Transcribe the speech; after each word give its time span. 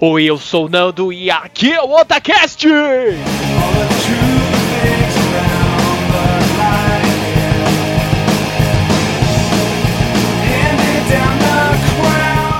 Oi, 0.00 0.26
eu 0.26 0.38
sou 0.38 0.66
o 0.66 0.68
Nando 0.68 1.12
e 1.12 1.28
aqui 1.28 1.72
é 1.72 1.82
o 1.82 1.90
Otacast! 1.90 2.64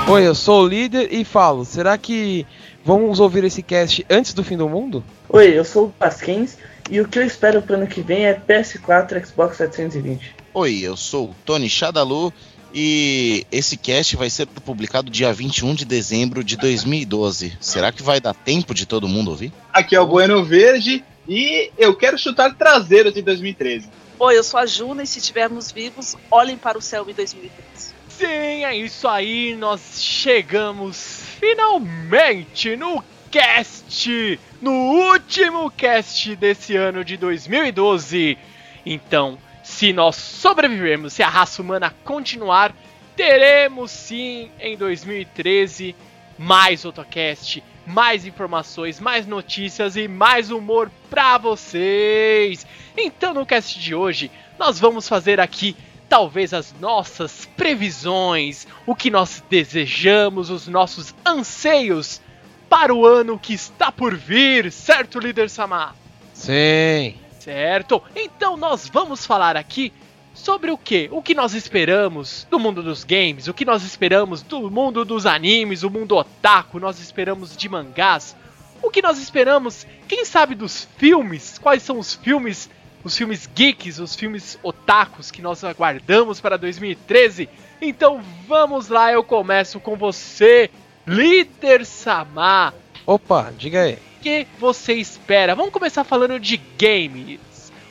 Oi, 0.09 0.27
eu 0.27 0.35
sou 0.35 0.63
o 0.63 0.67
líder 0.67 1.13
e 1.13 1.23
falo, 1.23 1.63
será 1.63 1.97
que 1.97 2.45
vamos 2.83 3.21
ouvir 3.21 3.45
esse 3.45 3.63
cast 3.63 4.05
antes 4.09 4.33
do 4.33 4.43
fim 4.43 4.57
do 4.57 4.67
mundo? 4.67 5.01
Oi, 5.29 5.57
eu 5.57 5.63
sou 5.63 5.85
o 5.85 5.91
Pasquins 5.91 6.57
e 6.91 6.99
o 6.99 7.07
que 7.07 7.19
eu 7.19 7.23
espero 7.23 7.61
pro 7.61 7.75
ano 7.75 7.87
que 7.87 8.01
vem 8.01 8.25
é 8.25 8.37
PS4 8.37 9.25
Xbox 9.25 9.55
720. 9.55 10.35
Oi, 10.53 10.79
eu 10.81 10.97
sou 10.97 11.29
o 11.29 11.35
Tony 11.45 11.69
Chadalu 11.69 12.33
e 12.73 13.45
esse 13.51 13.77
cast 13.77 14.15
vai 14.15 14.29
ser 14.29 14.45
publicado 14.47 15.09
dia 15.09 15.31
21 15.33 15.73
de 15.73 15.85
dezembro 15.85 16.43
de 16.43 16.55
2012. 16.57 17.57
Será 17.59 17.91
que 17.91 18.03
vai 18.03 18.19
dar 18.19 18.33
tempo 18.33 18.73
de 18.73 18.85
todo 18.85 19.07
mundo 19.07 19.31
ouvir? 19.31 19.51
Aqui 19.73 19.95
é 19.95 19.99
o 19.99 20.07
Bueno 20.07 20.43
Verde 20.43 21.03
e 21.27 21.71
eu 21.77 21.95
quero 21.95 22.17
chutar 22.17 22.55
traseiros 22.55 23.13
de 23.13 23.21
2013. 23.21 23.89
Oi, 24.19 24.37
eu 24.37 24.43
sou 24.43 24.59
a 24.59 24.65
Juna 24.65 25.03
e 25.03 25.07
se 25.07 25.19
estivermos 25.19 25.71
vivos, 25.71 26.15
olhem 26.29 26.57
para 26.57 26.77
o 26.77 26.81
céu 26.81 27.05
em 27.09 27.13
2013. 27.13 27.93
Sim, 28.09 28.25
é 28.25 28.75
isso 28.75 29.07
aí, 29.07 29.55
nós 29.55 30.01
chegamos 30.01 31.21
finalmente 31.39 32.75
no 32.75 33.01
cast, 33.31 34.39
no 34.61 34.71
último 34.71 35.71
cast 35.71 36.35
desse 36.35 36.75
ano 36.75 37.05
de 37.05 37.15
2012. 37.15 38.37
Então, 38.85 39.37
se 39.69 39.93
nós 39.93 40.15
sobrevivermos, 40.15 41.13
se 41.13 41.21
a 41.21 41.29
raça 41.29 41.61
humana 41.61 41.95
continuar, 42.03 42.75
teremos 43.15 43.91
sim 43.91 44.51
em 44.59 44.75
2013 44.75 45.95
mais 46.39 46.83
Otocast, 46.83 47.63
mais 47.85 48.25
informações, 48.25 48.99
mais 48.99 49.27
notícias 49.27 49.95
e 49.95 50.07
mais 50.07 50.49
humor 50.49 50.91
pra 51.07 51.37
vocês. 51.37 52.65
Então 52.97 53.33
no 53.33 53.45
cast 53.45 53.79
de 53.79 53.93
hoje 53.93 54.31
nós 54.57 54.79
vamos 54.79 55.07
fazer 55.07 55.39
aqui 55.39 55.77
talvez 56.09 56.51
as 56.51 56.73
nossas 56.79 57.45
previsões, 57.55 58.67
o 58.87 58.95
que 58.95 59.11
nós 59.11 59.43
desejamos, 59.49 60.49
os 60.49 60.67
nossos 60.67 61.13
anseios 61.23 62.19
para 62.67 62.93
o 62.93 63.05
ano 63.05 63.37
que 63.37 63.53
está 63.53 63.91
por 63.91 64.15
vir, 64.15 64.71
certo, 64.71 65.19
líder 65.19 65.47
Samar? 65.49 65.95
Sim. 66.33 67.28
Certo? 67.49 68.03
Então 68.15 68.55
nós 68.55 68.87
vamos 68.87 69.25
falar 69.25 69.57
aqui 69.57 69.91
sobre 70.35 70.69
o 70.69 70.77
que? 70.77 71.09
O 71.11 71.19
que 71.19 71.33
nós 71.33 71.55
esperamos 71.55 72.45
do 72.47 72.59
mundo 72.59 72.83
dos 72.83 73.03
games, 73.03 73.47
o 73.47 73.55
que 73.55 73.65
nós 73.65 73.81
esperamos 73.83 74.43
do 74.43 74.69
mundo 74.69 75.03
dos 75.03 75.25
animes, 75.25 75.81
o 75.81 75.89
mundo 75.89 76.15
otaku, 76.15 76.79
nós 76.79 76.99
esperamos 76.99 77.57
de 77.57 77.67
mangás, 77.67 78.35
o 78.83 78.91
que 78.91 79.01
nós 79.01 79.17
esperamos, 79.17 79.87
quem 80.07 80.25
sabe 80.25 80.53
dos 80.53 80.87
filmes, 80.97 81.57
quais 81.57 81.81
são 81.81 81.97
os 81.97 82.13
filmes, 82.13 82.69
os 83.03 83.17
filmes 83.17 83.49
geeks, 83.55 83.97
os 83.97 84.15
filmes 84.15 84.59
otakus 84.61 85.31
que 85.31 85.41
nós 85.41 85.63
aguardamos 85.63 86.39
para 86.39 86.55
2013. 86.55 87.49
Então 87.81 88.21
vamos 88.47 88.89
lá, 88.89 89.11
eu 89.11 89.23
começo 89.23 89.79
com 89.79 89.95
você, 89.95 90.69
líder 91.07 91.83
Samar. 91.83 92.75
Opa, 93.07 93.51
diga 93.57 93.81
aí. 93.81 94.08
O 94.19 94.21
que 94.21 94.45
você 94.59 94.95
espera? 94.95 95.55
Vamos 95.55 95.71
começar 95.71 96.03
falando 96.03 96.37
de 96.37 96.59
games. 96.77 97.39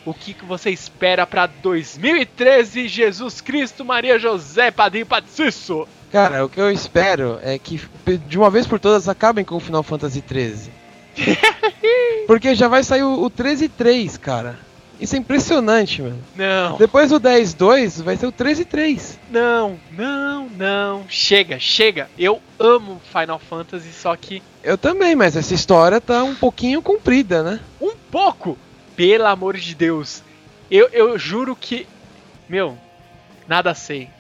O 0.04 0.12
que, 0.12 0.34
que 0.34 0.44
você 0.44 0.68
espera 0.68 1.26
para 1.26 1.46
2013? 1.46 2.86
Jesus 2.86 3.40
Cristo, 3.40 3.82
Maria 3.82 4.18
José, 4.18 4.70
Padrinho 4.70 5.06
Patricio. 5.06 5.88
Cara, 6.12 6.44
o 6.44 6.48
que 6.50 6.60
eu 6.60 6.70
espero 6.70 7.38
é 7.42 7.58
que 7.58 7.80
de 8.26 8.36
uma 8.36 8.50
vez 8.50 8.66
por 8.66 8.78
todas 8.78 9.08
acabem 9.08 9.42
com 9.42 9.56
o 9.56 9.60
Final 9.60 9.82
Fantasy 9.82 10.20
13. 10.20 10.70
Porque 12.28 12.54
já 12.54 12.68
vai 12.68 12.84
sair 12.84 13.04
o, 13.04 13.24
o 13.24 13.30
13-3, 13.30 14.18
cara. 14.18 14.58
Isso 15.00 15.14
é 15.14 15.18
impressionante, 15.18 16.02
mano. 16.02 16.22
Não. 16.34 16.76
Depois 16.76 17.10
do 17.10 17.20
10-2 17.20 18.02
vai 18.02 18.16
ser 18.16 18.26
o 18.26 18.32
13-3. 18.32 19.16
Não, 19.30 19.78
não, 19.92 20.48
não. 20.48 21.04
Chega, 21.08 21.58
chega. 21.58 22.10
Eu 22.18 22.42
amo 22.58 23.00
Final 23.12 23.38
Fantasy, 23.38 23.92
só 23.92 24.14
que. 24.16 24.42
Eu 24.62 24.76
também, 24.76 25.14
mas 25.14 25.36
essa 25.36 25.54
história 25.54 26.00
tá 26.00 26.24
um 26.24 26.34
pouquinho 26.34 26.82
comprida, 26.82 27.42
né? 27.42 27.60
Um 27.80 27.94
pouco! 28.10 28.58
Pelo 28.96 29.26
amor 29.26 29.56
de 29.56 29.74
Deus. 29.74 30.22
Eu, 30.70 30.88
eu 30.88 31.16
juro 31.16 31.54
que. 31.54 31.86
Meu, 32.48 32.76
nada 33.46 33.74
sei. 33.74 34.10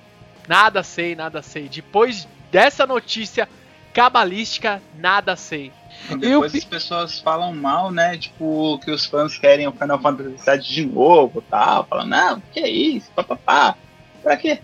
Nada 0.46 0.82
sei, 0.84 1.16
nada 1.16 1.42
sei. 1.42 1.68
Depois 1.68 2.28
dessa 2.52 2.86
notícia 2.86 3.48
cabalística, 3.92 4.80
nada 4.96 5.34
sei. 5.34 5.72
Depois 6.08 6.54
eu... 6.54 6.58
as 6.58 6.64
pessoas 6.64 7.18
falam 7.18 7.54
mal, 7.54 7.90
né? 7.90 8.16
Tipo, 8.16 8.78
que 8.82 8.90
os 8.90 9.04
fãs 9.06 9.36
querem 9.36 9.66
o 9.66 9.72
Final 9.72 10.00
Fantasy 10.00 10.36
VII 10.44 10.58
de 10.58 10.86
novo 10.86 11.42
tal. 11.50 11.84
Falam, 11.84 12.06
não, 12.06 12.42
que 12.52 12.60
é 12.60 12.68
isso, 12.68 13.10
papapá. 13.14 13.76
Pra 14.22 14.36
quê? 14.36 14.58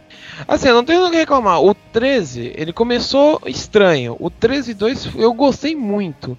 Assim, 0.48 0.68
eu 0.68 0.74
não 0.74 0.84
tenho 0.84 1.06
o 1.06 1.10
que 1.10 1.16
reclamar. 1.16 1.62
O 1.62 1.74
13, 1.74 2.52
ele 2.56 2.72
começou 2.72 3.40
estranho. 3.46 4.16
O 4.18 4.30
13 4.30 4.74
2 4.74 5.14
eu 5.16 5.32
gostei 5.32 5.76
muito. 5.76 6.36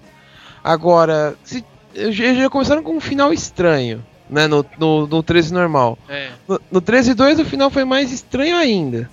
Agora, 0.62 1.36
se, 1.42 1.64
já 2.10 2.50
começaram 2.50 2.82
com 2.82 2.96
um 2.96 3.00
final 3.00 3.32
estranho, 3.32 4.04
né? 4.28 4.46
No, 4.46 4.64
no, 4.78 5.06
no 5.06 5.22
13 5.22 5.54
normal. 5.54 5.98
É. 6.08 6.30
No, 6.46 6.60
no 6.70 6.80
13 6.80 7.14
2 7.14 7.40
o 7.40 7.44
final 7.44 7.70
foi 7.70 7.84
mais 7.84 8.12
estranho 8.12 8.56
ainda. 8.56 9.08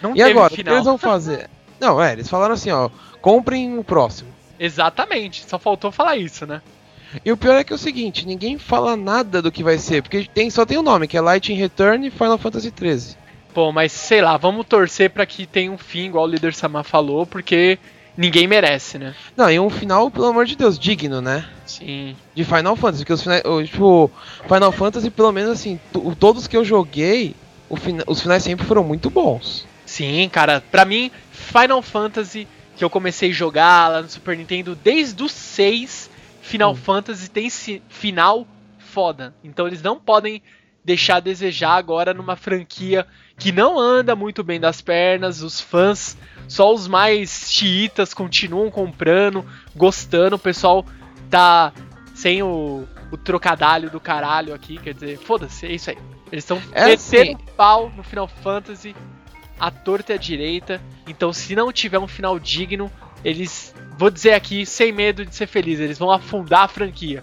Não 0.00 0.14
e 0.14 0.22
agora, 0.22 0.50
final. 0.50 0.62
o 0.62 0.64
que 0.64 0.70
eles 0.70 0.84
vão 0.84 0.98
fazer? 0.98 1.50
não, 1.80 2.02
é, 2.02 2.12
eles 2.12 2.28
falaram 2.28 2.54
assim, 2.54 2.70
ó, 2.70 2.88
comprem 3.20 3.78
o 3.78 3.84
próximo. 3.84 4.37
Exatamente, 4.58 5.44
só 5.48 5.58
faltou 5.58 5.92
falar 5.92 6.16
isso, 6.16 6.46
né? 6.46 6.62
E 7.24 7.32
o 7.32 7.36
pior 7.36 7.56
é 7.56 7.64
que 7.64 7.72
é 7.72 7.76
o 7.76 7.78
seguinte, 7.78 8.26
ninguém 8.26 8.58
fala 8.58 8.96
nada 8.96 9.40
do 9.40 9.50
que 9.50 9.62
vai 9.62 9.78
ser, 9.78 10.02
porque 10.02 10.28
tem, 10.32 10.50
só 10.50 10.66
tem 10.66 10.76
o 10.76 10.80
um 10.80 10.84
nome, 10.84 11.08
que 11.08 11.16
é 11.16 11.20
Light 11.20 11.52
in 11.52 11.56
Return 11.56 12.06
e 12.06 12.10
Final 12.10 12.38
Fantasy 12.38 12.72
XIII. 12.76 13.16
Pô, 13.54 13.72
mas 13.72 13.92
sei 13.92 14.20
lá, 14.20 14.36
vamos 14.36 14.66
torcer 14.66 15.10
para 15.10 15.24
que 15.24 15.46
tenha 15.46 15.72
um 15.72 15.78
fim, 15.78 16.06
igual 16.06 16.24
o 16.24 16.28
líder 16.28 16.54
Samar 16.54 16.84
falou, 16.84 17.26
porque 17.26 17.78
ninguém 18.16 18.46
merece, 18.46 18.98
né? 18.98 19.14
Não, 19.36 19.50
e 19.50 19.58
um 19.58 19.70
final, 19.70 20.10
pelo 20.10 20.26
amor 20.26 20.44
de 20.44 20.54
Deus, 20.54 20.78
digno, 20.78 21.20
né? 21.20 21.48
Sim. 21.64 22.14
De 22.34 22.44
Final 22.44 22.76
Fantasy, 22.76 23.04
porque 23.04 23.12
os 23.14 23.22
finais, 23.22 23.42
tipo, 23.64 24.10
Final 24.42 24.72
Fantasy, 24.72 25.10
pelo 25.10 25.32
menos 25.32 25.52
assim, 25.52 25.80
todos 26.18 26.46
que 26.46 26.56
eu 26.56 26.64
joguei, 26.64 27.34
fina, 27.76 28.04
os 28.06 28.20
finais 28.20 28.42
sempre 28.42 28.66
foram 28.66 28.84
muito 28.84 29.08
bons. 29.08 29.66
Sim, 29.86 30.28
cara, 30.30 30.62
pra 30.70 30.84
mim, 30.84 31.10
Final 31.30 31.80
Fantasy 31.80 32.46
que 32.78 32.84
eu 32.84 32.88
comecei 32.88 33.30
a 33.30 33.34
jogar 33.34 33.88
lá 33.88 34.02
no 34.02 34.08
Super 34.08 34.36
Nintendo 34.36 34.76
desde 34.76 35.20
o 35.22 35.28
6, 35.28 36.08
Final 36.40 36.72
hum. 36.72 36.76
Fantasy 36.76 37.28
tem 37.28 37.50
final 37.88 38.46
foda. 38.78 39.34
Então 39.42 39.66
eles 39.66 39.82
não 39.82 39.98
podem 39.98 40.40
deixar 40.84 41.16
a 41.16 41.20
desejar 41.20 41.74
agora 41.74 42.14
numa 42.14 42.36
franquia 42.36 43.04
que 43.36 43.50
não 43.50 43.78
anda 43.78 44.14
muito 44.16 44.42
bem 44.44 44.58
das 44.60 44.80
pernas, 44.80 45.42
os 45.42 45.60
fãs, 45.60 46.16
só 46.46 46.72
os 46.72 46.88
mais 46.88 47.50
chiitas 47.52 48.14
continuam 48.14 48.70
comprando, 48.70 49.44
gostando, 49.76 50.36
o 50.36 50.38
pessoal 50.38 50.86
tá 51.28 51.72
sem 52.14 52.42
o, 52.42 52.86
o 53.10 53.16
trocadalho 53.16 53.90
do 53.90 54.00
caralho 54.00 54.54
aqui, 54.54 54.78
quer 54.78 54.94
dizer, 54.94 55.18
foda-se, 55.18 55.66
é 55.66 55.72
isso 55.72 55.90
aí. 55.90 55.98
Eles 56.32 56.44
estão 56.44 56.62
é 56.72 56.86
metendo 56.86 57.32
assim. 57.32 57.36
pau 57.56 57.90
no 57.90 58.02
Final 58.02 58.28
Fantasy 58.28 58.94
a 59.58 59.70
torta 59.70 60.12
e 60.12 60.14
a 60.14 60.18
direita. 60.18 60.80
Então, 61.06 61.32
se 61.32 61.54
não 61.54 61.72
tiver 61.72 61.98
um 61.98 62.06
final 62.06 62.38
digno, 62.38 62.90
eles, 63.24 63.74
vou 63.96 64.10
dizer 64.10 64.32
aqui, 64.32 64.64
sem 64.64 64.92
medo 64.92 65.24
de 65.24 65.34
ser 65.34 65.46
feliz, 65.46 65.80
eles 65.80 65.98
vão 65.98 66.10
afundar 66.10 66.64
a 66.64 66.68
franquia. 66.68 67.22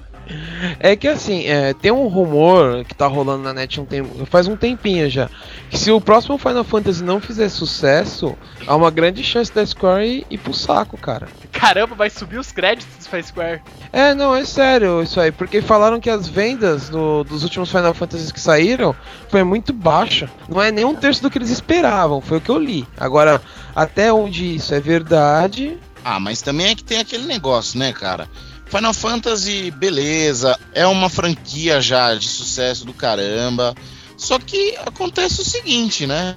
É 0.80 0.96
que 0.96 1.08
assim, 1.08 1.46
é, 1.46 1.74
tem 1.74 1.92
um 1.92 2.08
rumor 2.08 2.84
que 2.86 2.96
tá 2.96 3.06
rolando 3.06 3.44
na 3.44 3.54
net 3.54 3.80
um 3.80 3.86
tempo, 3.86 4.26
faz 4.26 4.48
um 4.48 4.56
tempinho 4.56 5.10
já. 5.10 5.30
Que 5.76 5.82
se 5.82 5.92
o 5.92 6.00
próximo 6.00 6.38
Final 6.38 6.64
Fantasy 6.64 7.04
não 7.04 7.20
fizer 7.20 7.50
sucesso, 7.50 8.34
há 8.66 8.74
uma 8.78 8.90
grande 8.90 9.22
chance 9.22 9.54
da 9.54 9.66
Square 9.66 10.08
ir, 10.08 10.26
ir 10.30 10.38
pro 10.38 10.54
saco, 10.54 10.98
cara. 10.98 11.28
Caramba, 11.52 11.94
vai 11.96 12.10
subir 12.10 12.40
os 12.40 12.50
créditos 12.50 13.06
pra 13.06 13.22
Square. 13.22 13.62
É, 13.92 14.14
não, 14.14 14.34
é 14.34 14.46
sério 14.46 15.04
isso 15.04 15.20
aí, 15.20 15.34
porque 15.34 15.62
falaram 15.62 16.00
que 16.00 16.10
as 16.10 16.30
vendas 16.30 16.88
do, 16.88 17.26
dos 17.26 17.44
últimos 17.44 17.70
Final 17.70 17.94
Fantasies 17.94 18.32
que 18.32 18.40
saíram 18.40 18.96
foi 19.28 19.44
muito 19.44 19.74
baixa. 19.74 20.30
Não 20.48 20.62
é 20.62 20.72
nem 20.72 20.86
um 20.86 20.96
terço 20.96 21.22
do 21.22 21.30
que 21.30 21.38
eles 21.38 21.50
esperavam, 21.50 22.22
foi 22.22 22.38
o 22.38 22.42
que 22.42 22.52
eu 22.52 22.58
li. 22.58 22.88
Agora, 22.96 23.42
até 23.76 24.14
onde 24.14 24.56
isso 24.56 24.74
é 24.74 24.80
verdade. 24.80 25.78
Ah, 26.06 26.22
mas 26.22 26.42
também 26.42 26.68
é 26.68 26.76
que 26.76 26.86
tem 26.86 27.00
aquele 27.00 27.26
negócio, 27.26 27.78
né, 27.78 27.92
cara? 27.92 28.30
Final 28.66 28.94
Fantasy, 28.94 29.72
beleza, 29.72 30.58
é 30.74 30.88
uma 30.88 31.10
franquia 31.10 31.82
já 31.82 32.16
de 32.16 32.30
sucesso 32.30 32.86
do 32.86 32.94
caramba. 32.94 33.76
Só 34.18 34.40
que 34.40 34.76
acontece 34.78 35.42
o 35.42 35.46
seguinte, 35.46 36.08
né? 36.08 36.36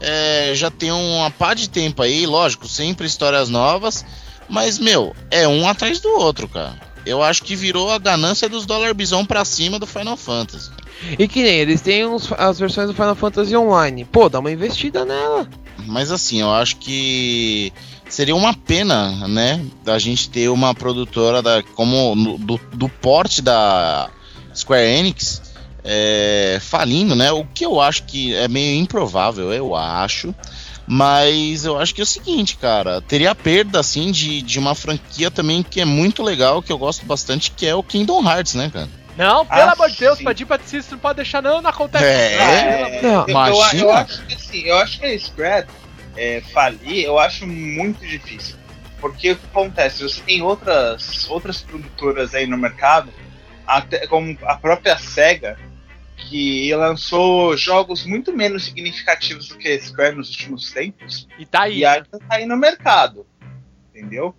É, 0.00 0.52
já 0.54 0.70
tem 0.70 0.90
uma 0.90 1.30
pá 1.30 1.54
de 1.54 1.68
tempo 1.68 2.02
aí, 2.02 2.26
lógico, 2.26 2.66
sempre 2.66 3.06
histórias 3.06 3.48
novas, 3.48 4.04
mas 4.48 4.78
meu, 4.78 5.14
é 5.30 5.46
um 5.46 5.68
atrás 5.68 6.00
do 6.00 6.08
outro, 6.08 6.48
cara. 6.48 6.80
Eu 7.04 7.22
acho 7.22 7.42
que 7.42 7.54
virou 7.54 7.90
a 7.90 7.98
ganância 7.98 8.48
dos 8.48 8.66
dólar 8.66 8.94
bisão 8.94 9.24
pra 9.24 9.44
cima 9.44 9.78
do 9.78 9.86
Final 9.86 10.16
Fantasy. 10.16 10.70
E 11.18 11.26
que 11.26 11.42
nem 11.42 11.58
eles 11.58 11.80
têm 11.80 12.06
uns, 12.06 12.30
as 12.32 12.58
versões 12.58 12.88
do 12.88 12.94
Final 12.94 13.14
Fantasy 13.14 13.56
Online. 13.56 14.04
Pô, 14.04 14.28
dá 14.28 14.38
uma 14.38 14.52
investida 14.52 15.04
nela. 15.04 15.48
Mas 15.86 16.10
assim, 16.10 16.40
eu 16.40 16.52
acho 16.52 16.76
que 16.76 17.72
seria 18.08 18.36
uma 18.36 18.54
pena, 18.54 19.26
né, 19.26 19.64
da 19.84 19.98
gente 19.98 20.30
ter 20.30 20.48
uma 20.48 20.74
produtora 20.74 21.42
da, 21.42 21.62
como 21.74 22.38
do, 22.38 22.60
do 22.72 22.88
porte 22.88 23.42
da 23.42 24.10
Square 24.54 24.86
Enix 24.86 25.51
é, 25.84 26.58
falindo, 26.60 27.14
né? 27.14 27.32
O 27.32 27.44
que 27.44 27.64
eu 27.64 27.80
acho 27.80 28.04
que 28.04 28.34
é 28.34 28.46
meio 28.48 28.80
improvável, 28.80 29.52
eu 29.52 29.74
acho. 29.74 30.34
Mas 30.86 31.64
eu 31.64 31.78
acho 31.78 31.94
que 31.94 32.00
é 32.00 32.04
o 32.04 32.06
seguinte, 32.06 32.56
cara, 32.56 33.00
teria 33.00 33.34
perda 33.34 33.78
assim 33.80 34.10
de, 34.10 34.42
de 34.42 34.58
uma 34.58 34.74
franquia 34.74 35.30
também 35.30 35.62
que 35.62 35.80
é 35.80 35.84
muito 35.84 36.22
legal, 36.22 36.60
que 36.60 36.72
eu 36.72 36.78
gosto 36.78 37.06
bastante, 37.06 37.50
que 37.52 37.66
é 37.66 37.74
o 37.74 37.82
Kingdom 37.82 38.28
Hearts, 38.28 38.54
né, 38.54 38.68
cara? 38.72 38.88
Não, 39.16 39.46
pelo 39.46 39.60
Ah, 39.68 39.72
amor 39.72 39.90
de 39.90 39.98
Deus, 39.98 40.18
pra 40.20 40.32
desistir, 40.32 40.90
não 40.92 40.98
pode 40.98 41.16
deixar, 41.16 41.40
não, 41.42 41.60
não 41.62 41.70
acontece. 41.70 42.04
É. 42.04 42.74
Amor- 42.74 43.02
Não, 43.02 43.10
Eu, 43.12 43.20
eu, 43.20 43.28
imagina. 43.28 43.82
eu 43.84 43.92
acho 43.92 44.22
que 44.26 44.34
assim, 44.34 44.60
eu 44.62 44.76
acho 44.78 44.98
que 44.98 45.06
a 45.06 45.18
Square 45.18 45.66
é, 46.16 46.42
falir, 46.52 47.04
eu 47.04 47.18
acho 47.18 47.46
muito 47.46 48.04
difícil. 48.06 48.56
Porque 49.00 49.32
o 49.32 49.36
que 49.36 49.46
acontece? 49.46 50.02
Você 50.02 50.20
tem 50.22 50.42
outras, 50.42 51.28
outras 51.28 51.60
produtoras 51.60 52.34
aí 52.34 52.46
no 52.46 52.56
mercado, 52.56 53.12
até 53.66 54.06
como 54.06 54.36
a 54.44 54.54
própria 54.56 54.96
SEGA, 54.98 55.58
que 56.16 56.74
lançou 56.74 57.56
jogos 57.56 58.04
muito 58.06 58.32
menos 58.36 58.64
significativos 58.64 59.48
do 59.48 59.56
que 59.58 59.68
a 59.68 59.80
Square 59.80 60.16
nos 60.16 60.30
últimos 60.30 60.70
tempos, 60.70 61.26
E 61.38 61.44
tá 61.46 61.62
aí. 61.62 61.78
e 61.78 61.84
ainda 61.84 62.06
tá 62.10 62.20
aí 62.36 62.46
no 62.46 62.56
mercado. 62.56 63.26
Entendeu? 63.94 64.34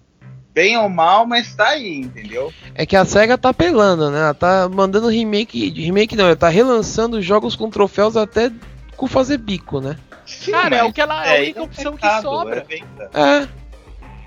Bem 0.54 0.78
ou 0.78 0.88
mal, 0.88 1.26
mas 1.26 1.56
tá 1.56 1.70
aí, 1.70 1.96
entendeu? 1.98 2.54
É 2.76 2.86
que 2.86 2.96
a 2.96 3.04
SEGA 3.06 3.38
tá 3.38 3.50
apelando, 3.50 4.12
né? 4.12 4.20
Ela 4.20 4.34
tá 4.36 4.70
mandando 4.70 5.08
remake. 5.10 5.70
Remake 5.72 6.16
não, 6.16 6.26
ela 6.26 6.36
tá 6.36 6.48
relançando 6.48 7.22
jogos 7.22 7.56
com 7.56 7.70
troféus 7.72 8.16
até 8.16 8.52
com 8.96 9.08
fazer 9.08 9.38
bico, 9.38 9.82
né? 9.82 9.98
Sim, 10.26 10.52
Cara, 10.52 10.76
é 10.78 10.84
o 10.84 10.94
que 10.94 11.02
ela- 11.02 11.26
é 11.26 11.30
a 11.30 11.34
aí 11.34 11.44
única 11.46 11.64
opção 11.64 11.98
que 11.98 12.04
mercado, 12.04 12.22
sobra. 12.22 12.58
é 12.60 12.64
venda. 12.64 13.10
É. 13.14 13.48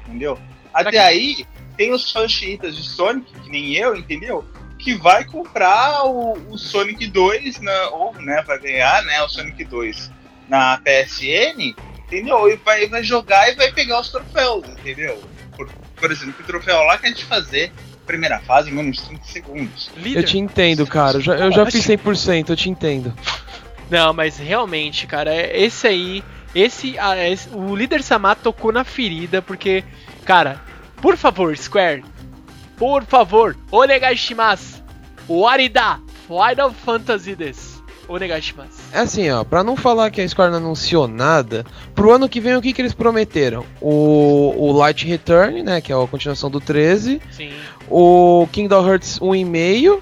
entendeu? 0.08 0.38
Até 0.74 0.90
quê? 0.90 0.98
aí, 0.98 1.46
tem 1.76 1.92
os 1.92 2.10
fãs 2.12 2.32
de 2.32 2.58
Sonic, 2.82 3.32
que 3.40 3.48
nem 3.50 3.74
eu, 3.76 3.96
entendeu? 3.96 4.44
Que 4.86 4.94
vai 4.94 5.24
comprar 5.24 6.04
o, 6.04 6.34
o 6.48 6.56
Sonic 6.56 7.08
2, 7.08 7.60
na, 7.60 7.88
ou 7.88 8.14
né, 8.20 8.40
vai 8.46 8.56
ganhar 8.60 9.02
né, 9.02 9.20
o 9.20 9.28
Sonic 9.28 9.64
2 9.64 10.12
na 10.48 10.78
PSN, 10.78 11.74
entendeu? 12.06 12.48
E 12.48 12.54
vai, 12.54 12.86
vai 12.86 13.02
jogar 13.02 13.50
e 13.50 13.56
vai 13.56 13.72
pegar 13.72 14.00
os 14.00 14.10
troféus, 14.10 14.64
entendeu? 14.68 15.20
Por, 15.56 15.68
por 15.96 16.12
exemplo, 16.12 16.36
o 16.38 16.44
troféu 16.44 16.84
lá 16.84 16.96
que 16.98 17.06
a 17.06 17.08
gente 17.08 17.24
fazer, 17.24 17.72
primeira 18.06 18.38
fase, 18.38 18.70
em 18.70 18.74
menos 18.74 18.98
de 18.98 19.06
30 19.08 19.24
segundos. 19.24 19.90
Líder. 19.96 20.20
Eu 20.20 20.24
te 20.24 20.38
entendo, 20.38 20.86
cara. 20.86 21.16
Eu 21.16 21.20
já, 21.20 21.34
eu 21.34 21.50
já 21.50 21.66
fiz 21.66 21.84
100%, 21.84 22.50
eu 22.50 22.56
te 22.56 22.70
entendo. 22.70 23.12
Não, 23.90 24.12
mas 24.12 24.38
realmente, 24.38 25.04
cara, 25.08 25.34
é- 25.34 25.60
esse 25.64 25.84
aí, 25.88 26.22
esse, 26.54 26.96
ah, 27.00 27.28
esse- 27.28 27.48
o 27.48 27.74
líder 27.74 28.04
Samar 28.04 28.36
tocou 28.36 28.70
na 28.70 28.84
ferida, 28.84 29.42
porque, 29.42 29.82
cara, 30.24 30.60
por 31.02 31.16
favor, 31.16 31.56
Square, 31.58 32.04
por 32.76 33.04
favor, 33.04 33.56
onegaishimasu, 33.70 34.82
warida, 35.28 35.98
Final 36.26 36.72
Fantasy 36.72 37.34
des, 37.34 37.82
onegaishimasu. 38.08 38.78
É 38.92 39.00
assim, 39.00 39.30
ó, 39.30 39.44
pra 39.44 39.64
não 39.64 39.76
falar 39.76 40.10
que 40.10 40.20
a 40.20 40.28
Square 40.28 40.50
não 40.50 40.58
anunciou 40.58 41.08
nada, 41.08 41.64
pro 41.94 42.12
ano 42.12 42.28
que 42.28 42.40
vem 42.40 42.56
o 42.56 42.62
que, 42.62 42.72
que 42.72 42.82
eles 42.82 42.94
prometeram? 42.94 43.64
O, 43.80 44.54
o 44.56 44.72
Light 44.72 45.06
Return, 45.06 45.62
né, 45.62 45.80
que 45.80 45.92
é 45.92 45.96
a 45.96 46.06
continuação 46.06 46.50
do 46.50 46.60
13, 46.60 47.20
Sim, 47.30 47.50
o 47.88 48.48
Kingdom 48.52 48.86
Hearts 48.86 49.18
1,5, 49.18 50.00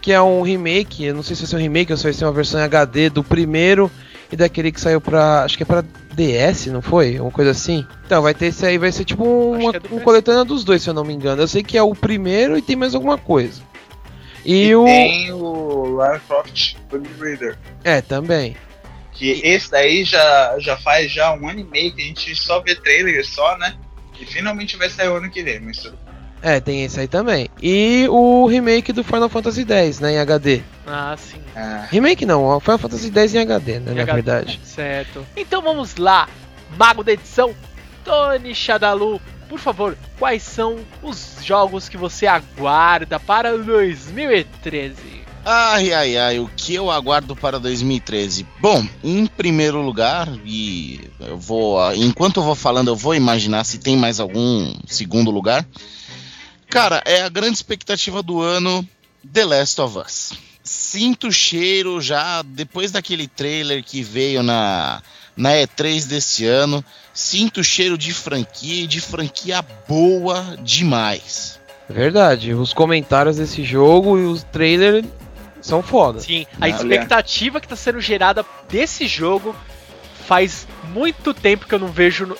que 0.00 0.12
é 0.12 0.20
um 0.20 0.42
remake, 0.42 1.04
eu 1.04 1.14
não 1.14 1.22
sei 1.22 1.36
se 1.36 1.42
vai 1.42 1.50
ser 1.50 1.56
um 1.56 1.60
remake 1.60 1.92
ou 1.92 1.96
se 1.96 2.04
vai 2.04 2.12
ser 2.12 2.24
uma 2.24 2.32
versão 2.32 2.60
em 2.60 2.64
HD 2.64 3.10
do 3.10 3.22
primeiro 3.22 3.90
e 4.32 4.36
daquele 4.36 4.70
que 4.70 4.80
saiu 4.80 5.00
pra, 5.00 5.44
acho 5.44 5.56
que 5.56 5.62
é 5.62 5.66
pra 5.66 5.84
DS, 6.14 6.66
não 6.66 6.82
foi? 6.82 7.18
Uma 7.18 7.30
coisa 7.30 7.50
assim. 7.50 7.86
Então, 8.06 8.22
vai 8.22 8.34
ter 8.34 8.46
esse 8.46 8.64
aí, 8.64 8.78
vai 8.78 8.92
ser 8.92 9.04
tipo 9.04 9.24
um, 9.24 9.70
que 9.70 9.76
é 9.76 9.80
do 9.80 9.96
um 9.96 10.00
coletânea 10.00 10.44
dos 10.44 10.64
dois, 10.64 10.82
se 10.82 10.90
eu 10.90 10.94
não 10.94 11.04
me 11.04 11.12
engano. 11.14 11.42
Eu 11.42 11.48
sei 11.48 11.62
que 11.62 11.76
é 11.76 11.82
o 11.82 11.94
primeiro 11.94 12.56
e 12.56 12.62
tem 12.62 12.76
mais 12.76 12.94
alguma 12.94 13.18
coisa. 13.18 13.60
E, 14.44 14.68
E 14.68 14.76
o... 14.76 14.84
tem 14.84 15.32
o 15.32 15.96
Lara 15.96 16.20
Croft 16.20 16.74
Tomb 16.88 17.08
Raider. 17.18 17.58
É, 17.84 18.00
também. 18.00 18.56
Que 19.12 19.40
esse 19.44 19.70
daí 19.70 20.04
já, 20.04 20.56
já 20.58 20.76
faz 20.76 21.10
já 21.12 21.32
um 21.34 21.48
ano 21.48 21.60
e 21.60 21.64
meio 21.64 21.92
que 21.92 22.00
a 22.00 22.04
gente 22.04 22.34
só 22.36 22.60
vê 22.60 22.74
trailer 22.74 23.26
só, 23.26 23.58
né? 23.58 23.74
E 24.18 24.24
finalmente 24.24 24.76
vai 24.76 24.88
sair 24.88 25.08
o 25.08 25.16
ano 25.16 25.30
que 25.30 25.42
vem, 25.42 25.60
mas 25.60 25.78
tudo 25.78 25.98
É, 26.42 26.58
tem 26.60 26.84
esse 26.84 26.98
aí 26.98 27.06
também. 27.08 27.48
E 27.62 28.06
o 28.08 28.46
remake 28.46 28.92
do 28.92 29.04
Final 29.04 29.28
Fantasy 29.28 29.64
X, 29.68 30.00
né, 30.00 30.12
em 30.14 30.18
HD. 30.18 30.62
ah, 30.86 31.14
sim, 31.18 31.38
Ah, 31.54 31.86
Remake 31.90 32.24
não, 32.24 32.44
o 32.44 32.60
Final 32.60 32.78
Fantasy 32.78 33.12
X 33.14 33.34
em 33.34 33.38
HD, 33.38 33.78
né, 33.80 33.92
Em 33.92 33.94
na 33.96 34.02
HD. 34.02 34.12
verdade. 34.22 34.60
certo. 34.64 35.26
Então 35.36 35.60
vamos 35.60 35.96
lá, 35.96 36.28
mago 36.78 37.04
da 37.04 37.12
edição, 37.12 37.54
Tony 38.04 38.54
Shadalu, 38.54 39.20
por 39.50 39.58
favor, 39.58 39.98
quais 40.18 40.42
são 40.42 40.78
os 41.02 41.36
jogos 41.42 41.88
que 41.88 41.96
você 41.98 42.26
aguarda 42.26 43.18
para 43.20 43.56
2013? 43.58 45.20
Ai, 45.44 45.92
ai, 45.92 46.16
ai, 46.18 46.38
o 46.38 46.50
que 46.54 46.74
eu 46.74 46.90
aguardo 46.90 47.34
para 47.34 47.58
2013? 47.58 48.46
Bom, 48.60 48.86
em 49.02 49.26
primeiro 49.26 49.80
lugar, 49.80 50.28
e 50.44 51.00
eu 51.18 51.38
vou. 51.38 51.78
Enquanto 51.94 52.40
eu 52.40 52.44
vou 52.44 52.54
falando, 52.54 52.88
eu 52.88 52.96
vou 52.96 53.14
imaginar 53.14 53.64
se 53.64 53.78
tem 53.78 53.96
mais 53.96 54.20
algum 54.20 54.72
segundo 54.86 55.30
lugar. 55.30 55.66
Cara, 56.70 57.02
é 57.04 57.22
a 57.22 57.28
grande 57.28 57.54
expectativa 57.54 58.22
do 58.22 58.40
ano 58.40 58.88
The 59.32 59.44
Last 59.44 59.80
of 59.80 59.98
Us. 59.98 60.32
Sinto 60.62 61.26
o 61.26 61.32
cheiro 61.32 62.00
já 62.00 62.42
depois 62.42 62.92
daquele 62.92 63.26
trailer 63.26 63.82
que 63.82 64.04
veio 64.04 64.40
na, 64.40 65.02
na 65.36 65.50
E3 65.50 66.06
desse 66.06 66.46
ano. 66.46 66.84
Sinto 67.12 67.60
o 67.60 67.64
cheiro 67.64 67.98
de 67.98 68.14
franquia 68.14 68.84
e 68.84 68.86
de 68.86 69.00
franquia 69.00 69.62
boa 69.88 70.56
demais. 70.62 71.58
Verdade, 71.88 72.54
os 72.54 72.72
comentários 72.72 73.38
desse 73.38 73.64
jogo 73.64 74.16
e 74.16 74.22
os 74.22 74.44
trailers 74.44 75.04
são 75.60 75.82
foda. 75.82 76.20
Sim, 76.20 76.46
a 76.60 76.66
Olha. 76.66 76.70
expectativa 76.70 77.58
que 77.58 77.66
está 77.66 77.74
sendo 77.74 78.00
gerada 78.00 78.46
desse 78.68 79.08
jogo 79.08 79.56
faz 80.24 80.68
muito 80.94 81.34
tempo 81.34 81.66
que 81.66 81.74
eu 81.74 81.80
não 81.80 81.88
vejo 81.88 82.36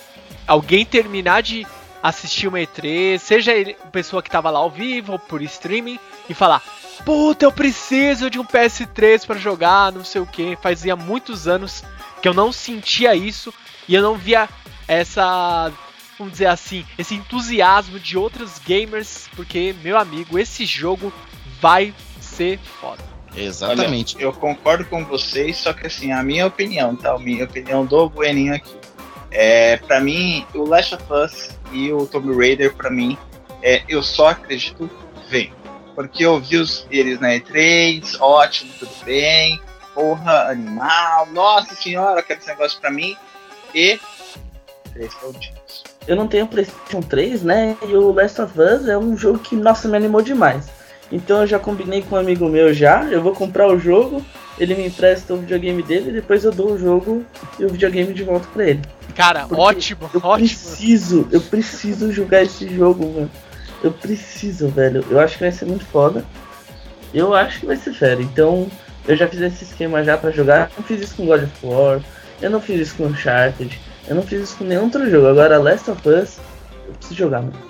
alguém 0.47 0.85
terminar 0.87 1.43
de 1.43 1.66
assistir 2.02 2.49
uma 2.49 2.59
E3, 2.59 3.19
seja 3.19 3.52
ele 3.52 3.76
pessoa 3.92 4.23
que 4.23 4.30
tava 4.30 4.50
lá 4.50 4.59
ao 4.59 4.71
vivo 4.71 5.12
ou 5.12 5.19
por 5.19 5.42
streaming, 5.42 5.99
e 6.28 6.35
falar: 6.35 6.62
Puta, 7.04 7.45
eu 7.45 7.52
preciso 7.52 8.30
de 8.30 8.38
um 8.38 8.45
PS3 8.45 9.26
para 9.26 9.38
jogar, 9.38 9.92
não 9.92 10.04
sei 10.04 10.21
o 10.21 10.26
que. 10.26 10.57
Fazia 10.57 10.95
muitos 10.95 11.49
anos 11.49 11.83
que 12.21 12.28
eu 12.28 12.35
não 12.35 12.52
sentia 12.52 13.14
isso 13.14 13.52
e 13.88 13.95
eu 13.95 14.02
não 14.02 14.16
via 14.16 14.49
essa, 14.87 15.73
vamos 16.19 16.33
dizer 16.33 16.47
assim, 16.47 16.85
esse 16.99 17.14
entusiasmo 17.14 17.99
de 17.99 18.19
outros 18.19 18.59
gamers, 18.59 19.28
porque, 19.35 19.75
meu 19.83 19.99
amigo, 19.99 20.38
esse 20.38 20.66
jogo 20.66 21.12
vai 21.61 21.95
ser 22.21 22.59
foda. 22.80 23.02
Exatamente. 23.35 24.16
Olha, 24.16 24.25
eu 24.25 24.33
concordo 24.33 24.85
com 24.85 25.04
vocês, 25.04 25.57
só 25.57 25.73
que 25.73 25.87
assim, 25.87 26.12
a 26.12 26.23
minha 26.23 26.47
opinião, 26.47 26.97
tá? 26.97 27.12
A 27.12 27.19
minha 27.19 27.45
opinião 27.45 27.87
do 27.87 28.09
Bueninho 28.09 28.54
aqui. 28.54 28.75
É, 29.30 29.76
pra 29.76 30.00
mim, 30.00 30.45
o 30.52 30.64
Last 30.64 30.97
of 30.97 31.04
Us 31.12 31.60
e 31.73 31.93
o 31.93 32.07
Tomb 32.07 32.35
Raider, 32.37 32.75
pra 32.75 32.91
mim, 32.91 33.17
é, 33.62 33.83
eu 33.89 34.03
só 34.03 34.29
acredito 34.29 34.91
vem. 35.29 35.53
Porque 35.95 36.25
eu 36.25 36.41
vi 36.41 36.57
os, 36.57 36.87
eles 36.91 37.21
na 37.21 37.29
E3, 37.29 38.17
ótimo, 38.21 38.73
tudo 38.79 38.93
bem, 39.05 39.61
porra, 39.95 40.50
animal, 40.50 41.27
nossa 41.27 41.75
senhora, 41.75 42.23
quero 42.23 42.41
esse 42.41 42.49
negócio 42.49 42.81
pra 42.81 42.91
mim. 42.91 43.17
E. 43.75 43.99
Três 44.93 45.15
pontinhos. 45.15 45.85
Eu 46.07 46.17
não 46.17 46.27
tenho 46.27 46.47
PlayStation 46.47 47.00
3, 47.00 47.43
né? 47.43 47.77
E 47.87 47.95
o 47.95 48.12
Last 48.12 48.41
of 48.41 48.59
Us 48.59 48.89
é 48.89 48.97
um 48.99 49.17
jogo 49.17 49.39
que, 49.39 49.55
nossa, 49.55 49.87
me 49.89 49.97
animou 49.97 50.23
demais. 50.23 50.69
Então 51.12 51.41
eu 51.41 51.47
já 51.47 51.59
combinei 51.59 52.03
com 52.03 52.17
um 52.17 52.19
amigo 52.19 52.49
meu 52.49 52.73
já. 52.73 53.05
Eu 53.05 53.23
vou 53.23 53.33
comprar 53.33 53.69
o 53.69 53.79
jogo, 53.79 54.25
ele 54.59 54.75
me 54.75 54.87
empresta 54.87 55.35
o 55.35 55.39
videogame 55.39 55.83
dele, 55.83 56.12
depois 56.12 56.45
eu 56.45 56.53
dou 56.53 56.73
o 56.73 56.79
jogo 56.79 57.25
e 57.59 57.65
o 57.65 57.69
videogame 57.69 58.12
de 58.12 58.25
volta 58.25 58.49
pra 58.53 58.69
ele. 58.69 58.83
Cara, 59.14 59.40
Porque 59.47 59.61
ótimo, 59.61 60.11
Eu 60.14 60.21
ótimo. 60.23 60.49
preciso, 60.49 61.29
eu 61.31 61.40
preciso 61.40 62.12
jogar 62.12 62.43
esse 62.43 62.69
jogo, 62.75 63.07
mano. 63.12 63.31
Eu 63.83 63.90
preciso, 63.93 64.69
velho. 64.69 65.05
Eu 65.11 65.19
acho 65.21 65.35
que 65.38 65.45
vai 65.45 65.52
ser 65.52 65.64
muito 65.64 65.85
foda. 65.87 66.25
Eu 67.12 67.35
acho 67.35 67.61
que 67.61 67.67
vai 67.67 67.76
ser 67.76 67.93
fera. 67.93 68.21
Então, 68.23 68.69
eu 69.09 69.17
já 69.17 69.26
fiz 69.26 69.40
esse 69.40 69.64
esquema 69.64 70.05
já 70.05 70.17
pra 70.19 70.31
jogar. 70.31 70.71
Eu 70.71 70.79
não 70.79 70.85
fiz 70.85 71.00
isso 71.02 71.14
com 71.17 71.26
God 71.26 71.43
of 71.45 71.52
War. 71.67 72.00
Eu 72.40 72.50
não 72.50 72.61
fiz 72.61 72.81
isso 72.81 72.95
com 72.97 73.07
Uncharted. 73.07 73.81
Eu 74.07 74.14
não 74.14 74.23
fiz 74.23 74.43
isso 74.43 74.57
com 74.57 74.64
nenhum 74.64 74.85
outro 74.85 75.09
jogo. 75.11 75.26
Agora, 75.29 75.59
Last 75.59 75.90
of 75.90 76.09
Us, 76.09 76.38
eu 76.87 76.93
preciso 76.95 77.19
jogar, 77.19 77.40
mano. 77.40 77.70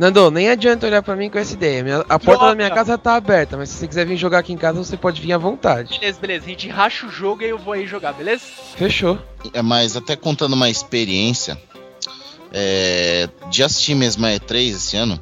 Nando, 0.00 0.30
nem 0.30 0.48
adianta 0.48 0.86
olhar 0.86 1.02
pra 1.02 1.14
mim 1.14 1.28
com 1.28 1.38
essa 1.38 1.52
ideia. 1.52 1.84
Minha- 1.84 1.98
a 2.08 2.18
porta 2.18 2.32
Joga. 2.40 2.46
da 2.48 2.54
minha 2.54 2.70
casa 2.70 2.96
tá 2.96 3.16
aberta, 3.16 3.58
mas 3.58 3.68
se 3.68 3.76
você 3.76 3.86
quiser 3.86 4.06
vir 4.06 4.16
jogar 4.16 4.38
aqui 4.38 4.50
em 4.50 4.56
casa, 4.56 4.82
você 4.82 4.96
pode 4.96 5.20
vir 5.20 5.34
à 5.34 5.36
vontade. 5.36 5.98
Beleza, 6.00 6.18
beleza. 6.18 6.46
A 6.46 6.48
gente 6.48 6.68
racha 6.70 7.06
o 7.06 7.10
jogo 7.10 7.42
e 7.42 7.50
eu 7.50 7.58
vou 7.58 7.74
aí 7.74 7.86
jogar, 7.86 8.14
beleza? 8.14 8.42
Fechou. 8.76 9.18
É, 9.52 9.60
mas 9.60 9.98
até 9.98 10.16
contando 10.16 10.54
uma 10.54 10.70
experiência 10.70 11.60
é, 12.50 13.28
de 13.50 13.62
assistir 13.62 13.94
mesmo 13.94 14.24
a 14.24 14.30
E3 14.30 14.70
esse 14.74 14.96
ano. 14.96 15.20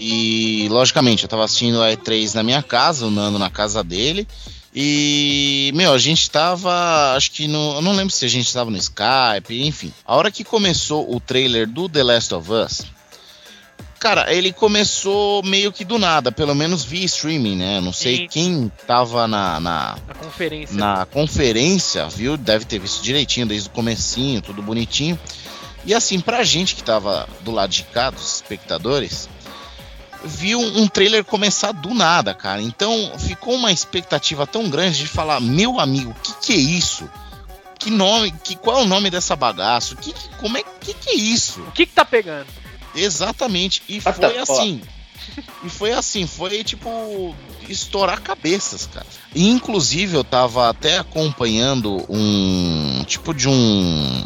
E 0.00 0.66
logicamente, 0.68 1.22
eu 1.22 1.28
tava 1.28 1.44
assistindo 1.44 1.80
a 1.80 1.92
E3 1.92 2.34
na 2.34 2.42
minha 2.42 2.60
casa, 2.60 3.06
o 3.06 3.10
Nando 3.10 3.38
na 3.38 3.50
casa 3.50 3.84
dele. 3.84 4.26
E, 4.74 5.70
meu, 5.76 5.92
a 5.92 5.98
gente 5.98 6.28
tava, 6.28 7.14
acho 7.14 7.30
que 7.30 7.46
no, 7.46 7.74
eu 7.76 7.82
não 7.82 7.92
lembro 7.92 8.12
se 8.12 8.24
a 8.24 8.28
gente 8.28 8.52
tava 8.52 8.68
no 8.68 8.76
Skype, 8.76 9.62
enfim. 9.64 9.92
A 10.04 10.16
hora 10.16 10.28
que 10.28 10.42
começou 10.42 11.14
o 11.14 11.20
trailer 11.20 11.68
do 11.68 11.88
The 11.88 12.02
Last 12.02 12.34
of 12.34 12.50
Us, 12.50 12.82
cara, 14.02 14.34
ele 14.34 14.52
começou 14.52 15.42
meio 15.44 15.70
que 15.72 15.84
do 15.84 15.96
nada, 15.98 16.32
pelo 16.32 16.54
menos 16.56 16.84
via 16.84 17.04
streaming, 17.04 17.54
né? 17.56 17.80
Não 17.80 17.92
sei 17.92 18.16
Sim. 18.16 18.26
quem 18.28 18.72
tava 18.86 19.28
na, 19.28 19.60
na, 19.60 19.96
Na 20.08 20.14
conferência. 20.14 20.76
na 20.76 21.06
conferência, 21.06 22.08
viu? 22.08 22.36
Deve 22.36 22.64
ter 22.64 22.80
visto 22.80 23.00
direitinho 23.02 23.46
desde 23.46 23.68
o 23.68 23.72
comecinho, 23.72 24.42
tudo 24.42 24.60
bonitinho. 24.60 25.16
E 25.84 25.94
assim, 25.94 26.18
pra 26.20 26.42
gente 26.42 26.74
que 26.74 26.82
tava 26.82 27.28
do 27.42 27.50
lado 27.52 27.70
de 27.70 27.84
cá, 27.84 28.10
dos 28.10 28.34
espectadores, 28.36 29.28
viu 30.24 30.60
um 30.60 30.86
trailer 30.88 31.24
começar 31.24 31.72
do 31.72 31.94
nada, 31.94 32.34
cara. 32.34 32.60
Então 32.60 33.12
ficou 33.18 33.54
uma 33.54 33.70
expectativa 33.72 34.46
tão 34.46 34.68
grande 34.68 34.98
de 34.98 35.06
falar, 35.06 35.40
meu 35.40 35.78
amigo, 35.80 36.10
o 36.10 36.14
que, 36.14 36.32
que 36.46 36.52
é 36.52 36.56
isso? 36.56 37.08
Que 37.78 37.90
nome, 37.90 38.32
que, 38.44 38.54
qual 38.56 38.78
é 38.78 38.82
o 38.82 38.86
nome 38.86 39.10
dessa 39.10 39.34
bagaço? 39.34 39.96
Que, 39.96 40.12
que- 40.12 40.28
como 40.40 40.56
é 40.58 40.62
que, 40.80 40.94
que 40.94 41.10
é 41.10 41.14
isso? 41.16 41.60
O 41.62 41.72
que 41.72 41.84
que 41.86 41.92
tá 41.92 42.04
pegando? 42.04 42.46
Exatamente. 42.94 43.82
E 43.88 43.96
What 44.04 44.12
foi 44.18 44.28
the 44.28 44.46
fuck? 44.46 44.52
assim. 44.52 44.82
E 45.64 45.68
foi 45.68 45.92
assim, 45.92 46.26
foi 46.26 46.64
tipo 46.64 47.34
estourar 47.68 48.20
cabeças, 48.20 48.86
cara. 48.92 49.06
E, 49.34 49.48
inclusive 49.48 50.16
eu 50.16 50.24
tava 50.24 50.68
até 50.68 50.98
acompanhando 50.98 52.04
um 52.08 53.04
tipo 53.06 53.32
de 53.32 53.48
um 53.48 54.24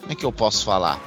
como 0.00 0.12
é 0.12 0.14
que 0.14 0.24
eu 0.26 0.32
posso 0.32 0.64
falar? 0.64 1.00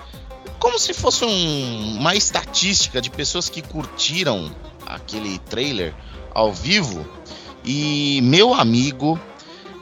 Como 0.58 0.80
se 0.80 0.94
fosse 0.94 1.24
um- 1.26 1.98
uma 2.00 2.16
estatística 2.16 3.00
de 3.02 3.10
pessoas 3.12 3.48
que 3.50 3.62
curtiram 3.62 4.50
aquele 4.86 5.38
trailer 5.40 5.94
ao 6.34 6.52
vivo. 6.54 7.06
E 7.64 8.22
meu 8.24 8.54
amigo, 8.56 9.20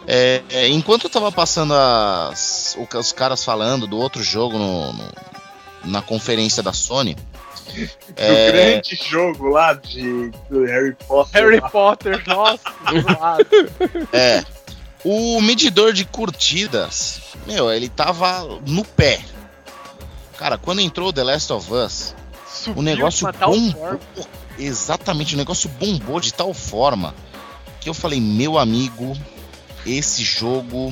é, 0.07 0.41
é, 0.49 0.67
enquanto 0.67 1.03
eu 1.05 1.09
tava 1.09 1.31
passando 1.31 1.73
as, 1.73 2.75
os 2.99 3.11
caras 3.13 3.45
falando 3.45 3.87
do 3.87 3.97
outro 3.97 4.21
jogo 4.23 4.57
no- 4.57 4.91
no, 4.93 5.03
na 5.85 6.01
conferência 6.01 6.61
da 6.61 6.73
Sony. 6.73 7.15
O 8.15 8.51
grande 8.51 8.95
jogo 8.95 9.49
lá 9.49 9.73
de, 9.73 10.31
do 10.49 10.63
Harry 10.63 10.95
Potter. 11.07 11.41
Harry 11.41 11.59
lá. 11.59 11.69
Potter, 11.69 12.23
nossa. 12.25 12.61
É. 14.13 14.45
O 15.03 15.41
medidor 15.41 15.91
de 15.91 16.05
curtidas, 16.05 17.19
meu, 17.45 17.71
ele 17.71 17.89
tava 17.89 18.59
no 18.65 18.85
pé. 18.85 19.19
Cara, 20.37 20.57
quando 20.57 20.79
entrou 20.79 21.11
The 21.11 21.23
Last 21.23 21.51
of 21.51 21.73
Us, 21.73 22.15
Subiu 22.47 22.79
o 22.79 22.81
negócio 22.81 23.31
bombou. 23.33 23.99
Exatamente, 24.57 25.35
o 25.35 25.37
negócio 25.37 25.69
bombou 25.69 26.19
de 26.19 26.33
tal 26.33 26.53
forma 26.53 27.13
que 27.81 27.89
eu 27.89 27.93
falei, 27.93 28.19
meu 28.19 28.57
amigo, 28.57 29.15
esse 29.85 30.23
jogo 30.23 30.91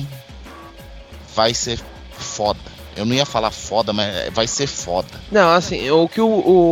vai 1.34 1.52
ser 1.52 1.80
foda. 2.16 2.73
Eu 2.96 3.04
não 3.04 3.14
ia 3.14 3.26
falar 3.26 3.50
foda, 3.50 3.92
mas 3.92 4.28
vai 4.30 4.46
ser 4.46 4.66
foda. 4.66 5.08
Não, 5.30 5.50
assim, 5.50 5.90
o 5.90 6.08
que 6.08 6.20
o, 6.20 6.26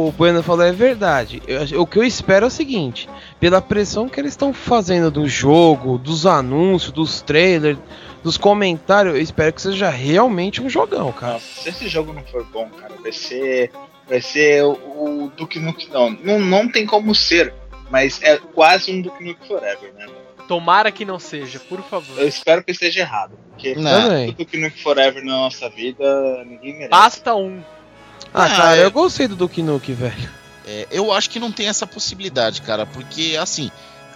o 0.08 0.12
Bueno 0.16 0.42
falou 0.42 0.64
é 0.64 0.72
verdade. 0.72 1.42
Eu- 1.46 1.80
o 1.82 1.86
que 1.86 1.98
eu 1.98 2.04
espero 2.04 2.44
é 2.44 2.48
o 2.48 2.50
seguinte: 2.50 3.08
pela 3.40 3.60
pressão 3.60 4.08
que 4.08 4.20
eles 4.20 4.32
estão 4.32 4.52
fazendo 4.52 5.10
do 5.10 5.28
jogo, 5.28 5.98
dos 5.98 6.24
anúncios, 6.26 6.92
dos 6.92 7.20
trailers, 7.22 7.78
dos 8.22 8.36
comentários, 8.36 9.14
eu 9.16 9.20
espero 9.20 9.52
que 9.52 9.60
seja 9.62 9.88
realmente 9.90 10.62
um 10.62 10.68
jogão, 10.70 11.10
cara. 11.12 11.34
Nossa, 11.34 11.62
se 11.62 11.68
esse 11.68 11.88
jogo 11.88 12.12
não 12.12 12.22
for 12.24 12.44
bom, 12.52 12.68
cara, 12.70 12.94
vai 13.02 13.12
ser. 13.12 13.70
Vai 14.08 14.20
ser 14.20 14.64
o, 14.64 14.72
o 14.72 15.32
Duke 15.36 15.58
Nukem. 15.58 15.88
Não, 15.92 16.10
não, 16.10 16.38
não 16.40 16.68
tem 16.70 16.84
como 16.84 17.14
ser, 17.14 17.54
mas 17.90 18.20
é 18.22 18.36
quase 18.36 18.92
um 18.92 19.00
Duke 19.00 19.24
Nukem 19.24 19.46
Forever, 19.48 19.92
né? 19.96 20.06
Tomara 20.52 20.92
que 20.92 21.04
não 21.04 21.18
seja, 21.18 21.58
por 21.60 21.82
favor. 21.82 22.18
Eu 22.18 22.28
espero 22.28 22.62
que 22.62 22.72
esteja 22.72 23.00
errado, 23.00 23.38
porque 23.50 23.74
Não, 23.74 23.90
Também. 24.08 24.28
o 24.28 24.32
Duke 24.32 24.58
Nukem 24.58 24.82
Forever 24.82 25.24
na 25.24 25.32
nossa 25.32 25.68
vida, 25.70 26.44
ninguém 26.44 26.72
merece. 26.74 26.90
Basta 26.90 27.34
um. 27.34 27.62
Ah, 28.34 28.44
Ah, 28.44 28.48
cara, 28.48 28.76
é. 28.76 28.84
eu 28.84 28.90
gostei 28.90 29.26
do 29.26 29.34
Duke 29.36 29.62
Nukem, 29.62 29.94
velho. 29.94 30.30
É, 30.66 30.86
eu 30.90 31.10
acho 31.10 31.30
que 31.30 31.40
não 31.40 31.50
tem 31.50 31.68
essa 31.68 31.86
possibilidade, 31.86 32.60
cara, 32.62 32.84
porque 32.84 33.36
assim, 33.40 33.70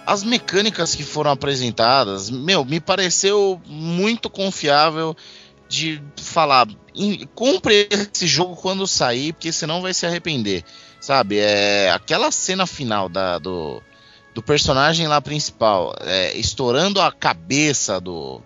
as 0.05 0.23
mecânicas 0.23 0.93
que 0.93 1.03
foram 1.03 1.31
apresentadas, 1.31 2.29
meu, 2.29 2.63
me 2.63 2.79
pareceu 2.79 3.59
muito 3.65 4.29
confiável 4.29 5.17
de 5.67 6.01
falar, 6.15 6.67
"Em- 6.95 7.27
compre 7.35 7.87
esse 7.91 8.25
jogo 8.27 8.55
quando 8.55 8.85
sair, 8.87 9.33
porque 9.33 9.51
senão 9.51 9.81
vai 9.81 9.93
se 9.93 10.05
arrepender, 10.05 10.63
sabe? 11.01 11.37
É 11.39 11.91
aquela 11.91 12.31
cena 12.31 12.65
final 12.65 13.09
da, 13.09 13.37
do, 13.39 13.81
do 14.37 14.43
personagem 14.43 15.07
lá 15.07 15.19
principal, 15.19 15.95
é, 16.01 16.37
estourando 16.37 17.01
a 17.01 17.11
cabeça 17.11 17.99
do 17.99 18.39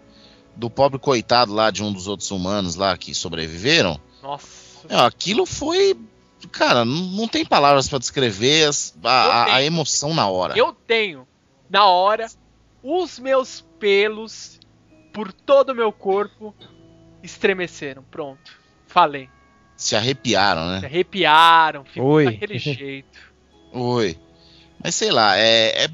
do 0.56 0.70
pobre 0.70 0.98
coitado 0.98 1.54
lá 1.54 1.70
de 1.70 1.84
um 1.84 1.92
dos 1.92 2.08
outros 2.08 2.32
humanos 2.32 2.76
lá 2.76 2.96
que 2.98 3.14
sobreviveram. 3.14 4.00
Nossa. 4.24 4.48
É, 4.88 4.96
aquilo 5.02 5.46
foi. 5.46 5.98
Cara, 6.50 6.86
não, 6.86 6.96
não 6.96 7.28
tem 7.28 7.44
palavras 7.46 7.90
pra 7.90 8.00
descrever 8.00 8.70
as- 8.70 8.96
a, 9.04 9.56
a- 9.56 9.64
emoção 9.64 10.14
na 10.14 10.30
hora. 10.30 10.58
Eu 10.58 10.72
tenho, 10.72 11.28
na 11.70 11.86
hora, 11.88 12.28
os 12.82 13.20
meus 13.20 13.66
pelos 13.78 14.60
por 15.14 15.34
todo 15.34 15.72
o 15.72 15.76
meu 15.76 15.92
corpo 15.92 16.56
estremeceram. 17.22 18.02
Pronto. 18.10 18.52
Falei. 18.88 19.30
Se 19.76 19.94
arrepiaram, 19.96 20.76
Se 20.76 20.82
né? 20.82 20.88
arrepiaram, 20.88 21.84
ficou 21.84 22.12
Oi. 22.12 22.26
daquele 22.26 22.60
jeito. 22.60 23.20
Oi. 23.74 24.18
Mas 24.84 24.96
sei 24.96 25.12
lá, 25.12 25.38
é. 25.38 25.86
é 25.86 25.90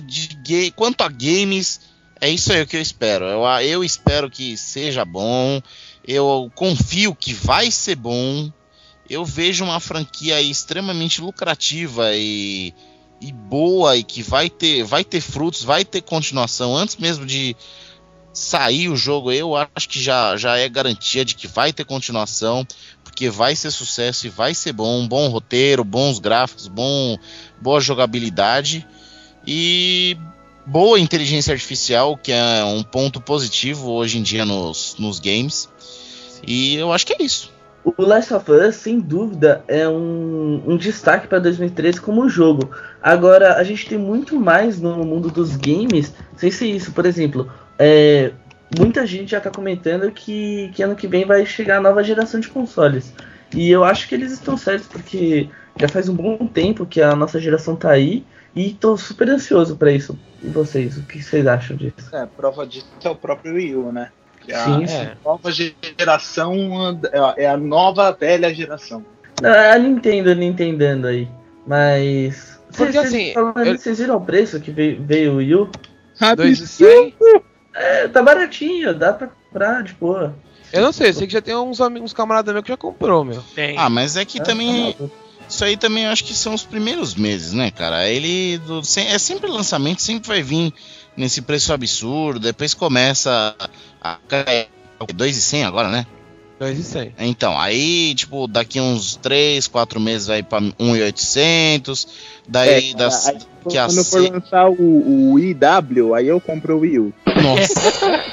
de 0.00 0.70
Quanto 0.76 1.02
a 1.02 1.08
games, 1.08 1.80
é 2.20 2.28
isso 2.28 2.52
aí 2.52 2.64
que 2.66 2.76
eu 2.76 2.80
espero. 2.80 3.24
Eu, 3.24 3.44
eu 3.62 3.82
espero 3.82 4.30
que 4.30 4.56
seja 4.56 5.04
bom. 5.04 5.60
Eu 6.06 6.50
confio 6.54 7.14
que 7.14 7.32
vai 7.32 7.70
ser 7.70 7.96
bom. 7.96 8.52
Eu 9.08 9.24
vejo 9.24 9.64
uma 9.64 9.80
franquia 9.80 10.40
extremamente 10.40 11.20
lucrativa 11.20 12.14
e, 12.14 12.72
e 13.20 13.32
boa 13.32 13.96
e 13.96 14.04
que 14.04 14.22
vai 14.22 14.48
ter, 14.48 14.84
vai 14.84 15.02
ter 15.02 15.20
frutos, 15.20 15.64
vai 15.64 15.84
ter 15.84 16.02
continuação 16.02 16.76
antes 16.76 16.96
mesmo 16.96 17.26
de 17.26 17.56
sair 18.32 18.88
o 18.88 18.96
jogo. 18.96 19.32
Eu 19.32 19.56
acho 19.56 19.88
que 19.88 20.00
já, 20.00 20.36
já 20.36 20.56
é 20.56 20.68
garantia 20.68 21.24
de 21.24 21.34
que 21.34 21.48
vai 21.48 21.72
ter 21.72 21.84
continuação, 21.84 22.66
porque 23.20 23.28
vai 23.28 23.54
ser 23.54 23.70
sucesso 23.70 24.26
e 24.26 24.30
vai 24.30 24.54
ser 24.54 24.72
bom, 24.72 25.06
bom 25.06 25.28
roteiro, 25.28 25.84
bons 25.84 26.18
gráficos, 26.18 26.66
bom, 26.68 27.18
boa 27.60 27.78
jogabilidade 27.78 28.86
e 29.46 30.16
boa 30.64 30.98
inteligência 30.98 31.52
artificial, 31.52 32.16
que 32.16 32.32
é 32.32 32.64
um 32.64 32.82
ponto 32.82 33.20
positivo 33.20 33.90
hoje 33.90 34.16
em 34.16 34.22
dia 34.22 34.46
nos, 34.46 34.96
nos 34.98 35.20
games. 35.20 35.68
E 36.46 36.76
eu 36.76 36.90
acho 36.90 37.06
que 37.06 37.12
é 37.12 37.22
isso. 37.22 37.52
O 37.84 38.02
Last 38.02 38.32
of 38.32 38.50
Us, 38.50 38.76
sem 38.76 38.98
dúvida, 38.98 39.62
é 39.68 39.86
um, 39.86 40.62
um 40.66 40.76
destaque 40.78 41.28
para 41.28 41.40
2013 41.40 42.00
como 42.00 42.26
jogo. 42.26 42.70
Agora, 43.02 43.56
a 43.56 43.64
gente 43.64 43.86
tem 43.86 43.98
muito 43.98 44.40
mais 44.40 44.80
no 44.80 45.04
mundo 45.04 45.28
dos 45.30 45.56
games, 45.56 46.14
sem 46.36 46.50
ser 46.50 46.68
isso. 46.68 46.92
Por 46.92 47.04
exemplo, 47.04 47.52
é, 47.78 48.32
muita 48.78 49.06
gente 49.06 49.30
já 49.30 49.38
está 49.38 49.50
comentando 49.50 50.10
que, 50.10 50.70
que 50.74 50.82
ano 50.82 50.94
que 50.96 51.06
vem 51.08 51.24
vai 51.24 51.44
chegar 51.46 51.78
a 51.78 51.80
nova 51.80 52.02
geração 52.04 52.40
de 52.40 52.48
consoles. 52.48 53.12
E 53.54 53.70
eu 53.70 53.82
acho 53.84 54.08
que 54.08 54.14
eles 54.14 54.32
estão 54.32 54.56
certos, 54.56 54.86
porque 54.86 55.48
já 55.78 55.88
faz 55.88 56.08
um 56.08 56.14
bom 56.14 56.46
tempo 56.46 56.86
que 56.86 57.00
a 57.02 57.14
nossa 57.16 57.40
geração 57.40 57.74
tá 57.76 57.90
aí. 57.90 58.24
E 58.54 58.70
tô 58.74 58.96
super 58.96 59.28
ansioso 59.30 59.76
para 59.76 59.92
isso. 59.92 60.18
E 60.42 60.48
vocês, 60.48 60.96
o 60.98 61.02
que 61.02 61.22
vocês 61.22 61.46
acham 61.46 61.76
disso? 61.76 61.94
É, 62.12 62.26
prova 62.26 62.66
disso 62.66 62.86
é 63.04 63.08
o 63.08 63.14
próprio 63.14 63.54
Wii 63.54 63.76
U, 63.76 63.92
né? 63.92 64.10
Que 64.40 64.52
a 64.52 64.64
Sim, 64.64 64.84
é. 64.92 65.12
nova 65.24 65.50
geração 65.52 66.98
é 67.12 67.18
a- 67.18 67.34
é 67.36 67.46
a 67.48 67.56
nova 67.56 68.10
velha 68.12 68.52
geração. 68.52 69.04
Não, 69.40 69.50
a 69.50 69.78
Nintendo, 69.78 70.34
Nintendando 70.34 71.06
aí. 71.06 71.28
Mas. 71.66 72.58
Porque, 72.76 72.92
Vocês- 72.92 72.96
assim, 73.06 73.32
falando 73.34 73.58
eu- 73.66 73.78
Vocês 73.78 73.98
viram 73.98 74.16
o 74.16 74.20
preço 74.20 74.60
que 74.60 74.70
veio, 74.70 75.00
veio 75.02 75.32
o 75.32 75.36
Wii 75.36 75.54
U? 75.54 75.70
2,100? 76.36 77.14
É, 77.74 78.08
tá 78.08 78.22
baratinho, 78.22 78.94
dá 78.94 79.12
pra 79.12 79.28
comprar 79.28 79.82
de 79.82 79.92
boa. 79.94 80.34
Eu 80.72 80.82
não 80.82 80.92
sei, 80.92 81.08
eu 81.08 81.14
sei 81.14 81.26
que 81.26 81.32
já 81.32 81.40
tem 81.40 81.54
uns, 81.56 81.80
amigos, 81.80 82.10
uns 82.10 82.14
camaradas 82.14 82.52
meus 82.52 82.64
que 82.64 82.70
já 82.72 82.76
comprou, 82.76 83.24
meu. 83.24 83.42
Tem. 83.54 83.76
Ah, 83.78 83.88
mas 83.88 84.16
é 84.16 84.24
que 84.24 84.40
Ah, 84.40 84.44
também. 84.44 84.92
tá. 84.92 85.04
Isso 85.48 85.64
aí 85.64 85.76
também 85.76 86.04
eu 86.04 86.10
acho 86.12 86.22
que 86.24 86.32
são 86.32 86.54
os 86.54 86.62
primeiros 86.62 87.14
meses, 87.16 87.52
né, 87.52 87.72
cara? 87.72 88.08
Ele 88.08 88.58
do- 88.58 88.84
sem- 88.84 89.08
é 89.08 89.18
sempre 89.18 89.50
lançamento, 89.50 90.00
sempre 90.00 90.28
vai 90.28 90.42
vir 90.42 90.72
nesse 91.16 91.42
preço 91.42 91.72
absurdo, 91.72 92.38
depois 92.38 92.72
começa 92.72 93.54
a 94.00 94.16
cair. 94.28 94.68
2,100 95.14 95.64
agora, 95.64 95.88
né? 95.88 96.06
2,100. 96.60 97.14
Então, 97.18 97.58
aí, 97.58 98.14
tipo, 98.14 98.46
daqui 98.46 98.78
uns 98.80 99.16
3, 99.16 99.66
4 99.66 99.98
meses 99.98 100.26
vai 100.26 100.42
pra 100.42 100.60
1,800. 100.60 102.06
Daí, 102.46 102.90
É, 102.90 102.94
das, 102.94 103.28
aí, 103.28 103.38
que 103.68 103.78
a 103.78 103.86
quando 103.86 104.04
for 104.04 104.22
se- 104.22 104.30
lançar 104.30 104.68
o, 104.70 105.32
o 105.32 105.38
IW, 105.38 106.14
aí 106.14 106.28
eu 106.28 106.38
compro 106.40 106.76
o 106.76 106.80
Wii 106.80 106.98
U. 106.98 107.12
Nossa. 107.42 107.80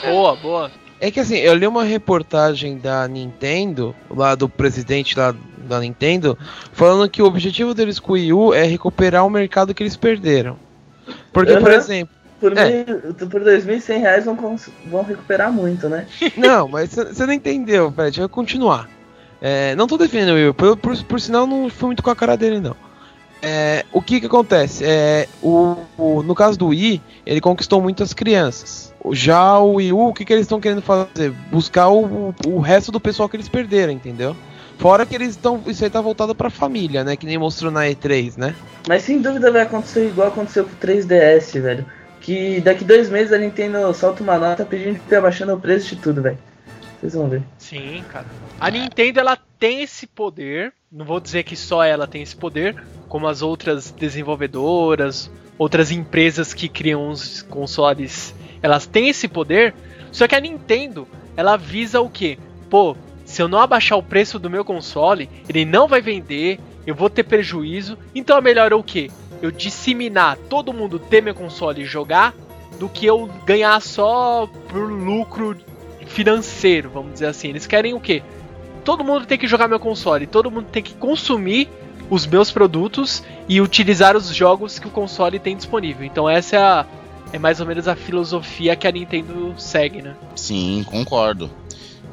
Boa, 0.12 0.36
boa. 0.36 0.72
É 1.00 1.10
que 1.12 1.20
assim, 1.20 1.36
eu 1.36 1.54
li 1.54 1.66
uma 1.68 1.84
reportagem 1.84 2.78
da 2.78 3.08
Nintendo, 3.08 3.96
lá 4.10 4.34
do 4.36 4.50
presidente 4.50 5.18
lá 5.18 5.34
da 5.68 5.80
Nintendo, 5.80 6.38
falando 6.74 7.10
que 7.10 7.22
o 7.22 7.26
objetivo 7.26 7.74
deles 7.74 8.00
com 8.00 8.12
o 8.14 8.16
Wii 8.16 8.34
U 8.34 8.54
é 8.54 8.64
recuperar 8.64 9.26
o 9.26 9.30
mercado 9.30 9.74
que 9.76 9.84
eles 9.84 9.96
perderam. 9.96 10.58
Porque, 11.32 11.56
por 11.58 11.70
Uhum. 11.70 11.78
exemplo, 11.78 12.16
Por, 12.40 12.56
É. 12.58 12.70
mil, 12.86 13.14
por 13.30 13.42
2.100 13.42 13.98
reais 14.00 14.26
vão, 14.26 14.36
vão 14.86 15.04
recuperar 15.04 15.52
muito, 15.52 15.90
né? 15.90 16.06
Não, 16.38 16.68
mas 16.68 16.94
você 16.94 17.26
não 17.26 17.34
entendeu, 17.34 17.92
Pet. 17.92 18.18
Eu 18.20 18.24
vou 18.28 18.30
continuar. 18.30 18.88
É, 19.42 19.76
não 19.76 19.86
tô 19.88 19.98
defendendo 19.98 20.32
o 20.32 20.34
Will, 20.36 20.54
por, 20.54 20.76
por, 20.78 21.04
por 21.04 21.22
sinal 21.22 21.46
não 21.46 21.70
foi 21.70 21.88
muito 21.88 22.02
com 22.02 22.10
a 22.10 22.16
cara 22.16 22.36
dele, 22.36 22.60
não. 22.60 22.76
É, 23.42 23.86
o 23.94 24.02
que 24.02 24.20
que 24.20 24.26
acontece? 24.26 24.84
É, 24.84 25.28
o, 25.44 25.76
o- 25.96 26.24
no 26.24 26.34
caso 26.34 26.58
do 26.58 26.68
Wii, 26.68 27.00
ele 27.24 27.40
conquistou 27.40 27.80
muitas 27.80 28.14
crianças. 28.14 28.92
Já 29.12 29.60
o 29.60 29.74
Wii 29.76 29.94
U, 29.94 30.08
o 30.10 30.14
que, 30.14 30.26
que 30.26 30.34
eles 30.34 30.46
estão 30.46 30.60
querendo 30.60 30.82
fazer? 30.82 31.32
Buscar 31.52 31.88
o, 31.90 32.34
o 32.48 32.60
resto 32.60 32.92
do 32.92 33.00
pessoal 33.00 33.30
que 33.30 33.36
eles 33.36 33.48
perderam, 33.48 33.94
entendeu? 33.94 34.36
Fora 34.80 35.06
que 35.06 35.14
eles 35.16 35.30
estão. 35.30 35.62
Isso 35.68 35.84
aí 35.84 35.90
tá 35.90 36.02
voltado 36.02 36.34
pra 36.36 36.50
família, 36.50 37.04
né? 37.04 37.16
Que 37.16 37.26
nem 37.28 37.38
mostrou 37.38 37.72
na 37.72 37.82
E3, 37.86 38.38
né? 38.38 38.56
Mas 38.88 39.04
sem 39.04 39.22
dúvida 39.22 39.52
vai 39.52 39.62
acontecer 39.62 40.08
igual 40.08 40.28
aconteceu 40.30 40.64
com 40.66 40.72
o 40.72 40.76
3DS, 40.88 41.60
velho. 41.62 41.86
Que 42.28 42.60
daqui 42.60 42.84
dois 42.84 43.10
meses 43.10 43.32
a 43.32 43.38
Nintendo 43.38 43.94
solta 43.94 44.22
uma 44.22 44.38
nota 44.38 44.66
pedindo 44.66 45.00
que 45.00 45.08
tá 45.08 45.22
baixando 45.22 45.54
o 45.54 45.62
preço 45.62 45.96
de 45.96 46.02
tudo, 46.02 46.22
velho. 46.22 46.38
Vocês 47.00 47.14
vão 47.14 47.30
ver. 47.30 47.42
Sim, 47.58 48.04
cara. 48.12 48.26
A 48.60 48.70
Nintendo 48.70 49.22
ela 49.22 49.38
tem 49.58 49.82
esse 49.82 50.06
poder. 50.06 50.74
Não 50.92 51.06
vou 51.06 51.22
dizer 51.22 51.44
que 51.44 51.56
só 51.56 51.86
ela 51.86 52.06
tem 52.06 52.22
esse 52.22 52.36
poder, 52.36 52.76
como 53.08 53.30
as 53.30 53.42
outras 53.42 53.92
desenvolvedoras, 53.92 55.32
outras 55.58 55.90
empresas 55.90 56.54
que 56.54 56.68
criam 56.68 57.10
os 57.10 57.44
consoles, 57.44 58.36
elas 58.62 58.86
têm 58.86 59.08
esse 59.08 59.30
poder. 59.30 59.74
Só 60.12 60.28
que 60.28 60.36
a 60.36 60.42
Nintendo, 60.42 61.08
ela 61.38 61.56
visa 61.56 62.02
o 62.02 62.10
quê? 62.10 62.38
Pô, 62.70 62.98
se 63.24 63.42
eu 63.42 63.48
não 63.48 63.62
abaixar 63.62 63.98
o 63.98 64.04
preço 64.04 64.38
do 64.38 64.50
meu 64.50 64.66
console, 64.66 65.30
ele 65.48 65.64
não 65.64 65.88
vai 65.88 66.02
vender, 66.02 66.60
eu 66.86 66.94
vou 66.94 67.10
ter 67.10 67.24
prejuízo. 67.24 67.98
Então 68.14 68.38
é 68.38 68.42
melhor 68.42 68.74
o 68.74 68.84
quê? 68.84 69.10
Eu 69.42 69.52
disseminar 69.52 70.38
todo 70.50 70.74
mundo 70.74 71.00
ter 71.00 71.22
meu 71.22 71.36
console 71.36 71.82
e 71.82 71.86
jogar 71.86 72.34
do 72.80 72.88
que 72.90 73.06
eu 73.06 73.30
ganhar 73.46 73.82
só 73.82 74.48
por 74.70 74.90
lucro 74.90 75.58
financeiro, 76.06 76.90
vamos 76.90 77.14
dizer 77.14 77.28
assim. 77.28 77.50
Eles 77.50 77.68
querem 77.68 77.94
o 77.94 78.00
quê? 78.00 78.24
Todo 78.84 79.04
mundo 79.04 79.26
tem 79.26 79.38
que 79.38 79.48
jogar 79.48 79.68
meu 79.68 79.80
console, 79.80 80.26
todo 80.26 80.50
mundo 80.50 80.68
tem 80.72 80.82
que 80.82 80.94
consumir 80.94 81.70
os 82.10 82.26
meus 82.26 82.52
produtos 82.52 83.24
e 83.50 83.60
utilizar 83.60 84.16
os 84.16 84.28
jogos 84.28 84.80
que 84.80 84.88
o 84.88 84.92
console 84.92 85.40
tem 85.40 85.56
disponível. 85.56 86.06
Então 86.06 86.30
essa 86.30 86.56
é, 86.56 86.60
a, 86.60 86.86
é 87.34 87.40
mais 87.40 87.60
ou 87.60 87.66
menos 87.66 87.88
a 87.88 87.96
filosofia 87.96 88.76
que 88.76 88.88
a 88.88 88.92
Nintendo 88.92 89.54
segue, 89.58 90.02
né? 90.02 90.16
Sim, 90.36 90.86
concordo. 90.88 91.52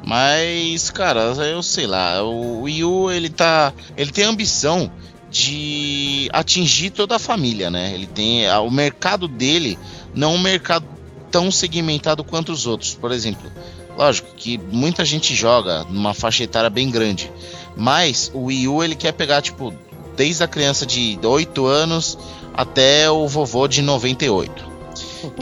Mas, 0.05 0.91
cara, 0.91 1.21
eu 1.21 1.63
sei 1.63 1.87
lá, 1.87 2.21
o 2.21 2.61
Wii 2.61 2.83
U, 2.83 3.11
ele 3.11 3.29
tá. 3.29 3.73
Ele 3.97 4.11
tem 4.11 4.23
ambição 4.23 4.91
de 5.35 6.29
atingir 6.31 6.91
toda 6.91 7.17
a 7.17 7.19
família, 7.19 7.69
né? 7.69 7.93
Ele 7.93 8.07
tem. 8.07 8.49
O 8.51 8.71
mercado 8.71 9.27
dele 9.27 9.77
não 10.13 10.31
é 10.31 10.35
um 10.35 10.39
mercado 10.39 10.85
tão 11.29 11.51
segmentado 11.51 12.23
quanto 12.23 12.53
os 12.53 12.65
outros. 12.65 12.93
Por 12.93 13.11
exemplo, 13.11 13.51
lógico 13.97 14.33
que 14.37 14.57
muita 14.57 15.03
gente 15.03 15.35
joga 15.35 15.83
numa 15.89 16.13
faixa 16.13 16.45
etária 16.45 16.69
bem 16.69 16.89
grande. 16.89 17.29
Mas 17.75 18.31
o 18.33 18.45
Wii 18.45 18.67
U 18.69 18.81
ele 18.81 18.95
quer 18.95 19.11
pegar, 19.11 19.41
tipo, 19.41 19.73
desde 20.15 20.41
a 20.41 20.47
criança 20.47 20.85
de 20.85 21.19
8 21.21 21.65
anos 21.65 22.17
até 22.53 23.11
o 23.11 23.27
vovô 23.27 23.67
de 23.67 23.81
98. 23.81 24.63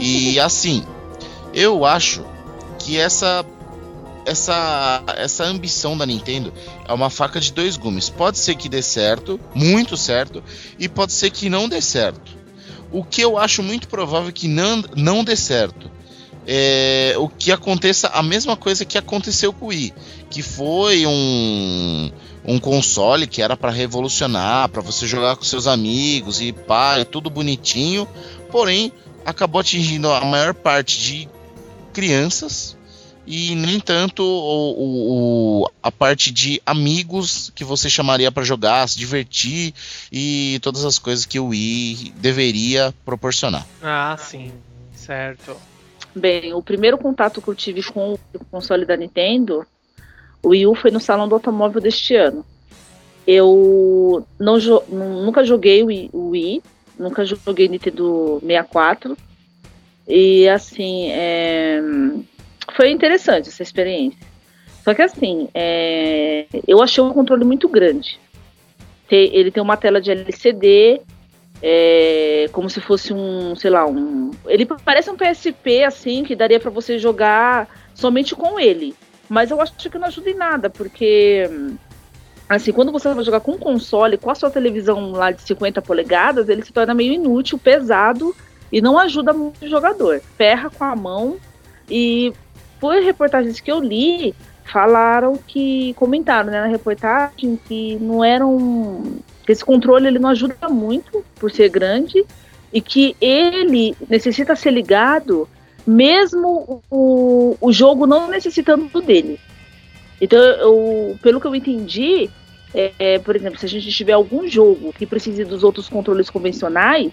E 0.00 0.40
assim, 0.40 0.84
eu 1.52 1.84
acho 1.84 2.24
que 2.80 2.98
essa 2.98 3.46
essa 4.24 5.02
essa 5.16 5.44
ambição 5.44 5.96
da 5.96 6.06
Nintendo 6.06 6.52
é 6.86 6.92
uma 6.92 7.10
faca 7.10 7.40
de 7.40 7.52
dois 7.52 7.76
gumes. 7.76 8.08
Pode 8.08 8.38
ser 8.38 8.54
que 8.54 8.68
dê 8.68 8.82
certo, 8.82 9.38
muito 9.54 9.96
certo, 9.96 10.42
e 10.78 10.88
pode 10.88 11.12
ser 11.12 11.30
que 11.30 11.48
não 11.48 11.68
dê 11.68 11.80
certo. 11.80 12.32
O 12.90 13.02
que 13.04 13.20
eu 13.20 13.38
acho 13.38 13.62
muito 13.62 13.88
provável 13.88 14.32
que 14.32 14.46
não, 14.46 14.84
não 14.96 15.24
dê 15.24 15.36
certo 15.36 15.90
é 16.46 17.14
o 17.16 17.28
que 17.28 17.50
aconteça 17.50 18.08
a 18.08 18.22
mesma 18.22 18.56
coisa 18.56 18.84
que 18.84 18.98
aconteceu 18.98 19.52
com 19.52 19.66
o 19.66 19.68
Wii, 19.68 19.94
que 20.30 20.42
foi 20.42 21.06
um 21.06 22.10
um 22.46 22.58
console 22.58 23.26
que 23.26 23.40
era 23.40 23.56
para 23.56 23.70
revolucionar, 23.70 24.68
para 24.68 24.82
você 24.82 25.06
jogar 25.06 25.34
com 25.36 25.44
seus 25.44 25.66
amigos 25.66 26.42
e 26.42 26.52
pá, 26.52 27.00
e 27.00 27.04
tudo 27.04 27.30
bonitinho, 27.30 28.06
porém 28.52 28.92
acabou 29.24 29.62
atingindo 29.62 30.10
a 30.12 30.22
maior 30.24 30.52
parte 30.52 31.00
de 31.00 31.28
crianças 31.94 32.76
e 33.26 33.54
nem 33.54 33.80
tanto 33.80 34.22
o, 34.22 34.70
o- 34.72 35.62
o- 35.62 35.70
a 35.82 35.90
parte 35.90 36.30
de 36.30 36.60
amigos 36.66 37.50
que 37.54 37.64
você 37.64 37.88
chamaria 37.88 38.30
para 38.30 38.42
jogar, 38.44 38.86
se 38.88 38.98
divertir 38.98 39.72
e 40.12 40.58
todas 40.62 40.84
as 40.84 40.98
coisas 40.98 41.24
que 41.24 41.38
o 41.40 41.46
Wii 41.48 42.12
deveria 42.16 42.94
proporcionar. 43.04 43.66
Ah, 43.82 44.16
sim. 44.18 44.52
Certo. 44.94 45.56
Bem, 46.14 46.54
o 46.54 46.62
primeiro 46.62 46.96
contato 46.98 47.42
que 47.42 47.48
eu 47.48 47.54
tive 47.54 47.82
com 47.82 48.14
o 48.14 48.44
console 48.50 48.84
da 48.84 48.96
Nintendo, 48.96 49.66
o 50.42 50.48
Wii 50.50 50.66
U, 50.66 50.74
foi 50.74 50.90
no 50.90 51.00
Salão 51.00 51.26
do 51.28 51.34
Automóvel 51.34 51.80
deste 51.80 52.14
ano. 52.14 52.44
Eu 53.26 54.26
não 54.38 54.58
jo- 54.58 54.82
nu- 54.88 55.24
nunca 55.24 55.42
joguei 55.44 55.82
o 55.82 55.86
Wii, 55.86 56.10
o 56.12 56.28
Wii, 56.30 56.62
nunca 56.98 57.24
joguei 57.24 57.68
Nintendo 57.68 58.38
64. 58.42 59.16
E 60.06 60.46
assim, 60.48 61.08
é, 61.10 61.80
foi 62.74 62.90
interessante 62.90 63.48
essa 63.48 63.62
experiência. 63.62 64.18
Só 64.82 64.92
que 64.92 65.02
assim, 65.02 65.48
é, 65.54 66.46
eu 66.68 66.82
achei 66.82 67.02
o 67.02 67.12
controle 67.12 67.44
muito 67.44 67.68
grande. 67.68 68.20
Ele 69.10 69.50
tem 69.50 69.62
uma 69.62 69.76
tela 69.76 70.00
de 70.00 70.10
LCD, 70.10 71.00
é, 71.62 72.48
como 72.52 72.68
se 72.68 72.80
fosse 72.80 73.12
um, 73.12 73.54
sei 73.54 73.70
lá, 73.70 73.86
um. 73.86 74.32
Ele 74.46 74.66
parece 74.66 75.08
um 75.08 75.16
PSP, 75.16 75.84
assim, 75.84 76.24
que 76.24 76.34
daria 76.34 76.58
pra 76.58 76.70
você 76.70 76.98
jogar 76.98 77.68
somente 77.94 78.34
com 78.34 78.58
ele. 78.58 78.94
Mas 79.28 79.50
eu 79.50 79.60
acho 79.60 79.72
que 79.88 79.98
não 79.98 80.08
ajuda 80.08 80.30
em 80.30 80.34
nada, 80.34 80.68
porque. 80.68 81.48
Assim, 82.48 82.72
quando 82.72 82.92
você 82.92 83.12
vai 83.14 83.24
jogar 83.24 83.40
com 83.40 83.52
um 83.52 83.58
console, 83.58 84.18
com 84.18 84.30
a 84.30 84.34
sua 84.34 84.50
televisão 84.50 85.12
lá 85.12 85.30
de 85.30 85.40
50 85.42 85.80
polegadas, 85.80 86.48
ele 86.48 86.62
se 86.62 86.72
torna 86.72 86.92
meio 86.92 87.12
inútil, 87.12 87.56
pesado 87.56 88.36
e 88.70 88.82
não 88.82 88.98
ajuda 88.98 89.32
muito 89.32 89.64
o 89.64 89.68
jogador. 89.68 90.20
Ferra 90.36 90.68
com 90.68 90.84
a 90.84 90.94
mão. 90.94 91.38
E 91.88 92.32
por 92.84 93.02
reportagens 93.02 93.60
que 93.60 93.72
eu 93.72 93.80
li, 93.80 94.34
falaram 94.62 95.38
que. 95.38 95.94
comentaram 95.94 96.50
né, 96.50 96.60
na 96.60 96.66
reportagem 96.66 97.58
que 97.66 97.96
não 97.96 98.22
eram 98.22 99.22
esse 99.48 99.64
controle 99.64 100.06
ele 100.06 100.18
não 100.18 100.28
ajuda 100.28 100.68
muito 100.68 101.24
por 101.36 101.50
ser 101.50 101.70
grande 101.70 102.24
e 102.70 102.80
que 102.80 103.16
ele 103.20 103.96
necessita 104.06 104.54
ser 104.54 104.70
ligado 104.70 105.48
mesmo 105.86 106.82
o, 106.90 107.56
o 107.58 107.72
jogo 107.72 108.06
não 108.06 108.28
necessitando 108.28 109.00
dele. 109.00 109.40
Então, 110.20 110.38
eu, 110.38 111.18
pelo 111.22 111.40
que 111.40 111.46
eu 111.46 111.54
entendi, 111.54 112.30
é, 112.74 112.92
é, 112.98 113.18
por 113.18 113.34
exemplo, 113.34 113.58
se 113.58 113.64
a 113.64 113.68
gente 113.68 113.90
tiver 113.90 114.12
algum 114.12 114.46
jogo 114.46 114.92
que 114.92 115.06
precise 115.06 115.44
dos 115.44 115.62
outros 115.62 115.88
controles 115.88 116.28
convencionais, 116.28 117.12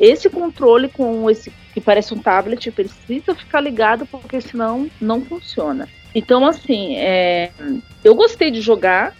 esse 0.00 0.30
controle 0.30 0.88
com 0.88 1.28
esse 1.30 1.52
que 1.74 1.80
parece 1.80 2.14
um 2.14 2.18
tablet 2.18 2.70
precisa 2.70 3.34
ficar 3.34 3.60
ligado 3.60 4.06
porque 4.06 4.40
senão 4.40 4.90
não 5.00 5.20
funciona. 5.20 5.88
Então, 6.14 6.44
assim, 6.46 6.96
é, 6.96 7.50
eu 8.02 8.14
gostei 8.14 8.50
de 8.50 8.60
jogar, 8.60 9.14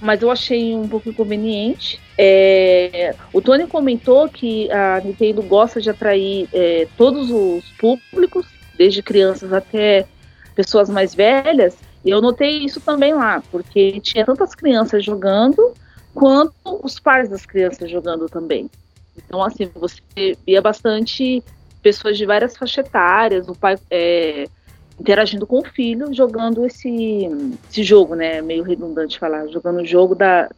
mas 0.00 0.20
eu 0.20 0.30
achei 0.30 0.74
um 0.74 0.86
pouco 0.86 1.08
inconveniente. 1.08 2.00
É, 2.18 3.14
o 3.32 3.40
Tony 3.40 3.66
comentou 3.66 4.28
que 4.28 4.70
a 4.70 5.00
Nintendo 5.00 5.40
gosta 5.42 5.80
de 5.80 5.88
atrair 5.88 6.48
é, 6.52 6.86
todos 6.96 7.30
os 7.30 7.64
públicos, 7.78 8.46
desde 8.76 9.02
crianças 9.02 9.52
até 9.52 10.06
pessoas 10.54 10.90
mais 10.90 11.14
velhas, 11.14 11.76
e 12.04 12.10
eu 12.10 12.20
notei 12.20 12.58
isso 12.58 12.80
também 12.80 13.14
lá, 13.14 13.42
porque 13.50 14.00
tinha 14.00 14.24
tantas 14.24 14.54
crianças 14.54 15.04
jogando, 15.04 15.72
quanto 16.14 16.52
os 16.82 16.98
pais 16.98 17.28
das 17.28 17.46
crianças 17.46 17.90
jogando 17.90 18.28
também. 18.28 18.68
Então, 19.24 19.42
assim, 19.42 19.70
você 19.74 20.36
via 20.46 20.62
bastante 20.62 21.42
pessoas 21.82 22.16
de 22.16 22.26
várias 22.26 22.56
faixas 22.56 22.86
etárias, 22.86 23.48
o 23.48 23.54
pai 23.54 23.76
é, 23.90 24.46
interagindo 24.98 25.46
com 25.46 25.60
o 25.60 25.64
filho, 25.64 26.12
jogando 26.12 26.64
esse, 26.66 27.28
esse 27.70 27.82
jogo, 27.82 28.14
né? 28.14 28.42
Meio 28.42 28.62
redundante 28.62 29.18
falar, 29.18 29.46
jogando 29.48 29.80
o 29.80 29.86
jogo 29.86 30.14
da, 30.14 30.50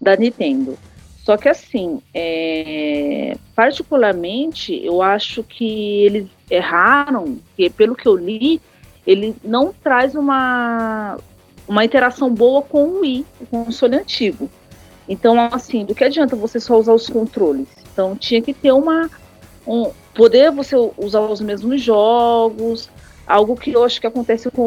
da 0.00 0.16
Nintendo. 0.16 0.78
Só 1.24 1.36
que 1.36 1.48
assim, 1.48 2.00
é, 2.14 3.36
particularmente, 3.54 4.74
eu 4.82 5.02
acho 5.02 5.42
que 5.42 6.02
eles 6.04 6.26
erraram, 6.50 7.38
que 7.56 7.68
pelo 7.68 7.94
que 7.94 8.08
eu 8.08 8.16
li, 8.16 8.60
ele 9.06 9.36
não 9.44 9.72
traz 9.72 10.14
uma, 10.14 11.18
uma 11.66 11.84
interação 11.84 12.32
boa 12.32 12.62
com 12.62 12.84
o 12.84 13.00
Wii, 13.00 13.26
o 13.40 13.46
console 13.46 13.96
antigo. 13.96 14.50
Então, 15.08 15.38
assim, 15.52 15.84
do 15.84 15.94
que 15.94 16.04
adianta 16.04 16.36
você 16.36 16.60
só 16.60 16.78
usar 16.78 16.92
os 16.92 17.08
controles? 17.08 17.68
Então, 17.98 18.14
tinha 18.14 18.40
que 18.40 18.54
ter 18.54 18.70
uma. 18.70 19.10
Um, 19.66 19.90
poder 20.14 20.52
você 20.52 20.76
usar 20.96 21.20
os 21.22 21.40
mesmos 21.40 21.82
jogos, 21.82 22.88
algo 23.26 23.56
que 23.56 23.72
eu 23.72 23.82
acho 23.82 24.00
que 24.00 24.06
acontece 24.06 24.48
com 24.52 24.62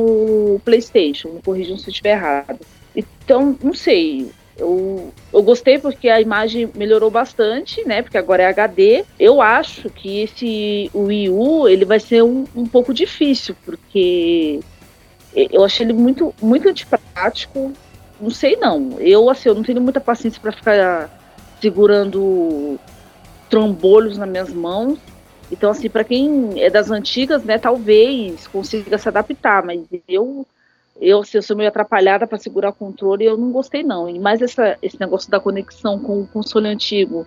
o 0.55 0.61
PlayStation, 0.65 1.29
me 1.29 1.41
corrijam 1.41 1.77
se 1.77 1.87
eu 1.87 1.91
estiver 1.91 2.11
errado. 2.11 2.59
Então, 2.93 3.57
não 3.63 3.73
sei. 3.73 4.29
Eu, 4.57 5.13
eu 5.31 5.41
gostei 5.41 5.79
porque 5.79 6.09
a 6.09 6.19
imagem 6.19 6.69
melhorou 6.75 7.09
bastante, 7.09 7.87
né? 7.87 8.01
Porque 8.01 8.17
agora 8.17 8.43
é 8.43 8.47
HD. 8.47 9.05
Eu 9.17 9.41
acho 9.41 9.89
que 9.89 10.23
esse 10.23 10.91
o 10.93 11.03
Wii 11.03 11.29
U 11.29 11.69
ele 11.69 11.85
vai 11.85 12.01
ser 12.01 12.21
um, 12.23 12.45
um 12.53 12.67
pouco 12.67 12.93
difícil, 12.93 13.55
porque 13.63 14.59
eu 15.33 15.63
achei 15.63 15.85
ele 15.85 15.93
muito, 15.93 16.35
muito 16.41 16.67
antiprático. 16.67 17.71
Não 18.19 18.29
sei 18.29 18.57
não. 18.57 18.99
Eu 18.99 19.29
assim, 19.29 19.47
eu 19.47 19.55
não 19.55 19.63
tenho 19.63 19.79
muita 19.79 20.01
paciência 20.01 20.41
para 20.41 20.51
ficar 20.51 21.21
segurando 21.61 22.79
trombolhos 23.51 24.17
nas 24.17 24.27
minhas 24.27 24.51
mãos. 24.51 24.97
Então 25.51 25.69
assim, 25.69 25.89
para 25.89 26.03
quem 26.03 26.53
é 26.63 26.69
das 26.69 26.89
antigas, 26.89 27.43
né, 27.43 27.59
talvez 27.59 28.47
consiga 28.47 28.97
se 28.97 29.07
adaptar, 29.07 29.63
mas 29.63 29.81
eu 30.07 30.47
eu, 30.99 31.23
se 31.23 31.35
eu 31.35 31.41
sou 31.41 31.57
meio 31.57 31.69
atrapalhada 31.69 32.27
para 32.27 32.37
segurar 32.37 32.69
o 32.69 32.73
controle, 32.73 33.25
eu 33.25 33.35
não 33.35 33.51
gostei 33.51 33.81
não. 33.81 34.07
E 34.07 34.19
mais 34.19 34.39
essa, 34.39 34.77
esse 34.83 34.99
negócio 34.99 35.31
da 35.31 35.39
conexão 35.39 35.97
com 35.97 36.21
o 36.21 36.27
console 36.27 36.67
antigo 36.67 37.25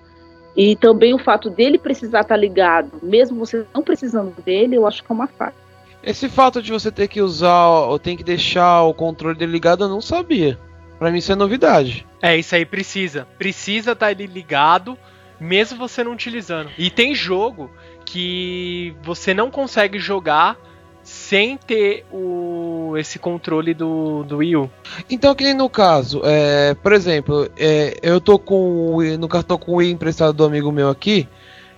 e 0.57 0.77
também 0.77 1.13
o 1.13 1.19
fato 1.19 1.51
dele 1.51 1.79
precisar 1.79 2.21
estar 2.21 2.35
tá 2.35 2.41
ligado, 2.41 2.93
mesmo 3.03 3.39
você 3.39 3.67
não 3.75 3.83
precisando 3.83 4.33
dele, 4.43 4.77
eu 4.77 4.87
acho 4.87 5.03
que 5.03 5.11
é 5.11 5.15
uma 5.15 5.27
falha. 5.27 5.55
Esse 6.03 6.29
fato 6.29 6.63
de 6.63 6.71
você 6.71 6.93
ter 6.93 7.09
que 7.09 7.21
usar 7.21 7.67
ou 7.67 7.99
tem 7.99 8.17
que 8.17 8.23
deixar 8.23 8.83
o 8.83 8.95
controle 8.95 9.37
dele 9.37 9.53
ligado, 9.53 9.85
eu 9.85 9.89
não 9.89 10.01
sabia. 10.01 10.59
Para 10.99 11.11
mim 11.11 11.19
isso 11.19 11.33
é 11.33 11.35
novidade. 11.35 12.07
É, 12.23 12.37
isso 12.37 12.55
aí 12.55 12.65
precisa. 12.65 13.27
Precisa 13.37 13.93
estar 13.93 14.07
tá 14.07 14.13
ele 14.13 14.27
ligado, 14.27 14.97
mesmo 15.41 15.79
você 15.79 16.05
não 16.05 16.13
utilizando. 16.13 16.71
E 16.79 16.91
tem 16.91 17.15
jogo 17.15 17.71
que 18.05 18.95
você 19.03 19.35
não 19.35 19.51
consegue 19.51 19.99
jogar 19.99 20.57
sem 21.03 21.57
ter 21.57 22.07
o, 22.11 22.95
esse 22.97 23.19
controle 23.19 23.75
do, 23.75 24.25
do 24.25 24.39
Wii 24.39 24.57
U. 24.57 24.71
Então, 25.09 25.35
que 25.35 25.45
nem 25.45 25.55
no 25.55 25.69
caso, 25.69 26.23
é, 26.25 26.75
por 26.75 26.93
exemplo, 26.93 27.49
é, 27.59 27.99
eu 28.03 28.21
tô 28.21 28.39
com 28.39 29.03
no 29.19 29.29
cartão 29.29 29.59
com 29.59 29.73
o 29.73 29.75
Wii 29.77 29.93
emprestado 29.93 30.33
do 30.33 30.45
amigo 30.45 30.73
meu 30.73 30.89
aqui, 30.89 31.29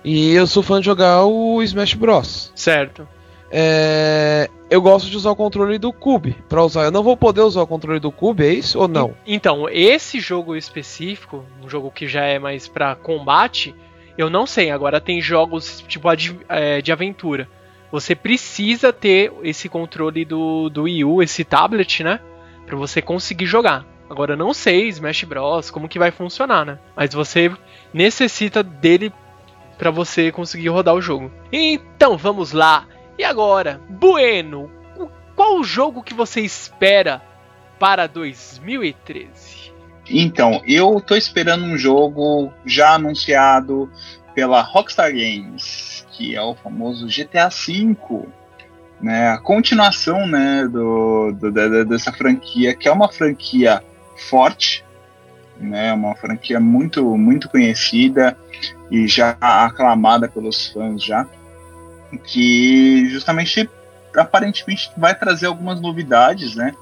e 0.03 0.33
eu 0.33 0.47
sou 0.47 0.63
fã 0.63 0.79
de 0.79 0.85
jogar 0.85 1.25
o 1.25 1.61
Smash 1.61 1.93
Bros. 1.93 2.53
Certo. 2.55 3.05
É, 3.49 4.49
eu 4.69 4.81
gosto 4.81 5.09
de 5.09 5.15
usar 5.17 5.31
o 5.31 5.35
controle 5.35 5.77
do 5.77 5.93
Cube 5.93 6.35
para 6.49 6.63
usar. 6.63 6.83
Eu 6.83 6.91
não 6.91 7.03
vou 7.03 7.15
poder 7.15 7.41
usar 7.41 7.61
o 7.61 7.67
controle 7.67 7.99
do 7.99 8.11
Cube, 8.11 8.45
é 8.45 8.53
isso 8.53 8.79
ou 8.79 8.87
não? 8.87 9.15
Então, 9.25 9.67
esse 9.69 10.19
jogo 10.19 10.55
específico, 10.55 11.45
um 11.63 11.69
jogo 11.69 11.91
que 11.91 12.07
já 12.07 12.25
é 12.25 12.39
mais 12.39 12.67
para 12.67 12.95
combate, 12.95 13.73
eu 14.17 14.29
não 14.29 14.45
sei. 14.45 14.71
Agora 14.71 14.99
tem 14.99 15.21
jogos 15.21 15.83
tipo 15.87 16.13
de, 16.15 16.37
é, 16.49 16.81
de 16.81 16.91
aventura 16.91 17.47
você 17.91 18.15
precisa 18.15 18.91
ter 18.91 19.31
esse 19.43 19.69
controle 19.69 20.25
do, 20.25 20.69
do 20.69 20.83
Wii 20.83 21.05
U, 21.05 21.23
esse 21.23 21.43
tablet, 21.43 22.03
né? 22.03 22.19
Pra 22.65 22.75
você 22.75 23.01
conseguir 23.01 23.45
jogar. 23.45 23.85
Agora 24.09 24.33
eu 24.33 24.37
não 24.37 24.53
sei, 24.53 24.87
Smash 24.87 25.23
Bros, 25.23 25.69
como 25.69 25.87
que 25.87 25.99
vai 25.99 26.11
funcionar, 26.11 26.65
né? 26.65 26.79
Mas 26.95 27.13
você 27.13 27.51
necessita 27.93 28.61
dele 28.61 29.11
para 29.77 29.91
você 29.91 30.31
conseguir 30.31 30.69
rodar 30.69 30.95
o 30.95 31.01
jogo. 31.01 31.31
Então 31.51 32.17
vamos 32.17 32.51
lá. 32.51 32.85
E 33.17 33.23
agora, 33.23 33.81
Bueno, 33.89 34.69
qual 35.35 35.59
o 35.59 35.63
jogo 35.63 36.03
que 36.03 36.13
você 36.13 36.41
espera 36.41 37.21
para 37.79 38.07
2013? 38.07 39.71
Então, 40.09 40.61
eu 40.65 41.01
tô 41.01 41.15
esperando 41.15 41.65
um 41.65 41.77
jogo 41.77 42.51
já 42.65 42.93
anunciado 42.93 43.91
pela 44.33 44.61
Rockstar 44.61 45.11
Games 45.11 45.97
que 46.17 46.35
é 46.35 46.41
o 46.41 46.55
famoso 46.55 47.05
GTA 47.05 47.49
V, 47.49 47.95
né? 48.99 49.29
A 49.29 49.37
continuação, 49.37 50.25
né, 50.25 50.67
do, 50.67 51.31
do 51.31 51.51
da, 51.51 51.83
dessa 51.83 52.11
franquia, 52.11 52.75
que 52.75 52.87
é 52.87 52.91
uma 52.91 53.07
franquia 53.11 53.83
forte, 54.29 54.83
né? 55.59 55.93
Uma 55.93 56.15
franquia 56.15 56.59
muito 56.59 57.15
muito 57.15 57.47
conhecida 57.49 58.35
e 58.89 59.07
já 59.07 59.37
aclamada 59.39 60.27
pelos 60.27 60.67
fãs 60.67 61.03
já, 61.03 61.27
que 62.25 63.07
justamente 63.09 63.69
aparentemente 64.15 64.91
vai 64.97 65.13
trazer 65.17 65.47
algumas 65.47 65.79
novidades, 65.81 66.55
né? 66.55 66.73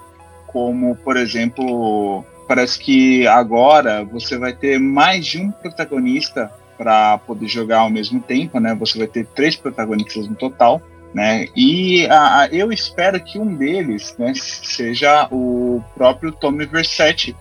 Como, 0.47 0.95
por 0.95 1.17
exemplo, 1.17 2.23
parece 2.47 2.79
que 2.79 3.27
agora 3.27 4.03
você 4.03 4.37
vai 4.37 4.53
ter 4.53 4.79
mais 4.79 5.25
de 5.25 5.39
um 5.39 5.51
protagonista 5.51 6.51
para 6.77 7.17
poder 7.19 7.47
jogar 7.47 7.79
ao 7.79 7.89
mesmo 7.89 8.21
tempo, 8.21 8.59
né? 8.59 8.75
Você 8.75 8.97
vai 8.97 9.07
ter 9.07 9.25
três 9.27 9.55
protagonistas 9.55 10.27
no 10.27 10.35
total, 10.35 10.81
né? 11.13 11.47
E 11.55 12.05
a, 12.07 12.41
a, 12.41 12.47
eu 12.47 12.71
espero 12.71 13.19
que 13.19 13.39
um 13.39 13.55
deles, 13.55 14.15
né, 14.17 14.33
seja 14.35 15.27
o 15.31 15.81
próprio 15.95 16.31
Tommy 16.31 16.65
Versetti, 16.65 17.35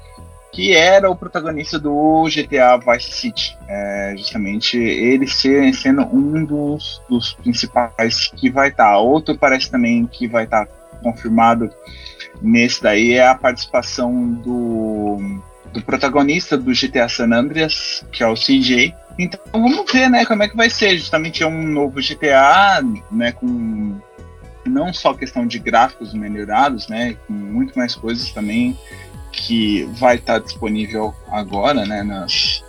que 0.55 0.73
era 0.73 1.11
o 1.11 1.17
protagonista 1.17 1.81
do 1.81 2.27
GTA 2.27 2.79
Vice 2.79 3.11
City. 3.11 3.59
É, 3.69 4.14
justamente 4.17 4.79
ele 4.79 5.27
ser, 5.27 5.75
sendo 5.75 6.03
um 6.03 6.45
dos, 6.45 7.03
dos 7.09 7.33
principais 7.33 8.29
que 8.29 8.49
vai 8.49 8.69
estar. 8.69 8.93
Tá. 8.93 8.99
Outro 8.99 9.37
parece 9.37 9.69
também 9.69 10.07
que 10.07 10.29
vai 10.29 10.45
estar 10.45 10.67
tá 10.67 10.73
confirmado 11.03 11.69
nesse 12.40 12.81
daí 12.81 13.14
é 13.14 13.27
a 13.27 13.35
participação 13.35 14.33
do, 14.33 15.40
do 15.73 15.83
protagonista 15.83 16.57
do 16.57 16.71
GTA 16.73 17.09
San 17.09 17.33
Andreas, 17.33 18.07
que 18.12 18.23
é 18.23 18.27
o 18.27 18.35
CJ, 18.35 18.95
então 19.19 19.40
vamos 19.53 19.90
ver, 19.93 20.09
né, 20.09 20.25
como 20.27 20.43
é 20.43 20.49
que 20.49 20.57
vai 20.57 20.69
ser. 20.69 20.97
Justamente 20.99 21.43
é 21.43 21.47
um 21.47 21.62
novo 21.62 22.01
GTA, 22.01 22.83
né, 23.11 23.33
com 23.33 23.97
não 24.67 24.93
só 24.93 25.14
questão 25.14 25.47
de 25.47 25.59
gráficos 25.59 26.14
melhorados, 26.14 26.88
né, 26.88 27.17
com 27.27 27.33
muito 27.33 27.79
mais 27.79 27.95
coisas 27.95 28.33
também 28.33 28.77
que 29.35 29.85
vai 29.99 30.16
estar 30.16 30.38
disponível 30.38 31.14
agora, 31.31 31.85
né, 31.85 32.03
nas, 32.03 32.64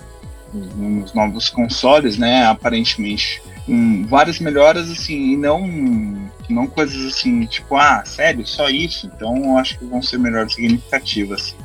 nos 0.54 1.14
novos 1.14 1.50
consoles, 1.50 2.18
né, 2.18 2.46
aparentemente. 2.46 3.42
Um, 3.68 4.06
várias 4.06 4.40
melhoras 4.40 4.92
assim 4.92 5.32
e 5.32 5.36
não 5.36 5.68
não 6.48 6.68
coisas 6.68 7.04
assim 7.08 7.48
tipo 7.48 7.76
ah 7.76 8.04
sério 8.06 8.46
só 8.46 8.70
isso 8.70 9.08
então 9.08 9.36
eu 9.38 9.58
acho 9.58 9.80
que 9.80 9.86
vão 9.86 10.04
ser 10.04 10.20
melhores 10.20 10.54
significativas 10.54 11.56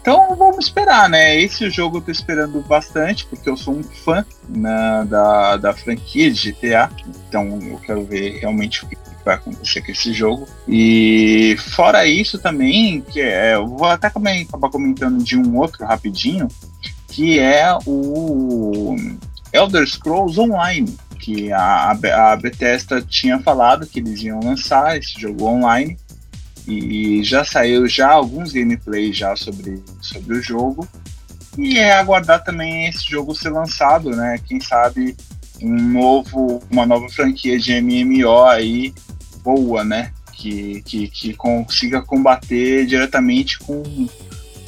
então 0.00 0.34
vamos 0.34 0.64
esperar, 0.64 1.10
né? 1.10 1.38
Esse 1.38 1.68
jogo 1.68 1.98
eu 1.98 2.00
tô 2.00 2.10
esperando 2.10 2.60
bastante, 2.62 3.26
porque 3.26 3.48
eu 3.48 3.56
sou 3.56 3.74
um 3.74 3.82
fã 3.82 4.24
né, 4.48 5.06
da, 5.06 5.56
da 5.58 5.72
franquia 5.74 6.30
de 6.30 6.52
GTA. 6.52 6.90
Então 7.28 7.58
eu 7.62 7.78
quero 7.78 8.02
ver 8.04 8.38
realmente 8.38 8.84
o 8.84 8.88
que 8.88 8.96
vai 9.24 9.34
acontecer 9.34 9.82
com 9.82 9.92
esse 9.92 10.12
jogo. 10.12 10.48
E 10.68 11.56
fora 11.74 12.06
isso 12.06 12.38
também, 12.38 13.00
que 13.00 13.20
é, 13.20 13.54
eu 13.54 13.66
vou 13.66 13.86
até 13.86 14.10
também 14.10 14.42
acabar 14.42 14.70
comentando 14.70 15.22
de 15.22 15.36
um 15.36 15.56
outro 15.58 15.84
rapidinho, 15.84 16.48
que 17.08 17.38
é 17.38 17.76
o 17.86 18.96
Elder 19.52 19.86
Scrolls 19.86 20.38
Online, 20.38 20.96
que 21.18 21.52
a, 21.52 21.90
a 21.90 22.36
Bethesda 22.36 23.02
tinha 23.02 23.38
falado 23.40 23.86
que 23.86 24.00
eles 24.00 24.22
iam 24.22 24.40
lançar 24.40 24.96
esse 24.96 25.20
jogo 25.20 25.44
online 25.44 25.98
e 26.66 27.22
já 27.24 27.44
saiu 27.44 27.86
já 27.88 28.10
alguns 28.10 28.52
gameplays 28.52 29.16
já 29.16 29.34
sobre, 29.36 29.82
sobre 30.00 30.38
o 30.38 30.42
jogo. 30.42 30.86
E 31.58 31.78
é 31.78 31.92
aguardar 31.92 32.44
também 32.44 32.86
esse 32.86 33.10
jogo 33.10 33.34
ser 33.34 33.50
lançado, 33.50 34.10
né? 34.10 34.38
Quem 34.46 34.60
sabe 34.60 35.16
um 35.60 35.74
novo, 35.74 36.62
uma 36.70 36.86
nova 36.86 37.08
franquia 37.08 37.58
de 37.58 37.80
MMO 37.80 38.44
aí 38.44 38.94
boa, 39.42 39.84
né? 39.84 40.12
Que, 40.32 40.82
que, 40.82 41.08
que 41.08 41.34
consiga 41.34 42.00
combater 42.00 42.86
diretamente 42.86 43.58
com 43.58 43.82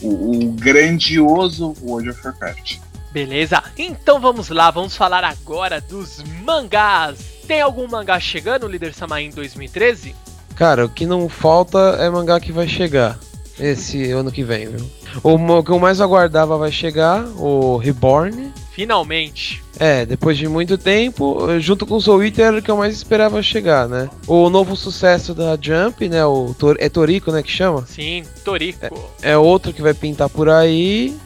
o, 0.03 0.47
o 0.47 0.53
grandioso 0.53 1.75
World 1.83 2.11
of 2.11 2.21
Warcraft. 2.27 2.79
Beleza, 3.13 3.63
então 3.77 4.19
vamos 4.21 4.49
lá, 4.49 4.71
vamos 4.71 4.97
falar 4.97 5.23
agora 5.23 5.81
dos 5.81 6.23
mangás. 6.45 7.19
Tem 7.47 7.61
algum 7.61 7.87
mangá 7.87 8.19
chegando, 8.19 8.67
líder 8.67 8.95
Samai, 8.95 9.25
em 9.25 9.31
2013? 9.31 10.15
Cara, 10.55 10.87
o 10.87 10.89
que 10.89 11.05
não 11.05 11.29
falta 11.29 11.79
é 12.01 12.09
mangá 12.09 12.41
que 12.41 12.53
vai 12.53 12.67
chegar 12.67 13.19
esse 13.59 14.11
ano 14.11 14.33
que 14.33 14.43
vem, 14.43 14.69
viu? 14.69 14.91
O 15.23 15.63
que 15.63 15.71
eu 15.71 15.79
mais 15.79 16.01
aguardava 16.01 16.57
vai 16.57 16.73
chegar, 16.73 17.25
o 17.37 17.77
Reborn. 17.77 18.53
Finalmente. 18.75 19.63
É, 19.79 20.07
depois 20.07 20.39
de 20.39 20.49
muito 20.49 20.79
tempo, 20.79 21.59
junto 21.61 21.87
com 21.87 21.97
o 21.97 22.01
Soul 22.01 22.25
Eater 22.25 22.47
era 22.47 22.59
o 22.59 22.63
que 22.63 22.71
eu 22.71 22.77
mais 22.77 22.95
esperava 22.95 23.43
chegar, 23.43 23.87
né? 23.89 24.09
O 24.27 24.49
novo 24.49 24.75
sucesso 24.77 25.35
da 25.35 25.59
Jump, 25.61 26.09
né? 26.09 26.25
O 26.25 26.55
Tor 26.59 26.77
é 26.79 26.89
Toriko, 26.89 27.31
né, 27.31 27.43
que 27.43 27.51
chama? 27.51 27.85
Sim, 27.87 28.25
Toriko. 28.45 29.13
É, 29.23 29.33
é 29.33 29.37
outro 29.37 29.73
que 29.73 29.83
vai 29.83 29.93
pintar 29.93 30.29
por 30.29 30.49
aí. 30.49 31.17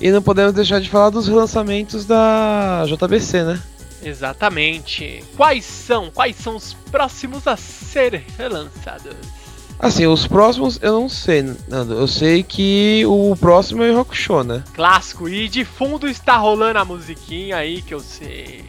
E 0.00 0.10
não 0.10 0.22
podemos 0.22 0.52
deixar 0.52 0.80
de 0.80 0.88
falar 0.88 1.10
dos 1.10 1.26
relançamentos 1.26 2.04
da 2.04 2.84
JBC, 2.86 3.42
né? 3.44 3.62
Exatamente. 4.02 5.24
Quais 5.36 5.64
são? 5.64 6.10
Quais 6.10 6.36
são 6.36 6.54
os 6.54 6.74
próximos 6.90 7.46
a 7.48 7.56
ser 7.56 8.24
relançados? 8.36 9.16
Assim, 9.78 10.06
os 10.06 10.26
próximos 10.26 10.78
eu 10.82 10.92
não 10.92 11.08
sei, 11.08 11.54
Nando. 11.68 11.94
Eu 11.94 12.08
sei 12.08 12.42
que 12.42 13.04
o 13.06 13.36
próximo 13.36 13.82
é 13.84 13.92
o 13.92 14.06
Show, 14.10 14.42
né? 14.42 14.64
Clássico. 14.74 15.28
E 15.28 15.48
de 15.48 15.64
fundo 15.64 16.08
está 16.08 16.36
rolando 16.36 16.78
a 16.78 16.84
musiquinha 16.84 17.56
aí 17.56 17.80
que 17.80 17.94
eu 17.94 18.00
sei. 18.00 18.64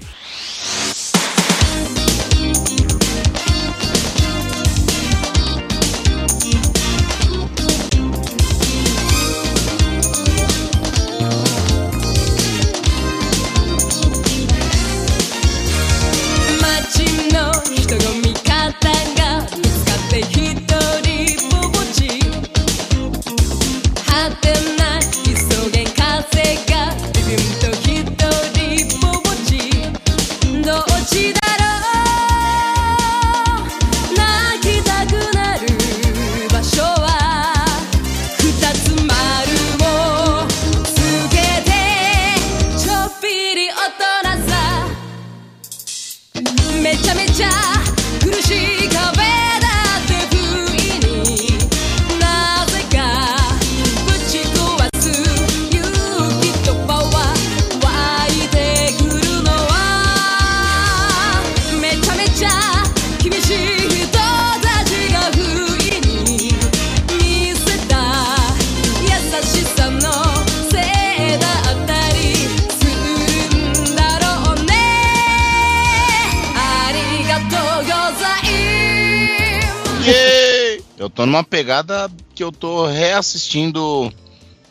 Reassistindo 83.20 84.12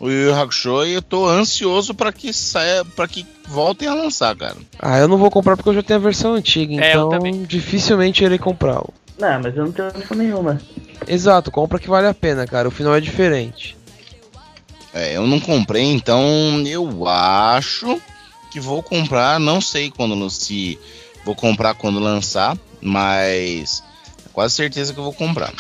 o 0.01 0.09
Yu 0.09 0.29
Yu 0.29 0.35
Hakusho 0.35 0.85
e 0.85 0.95
eu 0.95 1.03
tô 1.03 1.27
ansioso 1.29 1.95
para 1.95 2.13
que 2.13 2.33
saia, 2.33 2.85
para 2.85 3.07
que 3.07 3.27
voltem 3.47 3.89
a 3.89 3.95
lançar, 3.95 4.35
cara. 4.37 4.57
Ah, 4.79 4.99
eu 4.99 5.09
não 5.09 5.19
vou 5.19 5.31
comprar 5.31 5.57
porque 5.57 5.69
eu 5.69 5.75
já 5.75 5.83
tenho 5.83 6.01
a 6.01 6.03
versão 6.03 6.35
antiga, 6.35 6.83
É, 6.83 6.91
então 6.91 7.19
dificilmente 7.47 8.25
irei 8.25 8.39
comprá-lo. 8.39 8.93
Não, 9.19 9.41
mas 9.43 9.57
eu 9.57 9.65
não 9.65 9.73
tenho 9.73 9.93
nenhuma. 10.15 10.61
Exato, 11.07 11.51
compra 11.51 11.79
que 11.79 11.89
vale 11.89 12.07
a 12.07 12.15
pena, 12.15 12.47
cara. 12.47 12.69
O 12.69 12.73
final 12.73 12.95
é 12.95 13.01
diferente. 13.01 13.77
É, 14.95 15.17
eu 15.17 15.27
não 15.27 15.39
comprei, 15.39 15.85
então 15.85 16.23
eu 16.67 17.07
acho 17.07 18.01
que 18.51 18.59
vou 18.59 18.83
comprar, 18.83 19.39
não 19.39 19.61
sei 19.61 19.91
quando 19.91 20.31
se 20.31 20.79
vou 21.25 21.35
comprar 21.35 21.75
quando 21.75 21.99
lançar, 21.99 22.57
mas 22.81 23.83
é 24.25 24.29
quase 24.33 24.55
certeza 24.55 24.95
que 24.95 24.99
eu 24.99 25.05
vou 25.05 25.13
comprar. 25.13 25.53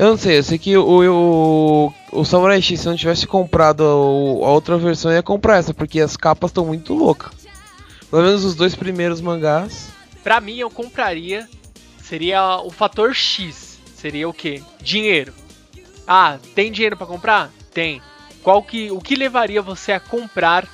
Eu 0.00 0.06
não 0.06 0.16
sei, 0.16 0.38
eu 0.38 0.42
sei 0.42 0.58
que 0.58 0.78
o, 0.78 1.92
o, 1.92 1.92
o 2.10 2.24
Samurai 2.24 2.62
X, 2.62 2.80
se 2.80 2.86
não 2.86 2.96
tivesse 2.96 3.26
comprado 3.26 3.84
a, 3.84 3.86
a 3.86 4.50
outra 4.50 4.78
versão, 4.78 5.12
ia 5.12 5.22
comprar 5.22 5.58
essa, 5.58 5.74
porque 5.74 6.00
as 6.00 6.16
capas 6.16 6.48
estão 6.48 6.64
muito 6.64 6.94
loucas. 6.94 7.30
Pelo 8.10 8.22
menos 8.22 8.42
os 8.42 8.54
dois 8.54 8.74
primeiros 8.74 9.20
mangás. 9.20 9.90
Pra 10.24 10.40
mim, 10.40 10.56
eu 10.56 10.70
compraria. 10.70 11.46
Seria 11.98 12.62
o 12.62 12.70
fator 12.70 13.14
X. 13.14 13.78
Seria 13.94 14.26
o 14.26 14.32
quê? 14.32 14.62
Dinheiro. 14.82 15.34
Ah, 16.06 16.38
tem 16.54 16.72
dinheiro 16.72 16.96
pra 16.96 17.06
comprar? 17.06 17.50
Tem. 17.70 18.00
Qual 18.42 18.62
que, 18.62 18.90
o 18.90 19.02
que 19.02 19.14
levaria 19.14 19.60
você 19.60 19.92
a 19.92 20.00
comprar 20.00 20.66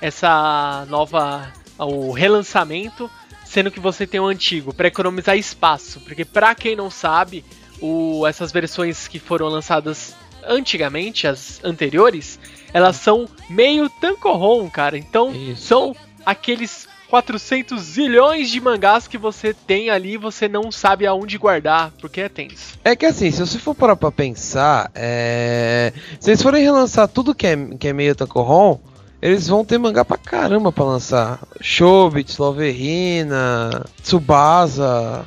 essa 0.00 0.84
nova, 0.88 1.52
o 1.78 2.10
relançamento, 2.10 3.08
sendo 3.44 3.70
que 3.70 3.78
você 3.78 4.08
tem 4.08 4.18
o 4.18 4.26
antigo, 4.26 4.74
Pra 4.74 4.88
economizar 4.88 5.38
espaço? 5.38 6.00
Porque 6.00 6.24
pra 6.24 6.52
quem 6.52 6.74
não 6.74 6.90
sabe, 6.90 7.44
o, 7.80 8.26
essas 8.26 8.52
versões 8.52 9.08
que 9.08 9.18
foram 9.18 9.48
lançadas 9.48 10.14
antigamente, 10.46 11.26
as 11.26 11.62
anteriores, 11.64 12.38
elas 12.72 12.96
são 12.96 13.28
meio 13.50 13.88
tankohon, 13.88 14.68
cara. 14.70 14.96
Então 14.96 15.32
Isso. 15.34 15.62
são 15.62 15.96
aqueles 16.24 16.88
400 17.08 17.80
zilhões 17.80 18.50
de 18.50 18.60
mangás 18.60 19.06
que 19.06 19.18
você 19.18 19.54
tem 19.54 19.90
ali 19.90 20.14
e 20.14 20.18
você 20.18 20.48
não 20.48 20.72
sabe 20.72 21.06
aonde 21.06 21.38
guardar, 21.38 21.92
porque 22.00 22.20
é 22.20 22.28
tenso. 22.28 22.78
É 22.84 22.96
que 22.96 23.06
assim, 23.06 23.30
se 23.30 23.40
você 23.40 23.58
for 23.58 23.74
parar 23.74 23.96
pra 23.96 24.10
pensar, 24.10 24.90
é... 24.94 25.92
se 26.18 26.30
eles 26.30 26.42
forem 26.42 26.62
relançar 26.62 27.08
tudo 27.08 27.34
que 27.34 27.46
é, 27.46 27.56
que 27.78 27.88
é 27.88 27.92
meio 27.92 28.14
Tankohon, 28.14 28.78
eles 29.22 29.48
vão 29.48 29.64
ter 29.64 29.78
mangá 29.78 30.04
pra 30.04 30.18
caramba 30.18 30.70
pra 30.70 30.84
lançar. 30.84 31.40
Shobits, 31.60 32.38
Loverina, 32.38 33.84
Tsubasa. 34.02 35.24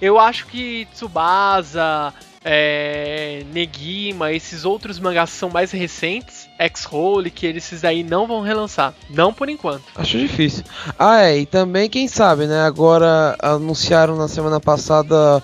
Eu 0.00 0.18
acho 0.18 0.46
que 0.46 0.86
Tsubasa, 0.94 2.14
é, 2.44 3.42
Negima, 3.52 4.32
esses 4.32 4.64
outros 4.64 4.98
mangás 5.00 5.30
são 5.30 5.50
mais 5.50 5.70
recentes, 5.72 6.48
X-Hole, 6.58 7.30
que 7.30 7.46
esses 7.46 7.80
daí 7.80 8.02
não 8.04 8.26
vão 8.26 8.40
relançar. 8.40 8.94
Não 9.10 9.32
por 9.32 9.48
enquanto. 9.48 9.82
Acho 9.96 10.18
difícil. 10.18 10.64
Ah, 10.98 11.22
é, 11.22 11.38
e 11.38 11.46
também, 11.46 11.90
quem 11.90 12.06
sabe, 12.06 12.46
né? 12.46 12.62
Agora 12.62 13.36
anunciaram 13.40 14.16
na 14.16 14.28
semana 14.28 14.60
passada 14.60 15.42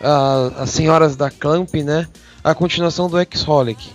a- 0.00 0.52
as 0.58 0.70
senhoras 0.70 1.16
da 1.16 1.30
Clamp, 1.30 1.74
né? 1.76 2.06
A 2.44 2.54
continuação 2.54 3.08
do 3.08 3.18
X-Holic 3.18 3.90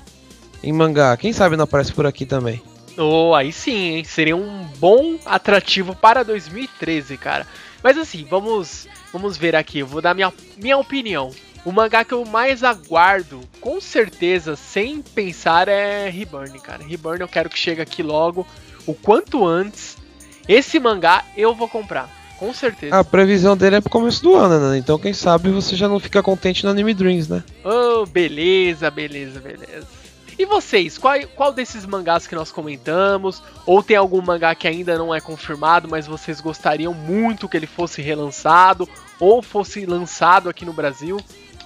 em 0.62 0.74
mangá. 0.74 1.16
Quem 1.16 1.32
sabe 1.32 1.56
não 1.56 1.64
aparece 1.64 1.94
por 1.94 2.06
aqui 2.06 2.26
também. 2.26 2.62
Oh, 2.98 3.34
aí 3.34 3.54
sim, 3.54 3.96
hein? 3.96 4.04
Seria 4.04 4.36
um 4.36 4.66
bom 4.78 5.16
atrativo 5.26 5.96
para 5.96 6.24
2013, 6.24 7.16
cara. 7.18 7.48
Mas 7.82 7.98
assim, 7.98 8.28
vamos, 8.30 8.88
vamos 9.12 9.38
ver 9.38 9.56
aqui. 9.56 9.80
Eu 9.80 9.88
vou 9.88 10.02
dar 10.02 10.14
minha, 10.14 10.34
minha 10.58 10.78
opinião. 10.78 11.32
O 11.64 11.72
mangá 11.72 12.04
que 12.04 12.14
eu 12.14 12.26
mais 12.26 12.64
aguardo, 12.64 13.42
com 13.60 13.80
certeza, 13.80 14.56
sem 14.56 15.02
pensar, 15.02 15.68
é 15.68 16.10
Reborn, 16.10 16.60
cara. 16.60 16.84
Reborn 16.84 17.22
eu 17.22 17.28
quero 17.28 17.50
que 17.50 17.60
chegue 17.60 17.82
aqui 17.82 18.02
logo, 18.02 18.48
o 18.88 18.96
quanto 18.96 19.46
antes. 19.46 19.96
Esse 20.48 20.80
mangá 20.80 21.24
eu 21.38 21.54
vou 21.54 21.70
comprar, 21.70 22.10
com 22.40 22.52
certeza. 22.52 22.96
A 22.96 23.04
previsão 23.04 23.56
dele 23.56 23.76
é 23.76 23.82
pro 23.82 23.92
começo 23.92 24.24
do 24.24 24.36
ano, 24.36 24.72
né? 24.72 24.78
Então, 24.80 24.98
quem 24.98 25.14
sabe 25.14 25.52
você 25.52 25.76
já 25.76 25.88
não 25.88 26.00
fica 26.00 26.24
contente 26.24 26.64
no 26.64 26.72
Anime 26.72 26.96
Dreams, 26.96 27.30
né? 27.30 27.44
Oh, 27.64 28.08
beleza, 28.08 28.90
beleza, 28.90 29.40
beleza. 29.40 30.01
E 30.42 30.46
vocês, 30.46 30.98
qual, 30.98 31.14
qual 31.36 31.54
desses 31.54 31.86
mangás 31.86 32.26
que 32.26 32.34
nós 32.34 32.52
comentamos? 32.52 33.44
Ou 33.64 33.84
tem 33.84 33.96
algum 33.96 34.24
mangá 34.24 34.56
que 34.56 34.68
ainda 34.68 34.98
não 34.98 35.14
é 35.14 35.22
confirmado, 35.22 35.88
mas 35.88 36.08
vocês 36.08 36.42
gostariam 36.42 36.96
muito 36.96 37.48
que 37.48 37.56
ele 37.56 37.68
fosse 37.68 38.02
relançado? 38.02 38.90
Ou 39.20 39.44
fosse 39.44 39.86
lançado 39.86 40.50
aqui 40.50 40.66
no 40.66 40.74
Brasil? 40.74 41.20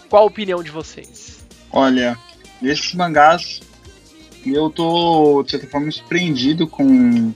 Qual 0.09 0.23
a 0.23 0.25
opinião 0.25 0.61
de 0.61 0.71
vocês? 0.71 1.45
Olha, 1.71 2.17
desses 2.61 2.93
mangás, 2.93 3.61
eu 4.45 4.69
tô, 4.69 5.41
de 5.43 5.51
certa 5.51 5.67
forma, 5.67 5.89
surpreendido 5.89 6.67
com 6.67 7.31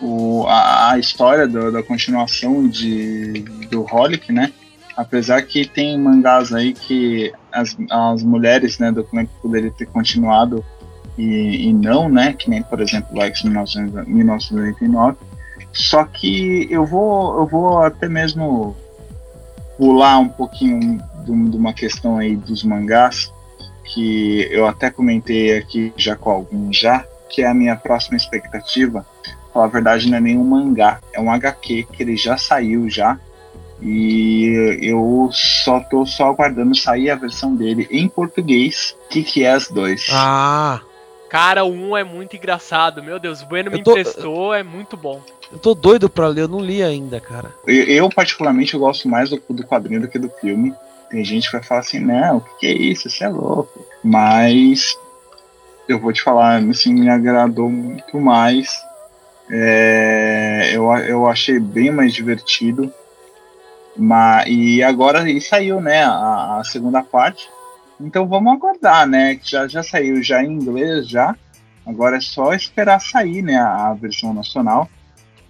o, 0.00 0.46
a, 0.46 0.92
a 0.92 0.98
história 0.98 1.46
do- 1.46 1.70
da 1.70 1.82
continuação 1.82 2.66
de, 2.66 3.42
do 3.70 3.82
Holic, 3.84 4.32
né? 4.32 4.54
Apesar 4.96 5.42
que 5.42 5.68
tem 5.68 5.98
mangás 5.98 6.50
aí 6.50 6.72
que 6.72 7.30
as, 7.52 7.76
as 7.90 8.22
mulheres 8.22 8.78
né, 8.78 8.90
do 8.90 9.04
clã 9.04 9.26
poderiam 9.42 9.70
ter 9.72 9.84
continuado 9.84 10.64
e, 11.18 11.68
e 11.68 11.72
não, 11.72 12.08
né? 12.08 12.32
Que 12.32 12.48
nem, 12.48 12.62
por 12.62 12.80
exemplo, 12.80 13.18
o 13.18 13.22
X 13.22 13.42
1900 13.42 14.06
1989. 14.06 15.16
Só 15.72 16.04
que 16.04 16.66
eu 16.70 16.86
vou, 16.86 17.40
eu 17.40 17.46
vou 17.46 17.82
até 17.82 18.08
mesmo 18.08 18.76
pular 19.76 20.18
um 20.18 20.28
pouquinho 20.28 21.02
de, 21.24 21.30
uma 21.30 21.72
questão 21.72 22.18
aí 22.18 22.36
dos 22.36 22.62
mangás, 22.62 23.32
que 23.84 24.48
eu 24.50 24.66
até 24.66 24.90
comentei 24.90 25.58
aqui 25.58 25.92
já 25.96 26.16
com 26.16 26.30
alguns 26.30 26.78
já, 26.78 27.04
que 27.28 27.42
é 27.42 27.48
a 27.48 27.54
minha 27.54 27.76
próxima 27.76 28.16
expectativa. 28.16 29.04
Falar 29.52 29.66
a 29.66 29.68
verdade, 29.68 30.08
não 30.08 30.18
é 30.18 30.20
nenhum 30.20 30.44
mangá, 30.44 31.00
é 31.12 31.20
um 31.20 31.30
HQ 31.30 31.86
que 31.92 32.02
ele 32.02 32.16
já 32.16 32.36
saiu 32.36 32.88
já. 32.88 33.18
E 33.80 34.80
eu 34.82 35.30
só 35.32 35.78
tô 35.78 36.04
só 36.04 36.28
aguardando 36.28 36.74
sair 36.74 37.10
a 37.10 37.14
versão 37.14 37.54
dele 37.54 37.86
em 37.90 38.08
português, 38.08 38.96
que 39.08 39.22
que 39.22 39.44
é 39.44 39.52
as 39.52 39.68
dois. 39.68 40.08
Ah, 40.12 40.80
Cara, 41.28 41.64
o 41.64 41.70
1 41.70 41.96
é 41.96 42.04
muito 42.04 42.36
engraçado, 42.36 43.02
meu 43.02 43.18
Deus, 43.18 43.42
o 43.42 43.46
Bueno 43.46 43.70
me 43.70 43.82
tô- 43.82 43.90
emprestou, 43.90 44.54
é 44.54 44.62
muito 44.62 44.96
bom. 44.96 45.20
eu 45.52 45.58
tô 45.58 45.74
doido 45.74 46.08
pra 46.08 46.26
ler, 46.28 46.42
eu 46.42 46.48
não 46.48 46.60
li 46.60 46.82
ainda, 46.82 47.20
cara. 47.20 47.54
Eu, 47.66 47.84
eu, 47.84 48.08
particularmente, 48.08 48.74
eu 48.74 48.80
gosto 48.80 49.08
mais 49.08 49.28
do, 49.30 49.42
do 49.50 49.66
quadrinho 49.66 50.00
do 50.00 50.08
que 50.08 50.18
do 50.18 50.30
filme. 50.30 50.74
Tem 51.10 51.24
gente 51.24 51.46
que 51.50 51.52
vai 51.56 51.62
falar 51.62 51.80
assim, 51.80 52.00
não, 52.00 52.38
o 52.38 52.40
que, 52.40 52.50
que 52.60 52.66
é 52.66 52.72
isso? 52.72 53.08
Você 53.10 53.24
é 53.24 53.28
louco. 53.28 53.84
Mas 54.02 54.96
eu 55.88 55.98
vou 55.98 56.12
te 56.12 56.22
falar, 56.22 56.62
assim, 56.62 56.92
me 56.94 57.08
agradou 57.08 57.68
muito 57.70 58.18
mais. 58.20 58.68
É, 59.50 60.70
eu, 60.74 60.90
eu 60.98 61.26
achei 61.26 61.58
bem 61.58 61.90
mais 61.90 62.12
divertido. 62.12 62.92
Mas, 63.96 64.46
e 64.48 64.82
agora 64.82 65.28
e 65.28 65.40
saiu, 65.40 65.80
né, 65.80 66.04
a, 66.04 66.58
a 66.60 66.64
segunda 66.64 67.02
parte. 67.02 67.48
Então 68.00 68.26
vamos 68.26 68.52
aguardar, 68.52 69.06
né? 69.06 69.36
Que 69.36 69.50
já, 69.50 69.66
já 69.66 69.82
saiu 69.82 70.22
já 70.22 70.42
em 70.42 70.52
inglês 70.52 71.08
já. 71.08 71.36
Agora 71.84 72.18
é 72.18 72.20
só 72.20 72.52
esperar 72.52 73.00
sair, 73.00 73.40
né, 73.40 73.56
a, 73.56 73.88
a 73.88 73.94
versão 73.94 74.34
nacional 74.34 74.88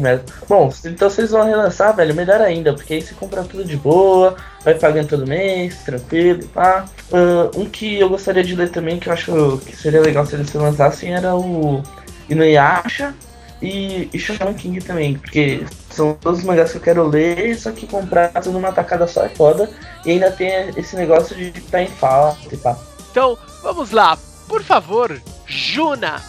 Bom, 0.47 0.71
então 0.85 1.09
vocês 1.09 1.31
vão 1.31 1.45
relançar, 1.45 1.95
velho, 1.95 2.13
melhor 2.13 2.39
ainda, 2.41 2.73
porque 2.73 2.93
aí 2.93 3.01
você 3.01 3.15
compra 3.15 3.43
tudo 3.43 3.65
de 3.65 3.75
boa, 3.75 4.35
vai 4.63 4.75
pagando 4.75 5.07
todo 5.07 5.27
mês, 5.27 5.77
tranquilo, 5.83 6.45
pá. 6.49 6.85
Uh, 7.11 7.61
um 7.61 7.65
que 7.65 7.99
eu 7.99 8.09
gostaria 8.09 8.43
de 8.43 8.55
ler 8.55 8.69
também, 8.69 8.99
que 8.99 9.09
eu 9.09 9.13
acho 9.13 9.59
que 9.65 9.75
seria 9.75 10.01
legal 10.01 10.25
se 10.25 10.35
eles 10.35 10.49
se 10.49 10.57
lançassem, 10.57 11.15
era 11.15 11.35
o 11.35 11.81
Inuyasha 12.29 13.13
e, 13.61 14.09
e 14.13 14.19
Shaman 14.19 14.53
King 14.53 14.81
também, 14.81 15.17
porque 15.17 15.65
são 15.89 16.13
todos 16.13 16.39
os 16.39 16.45
mangás 16.45 16.71
que 16.71 16.77
eu 16.77 16.81
quero 16.81 17.07
ler, 17.07 17.57
só 17.57 17.71
que 17.71 17.87
comprar 17.87 18.29
tudo 18.33 18.51
numa 18.51 18.71
tacada 18.71 19.07
só 19.07 19.23
é 19.23 19.29
foda, 19.29 19.69
e 20.05 20.11
ainda 20.11 20.29
tem 20.29 20.49
esse 20.77 20.95
negócio 20.95 21.35
de 21.35 21.47
estar 21.47 21.71
tá 21.71 21.81
em 21.81 21.87
falta 21.87 22.53
e 22.53 22.57
pá. 22.57 22.77
Então, 23.09 23.37
vamos 23.63 23.91
lá, 23.91 24.17
por 24.47 24.61
favor, 24.61 25.19
Juna, 25.47 26.21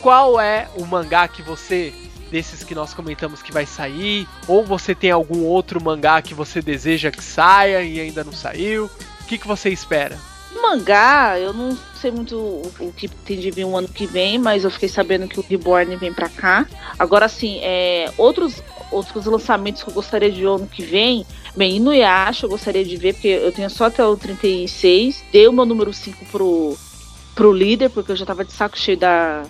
qual 0.00 0.40
é 0.40 0.68
o 0.76 0.86
mangá 0.86 1.28
que 1.28 1.42
você 1.42 1.92
desses 2.30 2.62
que 2.62 2.74
nós 2.74 2.94
comentamos 2.94 3.42
que 3.42 3.52
vai 3.52 3.66
sair? 3.66 4.26
Ou 4.46 4.64
você 4.64 4.94
tem 4.94 5.10
algum 5.10 5.44
outro 5.44 5.82
mangá 5.82 6.22
que 6.22 6.34
você 6.34 6.62
deseja 6.62 7.10
que 7.10 7.22
saia 7.22 7.82
e 7.82 8.00
ainda 8.00 8.24
não 8.24 8.32
saiu? 8.32 8.90
O 9.20 9.24
que, 9.24 9.38
que 9.38 9.46
você 9.46 9.70
espera? 9.70 10.18
Mangá, 10.60 11.38
eu 11.38 11.52
não 11.52 11.76
sei 11.94 12.10
muito 12.10 12.36
o, 12.36 12.72
o 12.80 12.92
que 12.92 13.08
tem 13.08 13.38
de 13.38 13.50
vir 13.50 13.64
um 13.64 13.76
ano 13.76 13.88
que 13.88 14.06
vem, 14.06 14.38
mas 14.38 14.64
eu 14.64 14.70
fiquei 14.70 14.88
sabendo 14.88 15.28
que 15.28 15.38
o 15.38 15.44
Reborn 15.48 15.94
vem 15.96 16.12
pra 16.12 16.28
cá. 16.28 16.66
Agora, 16.98 17.26
assim, 17.26 17.60
é, 17.62 18.10
outros, 18.16 18.62
outros 18.90 19.26
lançamentos 19.26 19.82
que 19.82 19.90
eu 19.90 19.94
gostaria 19.94 20.30
de 20.30 20.40
ver 20.40 20.46
ano 20.48 20.66
que 20.66 20.82
vem, 20.82 21.24
bem, 21.56 21.76
Inuyasha 21.76 22.46
eu 22.46 22.50
gostaria 22.50 22.84
de 22.84 22.96
ver, 22.96 23.14
porque 23.14 23.28
eu 23.28 23.52
tenho 23.52 23.70
só 23.70 23.86
até 23.86 24.04
o 24.04 24.16
36. 24.16 25.24
Dei 25.32 25.46
o 25.46 25.52
meu 25.52 25.64
número 25.64 25.92
5 25.92 26.24
pro, 26.26 26.76
pro 27.34 27.52
líder, 27.52 27.90
porque 27.90 28.12
eu 28.12 28.16
já 28.16 28.26
tava 28.26 28.44
de 28.44 28.52
saco 28.52 28.78
cheio 28.78 28.98
da, 28.98 29.44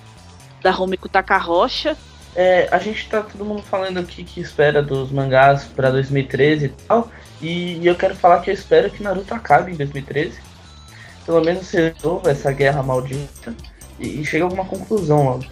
da 0.63 0.71
Romiko 0.71 1.09
Takarocha. 1.09 1.97
É, 2.35 2.69
a 2.71 2.79
gente 2.79 3.09
tá 3.09 3.23
todo 3.23 3.45
mundo 3.45 3.63
falando 3.63 3.99
aqui 3.99 4.23
que 4.23 4.41
espera 4.41 4.83
dos 4.83 5.11
mangás 5.11 5.65
para 5.65 5.91
2013 5.91 6.67
e 6.67 6.69
tal. 6.69 7.11
E 7.43 7.87
eu 7.87 7.95
quero 7.95 8.15
falar 8.15 8.41
que 8.41 8.51
eu 8.51 8.55
espero 8.55 8.91
que 8.91 9.03
Naruto 9.03 9.35
acabe 9.35 9.73
em 9.73 9.77
2013. 9.77 10.39
Pelo 11.27 11.45
menos 11.45 11.67
se 11.67 11.77
resolva 11.77 12.31
essa 12.31 12.53
guerra 12.53 12.83
maldita 12.83 13.55
e, 13.99 14.21
e 14.21 14.25
chegue 14.25 14.43
a 14.43 14.47
alguma 14.47 14.65
conclusão 14.65 15.25
logo. 15.25 15.45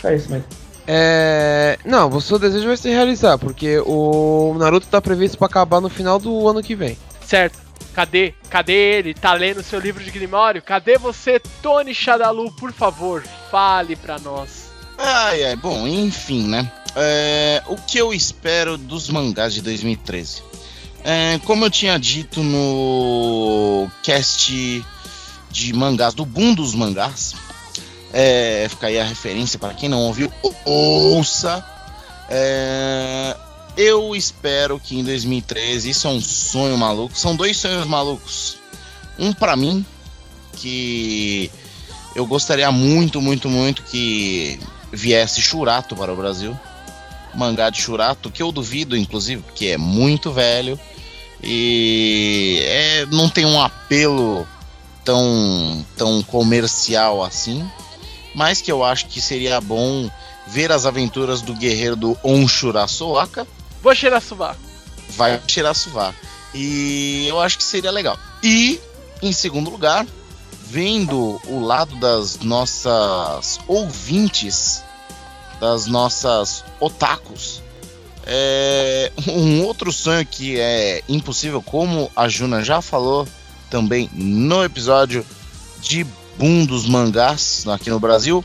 Só 0.00 0.10
isso 0.12 0.30
mesmo. 0.30 0.46
É. 0.86 1.78
Não, 1.84 2.08
o 2.08 2.20
seu 2.20 2.38
desejo 2.38 2.66
vai 2.66 2.76
se 2.76 2.88
realizar, 2.88 3.38
porque 3.38 3.78
o 3.86 4.54
Naruto 4.58 4.86
tá 4.86 5.00
previsto 5.00 5.38
para 5.38 5.46
acabar 5.46 5.80
no 5.80 5.88
final 5.88 6.18
do 6.18 6.48
ano 6.48 6.62
que 6.62 6.74
vem. 6.74 6.98
Certo. 7.24 7.58
Cadê? 7.94 8.34
Cadê 8.48 8.72
ele? 8.72 9.14
Tá 9.14 9.34
lendo 9.34 9.62
seu 9.62 9.78
livro 9.78 10.02
de 10.02 10.10
Grimório? 10.10 10.62
Cadê 10.62 10.96
você, 10.96 11.40
Tony 11.62 11.94
Shadalu? 11.94 12.50
Por 12.52 12.72
favor, 12.72 13.22
fale 13.50 13.96
pra 13.96 14.18
nós. 14.18 14.61
Ai, 15.04 15.42
ai, 15.42 15.56
bom, 15.56 15.84
enfim, 15.88 16.46
né? 16.46 16.70
É, 16.94 17.60
o 17.66 17.74
que 17.74 17.98
eu 17.98 18.14
espero 18.14 18.78
dos 18.78 19.10
mangás 19.10 19.52
de 19.52 19.60
2013? 19.60 20.44
É, 21.02 21.40
como 21.44 21.64
eu 21.64 21.70
tinha 21.70 21.98
dito 21.98 22.40
no 22.40 23.90
cast 24.04 24.86
de 25.50 25.72
mangás, 25.72 26.14
do 26.14 26.24
boom 26.24 26.54
dos 26.54 26.72
mangás, 26.76 27.34
é, 28.12 28.68
fica 28.70 28.86
aí 28.86 29.00
a 29.00 29.04
referência 29.04 29.58
para 29.58 29.74
quem 29.74 29.88
não 29.88 30.02
ouviu, 30.02 30.32
ouça. 30.64 31.66
É, 32.30 33.36
eu 33.76 34.14
espero 34.14 34.78
que 34.78 34.96
em 34.96 35.02
2013, 35.02 35.90
isso 35.90 36.06
é 36.06 36.10
um 36.10 36.20
sonho 36.20 36.78
maluco, 36.78 37.18
são 37.18 37.34
dois 37.34 37.56
sonhos 37.56 37.88
malucos. 37.88 38.56
Um 39.18 39.32
para 39.32 39.56
mim, 39.56 39.84
que 40.58 41.50
eu 42.14 42.24
gostaria 42.24 42.70
muito, 42.70 43.20
muito, 43.20 43.48
muito 43.48 43.82
que 43.82 44.60
viesse 44.92 45.40
Churato 45.40 45.96
para 45.96 46.12
o 46.12 46.16
Brasil. 46.16 46.58
Mangá 47.34 47.70
de 47.70 47.80
Churato, 47.80 48.30
que 48.30 48.42
eu 48.42 48.52
duvido, 48.52 48.96
inclusive, 48.96 49.42
porque 49.42 49.66
é 49.66 49.78
muito 49.78 50.30
velho 50.30 50.78
e 51.42 52.62
é, 52.64 53.06
não 53.06 53.28
tem 53.28 53.44
um 53.44 53.60
apelo 53.60 54.46
tão, 55.04 55.84
tão 55.96 56.22
comercial 56.22 57.24
assim, 57.24 57.68
mas 58.34 58.60
que 58.60 58.70
eu 58.70 58.84
acho 58.84 59.06
que 59.06 59.20
seria 59.20 59.60
bom 59.60 60.08
ver 60.46 60.70
as 60.70 60.86
aventuras 60.86 61.42
do 61.42 61.54
guerreiro 61.54 61.96
do 61.96 62.16
Onshurasoaka. 62.22 63.46
Vou 63.82 63.94
Shirasuva. 63.94 64.56
Vai 65.10 65.40
Shirasuva. 65.46 66.14
E 66.54 67.26
eu 67.28 67.40
acho 67.40 67.58
que 67.58 67.64
seria 67.64 67.90
legal. 67.90 68.16
E, 68.42 68.78
em 69.20 69.32
segundo 69.32 69.70
lugar, 69.70 70.06
vendo 70.72 71.38
o 71.48 71.60
lado 71.60 71.94
das 71.96 72.38
nossas 72.38 73.60
ouvintes, 73.68 74.82
das 75.60 75.84
nossas 75.84 76.64
otakus. 76.80 77.62
É, 78.24 79.12
um 79.28 79.64
outro 79.64 79.92
sonho 79.92 80.24
que 80.24 80.58
é 80.58 81.02
impossível, 81.06 81.60
como 81.60 82.10
a 82.16 82.26
Juna 82.26 82.64
já 82.64 82.80
falou 82.80 83.28
também 83.68 84.08
no 84.14 84.64
episódio 84.64 85.26
de 85.82 86.06
Boom 86.38 86.64
dos 86.64 86.88
mangás 86.88 87.68
aqui 87.68 87.90
no 87.90 88.00
Brasil. 88.00 88.42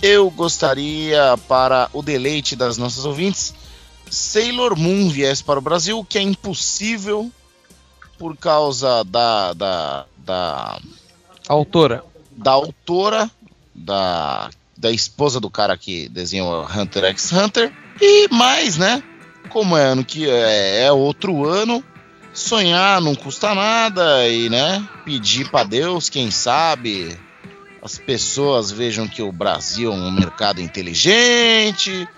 Eu 0.00 0.30
gostaria, 0.30 1.38
para 1.46 1.90
o 1.92 2.00
deleite 2.00 2.56
das 2.56 2.78
nossas 2.78 3.04
ouvintes, 3.04 3.52
Sailor 4.10 4.74
Moon 4.74 5.10
viesse 5.10 5.44
para 5.44 5.58
o 5.58 5.62
Brasil, 5.62 6.02
que 6.08 6.16
é 6.16 6.22
impossível 6.22 7.30
por 8.18 8.38
causa 8.38 9.04
da, 9.04 9.52
da, 9.52 10.06
da 10.16 10.80
Autora. 11.48 12.04
Da 12.30 12.52
autora, 12.52 13.30
da, 13.74 14.50
da 14.76 14.90
esposa 14.90 15.38
do 15.38 15.50
cara 15.50 15.76
que 15.76 16.08
desenhou 16.08 16.66
Hunter 16.66 17.04
x 17.04 17.32
Hunter. 17.32 17.72
E 18.00 18.28
mais, 18.28 18.76
né? 18.76 19.02
Como 19.48 19.76
é 19.76 19.84
ano 19.84 20.04
que 20.04 20.28
é, 20.28 20.84
é 20.84 20.92
outro 20.92 21.46
ano, 21.46 21.84
sonhar 22.32 23.00
não 23.00 23.14
custa 23.14 23.54
nada 23.54 24.26
e, 24.28 24.48
né? 24.48 24.86
Pedir 25.04 25.50
para 25.50 25.64
Deus, 25.64 26.08
quem 26.08 26.30
sabe 26.30 27.18
as 27.82 27.98
pessoas 27.98 28.70
vejam 28.70 29.08
que 29.08 29.20
o 29.20 29.32
Brasil 29.32 29.92
é 29.92 29.94
um 29.94 30.10
mercado 30.12 30.60
inteligente, 30.60 32.08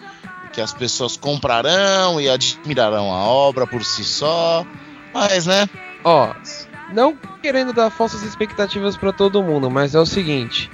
que 0.53 0.61
as 0.61 0.75
pessoas 0.75 1.17
comprarão 1.17 2.21
e 2.21 2.29
admirarão 2.29 3.11
a 3.11 3.25
obra 3.25 3.67
por 3.67 3.83
si 3.83 4.05
só. 4.05 4.65
Mas, 5.13 5.47
né? 5.47 5.67
Ó, 6.05 6.35
não 6.95 7.17
querendo 7.43 7.73
dar 7.73 7.91
falsas 7.91 8.23
expectativas 8.23 8.97
para 8.97 9.13
todo 9.13 9.43
mundo, 9.43 9.71
mas 9.71 9.95
é 9.95 10.01
o 10.01 10.07
seguinte. 10.07 10.71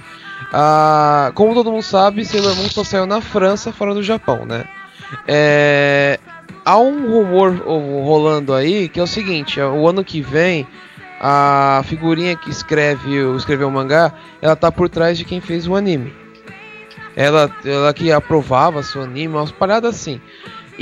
Como 1.33 1.53
todo 1.53 1.71
mundo 1.71 1.83
sabe, 1.83 2.23
Sailor 2.23 2.55
Moon 2.55 2.69
só 2.69 2.83
saiu 2.83 3.05
na 3.05 3.21
França, 3.21 3.73
fora 3.73 3.93
do 3.93 4.03
Japão, 4.03 4.45
né? 4.45 4.65
É, 5.27 6.19
há 6.63 6.77
um 6.77 7.11
rumor 7.11 7.53
rolando 8.05 8.53
aí 8.53 8.87
que 8.87 8.99
é 8.99 9.03
o 9.03 9.07
seguinte: 9.07 9.59
o 9.59 9.87
ano 9.87 10.03
que 10.03 10.21
vem 10.21 10.67
a 11.19 11.81
figurinha 11.85 12.35
que 12.35 12.49
escreve, 12.49 13.15
escreveu 13.35 13.67
o 13.67 13.71
mangá, 13.71 14.13
ela 14.41 14.55
tá 14.55 14.71
por 14.71 14.89
trás 14.89 15.17
de 15.17 15.25
quem 15.25 15.41
fez 15.41 15.67
o 15.67 15.75
anime. 15.75 16.13
Ela, 17.15 17.53
ela 17.65 17.93
que 17.93 18.11
aprovava 18.11 18.81
seu 18.83 19.03
anime, 19.03 19.35
umas 19.35 19.51
paradas 19.51 19.95
assim. 19.95 20.21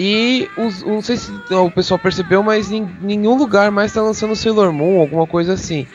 E 0.02 0.50
os, 0.56 0.82
não 0.82 1.02
sei 1.02 1.18
se 1.18 1.30
o 1.52 1.70
pessoal 1.70 2.00
percebeu, 2.00 2.42
mas 2.42 2.72
em 2.72 2.90
nenhum 3.02 3.36
lugar 3.36 3.70
mais 3.70 3.92
está 3.92 4.02
lançando 4.02 4.34
Sailor 4.34 4.72
Moon, 4.72 5.02
alguma 5.02 5.28
coisa 5.28 5.52
assim. 5.52 5.86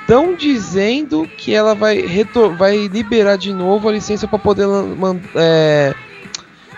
Estão 0.00 0.34
dizendo 0.34 1.28
que 1.36 1.54
ela 1.54 1.74
vai, 1.74 2.02
vai 2.56 2.86
liberar 2.86 3.36
de 3.36 3.52
novo 3.52 3.86
a 3.86 3.92
licença 3.92 4.26
para 4.26 4.38
poder 4.38 4.66
é, 5.34 5.94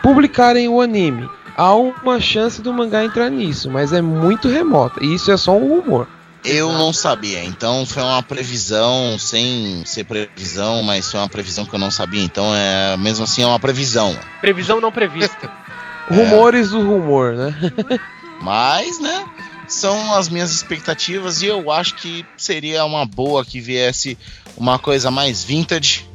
publicarem 0.03 0.68
o 0.68 0.80
anime. 0.80 1.30
Há 1.57 1.72
uma 1.72 2.18
chance 2.18 2.61
do 2.61 2.72
mangá 2.72 3.05
entrar 3.05 3.30
nisso, 3.30 3.70
mas 3.70 3.93
é 3.93 4.03
muito 4.03 4.49
remota. 4.49 5.05
E 5.05 5.14
isso 5.14 5.30
é 5.30 5.37
só 5.37 5.57
um 5.57 5.80
rumor. 5.80 6.09
Eu 6.45 6.72
não 6.72 6.93
sabia, 6.93 7.45
então 7.45 7.87
foi 7.87 8.03
uma 8.03 8.24
previsão 8.24 9.16
sem 9.20 9.85
ser 9.87 10.03
previsão, 10.03 10.83
mas 10.83 11.09
foi 11.09 11.20
uma 11.20 11.28
previsão 11.28 11.64
que 11.64 11.72
eu 11.72 11.78
não 11.78 11.93
sabia, 11.93 12.24
então 12.24 12.53
é 12.53 12.97
mesmo 12.97 13.22
assim 13.22 13.45
é 13.45 13.47
uma 13.47 13.61
previsão. 13.61 14.18
Previsão 14.41 14.80
não 14.80 14.91
prevista. 14.91 15.49
Rumores 16.09 16.70
do 16.70 16.80
rumor, 16.80 17.34
né? 17.34 17.55
Mas, 18.40 19.00
né? 19.00 19.24
São 19.68 20.14
as 20.14 20.28
minhas 20.28 20.50
expectativas 20.50 21.42
e 21.42 21.46
eu 21.46 21.70
acho 21.70 21.94
que 21.94 22.26
seria 22.36 22.84
uma 22.84 23.07
boa 23.07 23.44
que 23.44 23.61
viesse 23.61 24.18
uma 24.57 24.78
coisa 24.78 25.11
mais 25.11 25.42
vintage 25.44 26.07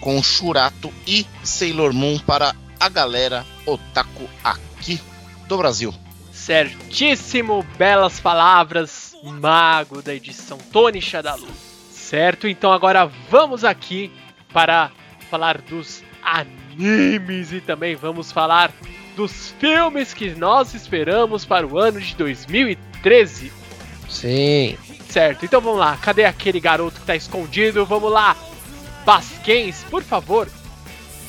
com 0.00 0.22
Churato 0.22 0.92
e 1.06 1.26
Sailor 1.42 1.92
Moon 1.92 2.18
para 2.18 2.54
a 2.78 2.88
galera 2.88 3.44
otaku 3.66 4.28
aqui 4.44 5.00
do 5.48 5.56
Brasil. 5.56 5.94
Certíssimo, 6.32 7.64
belas 7.78 8.20
palavras, 8.20 9.14
mago 9.22 10.02
da 10.02 10.14
edição 10.14 10.58
Tony 10.72 11.00
Shadalu. 11.00 11.48
Certo, 11.90 12.46
então 12.46 12.72
agora 12.72 13.10
vamos 13.30 13.64
aqui 13.64 14.12
para 14.52 14.90
falar 15.30 15.62
dos 15.62 16.02
animes 16.22 17.52
e 17.52 17.60
também 17.60 17.94
vamos 17.94 18.30
falar 18.30 18.72
dos 19.16 19.54
filmes 19.58 20.14
que 20.14 20.34
nós 20.34 20.74
esperamos 20.74 21.44
para 21.44 21.66
o 21.66 21.78
ano 21.78 22.00
de 22.00 22.14
2013. 22.16 23.52
Sim. 24.08 24.76
Certo, 25.08 25.44
então 25.44 25.60
vamos 25.60 25.78
lá. 25.78 25.96
Cadê 26.00 26.24
aquele 26.24 26.60
garoto 26.60 27.00
que 27.00 27.06
tá 27.06 27.14
escondido? 27.14 27.84
Vamos 27.84 28.10
lá. 28.10 28.36
Basquens, 29.04 29.84
por 29.90 30.02
favor, 30.02 30.48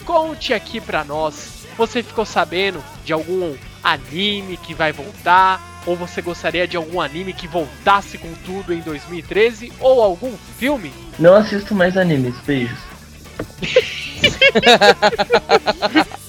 conte 0.06 0.54
aqui 0.54 0.80
pra 0.80 1.04
nós. 1.04 1.66
Você 1.78 2.04
ficou 2.04 2.26
sabendo 2.26 2.84
de 3.04 3.12
algum 3.12 3.56
anime 3.84 4.58
que 4.58 4.74
vai 4.74 4.92
voltar? 4.92 5.72
Ou 5.86 5.98
você 5.98 6.22
gostaria 6.22 6.66
de 6.66 6.78
algum 6.78 7.02
anime 7.02 7.34
que 7.34 7.48
voltasse 7.48 8.18
com 8.18 8.34
tudo 8.46 8.74
em 8.74 8.80
2013? 8.80 9.74
Ou 9.80 10.02
algum 10.02 10.32
filme? 10.58 10.94
Não 11.20 11.34
assisto 11.34 11.76
mais 11.76 11.98
animes, 11.98 12.36
beijos. 12.46 12.80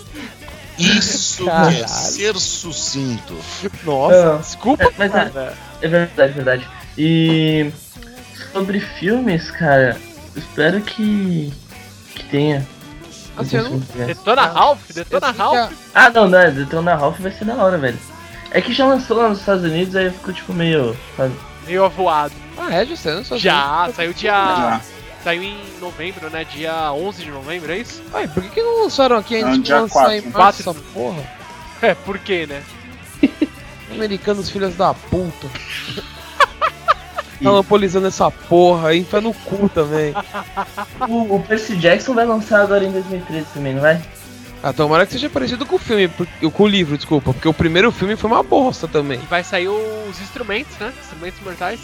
Isso 0.79 1.43
é 1.45 1.47
Caralho. 1.51 1.89
ser 1.89 2.37
sucinto. 2.39 3.37
Nossa, 3.85 4.35
Ah, 4.35 4.37
desculpa, 4.39 4.85
é, 4.85 4.91
mas 4.99 5.15
é- 5.15 5.29
cara. 5.31 5.59
É 5.83 5.89
verdade, 5.89 6.33
verdade. 6.33 6.69
E 6.97 7.71
sobre 8.53 8.81
filmes, 8.81 9.51
cara, 9.51 9.97
espero 10.37 10.81
que 10.81 11.53
que 12.15 12.25
tenha. 12.25 12.67
Assim, 13.37 13.57
eu 13.57 13.65
não- 13.65 13.79
Detona 14.07 14.43
Ah, 14.43 14.47
Ralph? 14.47 14.91
Detona 14.93 15.33
que 15.33 15.39
Ralph? 15.39 15.73
Ah, 15.95 16.11
não, 16.11 16.29
não, 16.29 16.53
Detona 16.53 16.95
Ralph 16.95 17.19
vai 17.19 17.33
ser 17.33 17.45
da 17.45 17.57
hora, 17.57 17.77
velho. 17.77 17.99
É 18.53 18.61
que 18.61 18.73
já 18.73 18.87
lançou 18.87 19.17
lá 19.17 19.29
nos 19.29 19.41
Estados 19.41 19.65
Unidos, 19.65 19.97
aí 19.97 20.07
eu 20.07 20.13
fico 20.13 20.33
tipo 20.33 20.53
meio. 20.53 20.97
sabe? 21.17 21.35
Meio 21.67 21.85
avoado. 21.85 22.33
Ah, 22.57 22.73
é, 22.73 22.87
já 22.87 23.15
não 23.15 23.25
sou 23.25 23.37
Já, 23.37 23.91
saiu 23.97 24.13
dia. 24.15 24.31
Já. 24.31 24.81
Saiu 25.25 25.43
em 25.43 25.57
novembro, 25.81 26.29
né? 26.29 26.45
Dia 26.45 26.93
11 26.93 27.25
de 27.25 27.31
novembro, 27.31 27.73
é 27.73 27.79
isso? 27.79 28.03
Ué, 28.13 28.27
por 28.27 28.43
que, 28.43 28.51
que 28.51 28.63
não 28.63 28.83
lançaram 28.83 29.17
aqui 29.17 29.37
antes 29.43 29.63
de 29.63 29.73
lançar 29.73 30.15
em 30.15 30.21
março 30.29 30.61
essa 30.61 30.75
porra? 30.93 31.25
É, 31.81 31.95
por 31.95 32.19
quê, 32.19 32.47
né? 32.47 32.63
Americanos 33.91 34.51
filhos 34.51 34.75
da 34.77 34.93
puta. 34.93 35.49
Monopolizando 37.41 38.07
essa 38.07 38.31
porra 38.31 38.91
aí, 38.91 39.01
enfia 39.01 39.23
no 39.23 39.33
cu 39.33 39.67
também. 39.71 40.15
O, 41.09 41.37
o 41.37 41.43
Percy 41.43 41.77
Jackson 41.77 42.15
vai 42.15 42.25
lançar 42.25 42.63
agora 42.63 42.85
em 42.85 42.91
2013 42.91 43.47
também, 43.53 43.75
não 43.75 43.81
vai? 43.81 44.01
Ah, 44.63 44.73
tomara 44.73 45.05
que 45.05 45.13
seja 45.13 45.29
parecido 45.29 45.67
com 45.67 45.77
o 45.77 45.79
filme, 45.79 46.09
com 46.09 46.63
o 46.63 46.67
livro, 46.67 46.97
desculpa, 46.97 47.33
porque 47.33 47.49
o 47.49 47.53
primeiro 47.53 47.91
filme 47.93 48.17
foi 48.17 48.31
uma 48.31 48.43
bosta 48.43 48.89
também. 48.89 49.19
E 49.23 49.27
vai 49.27 49.45
sair 49.45 49.69
os 49.69 50.21
instrumentos, 50.21 50.77
né? 50.79 50.93
Instrumentos 51.03 51.41
mortais. 51.43 51.81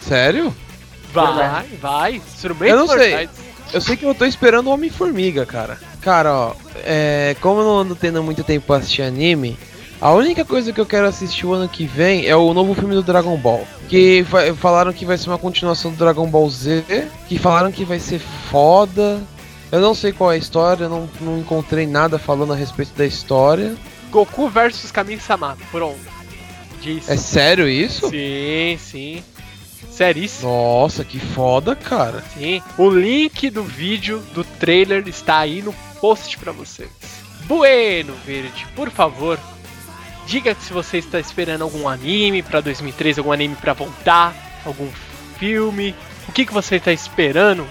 Sério? 0.00 0.54
Vai, 1.12 1.66
vai. 1.80 2.14
Instrumentos 2.16 2.68
Eu 2.68 2.76
não 2.78 2.88
sei. 2.88 3.28
Eu 3.72 3.80
sei 3.80 3.96
que 3.96 4.04
eu 4.04 4.14
tô 4.14 4.24
esperando 4.24 4.66
o 4.66 4.70
Homem-Formiga, 4.70 5.46
cara. 5.46 5.78
Cara, 6.00 6.32
ó, 6.34 6.52
é, 6.84 7.34
como 7.40 7.60
eu 7.60 7.64
não 7.64 7.78
ando 7.78 7.94
tendo 7.96 8.22
muito 8.22 8.44
tempo 8.44 8.66
pra 8.66 8.76
assistir 8.76 9.02
anime, 9.02 9.56
a 10.00 10.12
única 10.12 10.44
coisa 10.44 10.72
que 10.72 10.80
eu 10.80 10.84
quero 10.84 11.06
assistir 11.06 11.46
o 11.46 11.52
ano 11.54 11.68
que 11.68 11.86
vem 11.86 12.26
é 12.26 12.36
o 12.36 12.52
novo 12.52 12.74
filme 12.74 12.94
do 12.94 13.02
Dragon 13.02 13.36
Ball. 13.36 13.66
Que 13.88 14.24
fa- 14.28 14.52
falaram 14.56 14.92
que 14.92 15.06
vai 15.06 15.16
ser 15.16 15.30
uma 15.30 15.38
continuação 15.38 15.90
do 15.90 15.96
Dragon 15.96 16.26
Ball 16.28 16.50
Z, 16.50 16.84
que 17.28 17.38
falaram 17.38 17.70
que 17.72 17.84
vai 17.84 17.98
ser 17.98 18.18
foda. 18.50 19.20
Eu 19.70 19.80
não 19.80 19.94
sei 19.94 20.12
qual 20.12 20.30
é 20.30 20.34
a 20.34 20.38
história, 20.38 20.84
eu 20.84 20.90
não, 20.90 21.08
não 21.20 21.38
encontrei 21.38 21.86
nada 21.86 22.18
falando 22.18 22.52
a 22.52 22.56
respeito 22.56 22.92
da 22.94 23.06
história. 23.06 23.74
Goku 24.10 24.50
versus 24.50 24.90
Kami-sama. 24.90 25.56
Pronto. 25.70 25.98
Diz. 26.82 27.08
É 27.08 27.16
sério 27.16 27.66
isso? 27.68 28.10
Sim, 28.10 28.76
sim. 28.78 29.22
Seríssimo. 29.92 30.50
Nossa, 30.50 31.04
que 31.04 31.20
foda, 31.20 31.76
cara. 31.76 32.24
Sim. 32.34 32.62
O 32.78 32.88
link 32.88 33.50
do 33.50 33.62
vídeo 33.62 34.20
do 34.32 34.42
trailer 34.42 35.06
está 35.06 35.38
aí 35.38 35.62
no 35.62 35.72
post 36.00 36.38
pra 36.38 36.50
vocês. 36.50 36.90
Bueno 37.44 38.14
Verde, 38.24 38.66
por 38.74 38.90
favor, 38.90 39.38
diga 40.26 40.54
se 40.54 40.72
você 40.72 40.98
está 40.98 41.18
esperando 41.18 41.62
algum 41.62 41.88
anime 41.88 42.42
pra 42.42 42.60
2013, 42.60 43.20
algum 43.20 43.32
anime 43.32 43.56
pra 43.56 43.72
voltar, 43.72 44.34
algum 44.64 44.88
filme. 45.38 45.94
O 46.28 46.32
que, 46.32 46.46
que 46.46 46.52
você 46.52 46.76
está 46.76 46.92
esperando? 46.92 47.66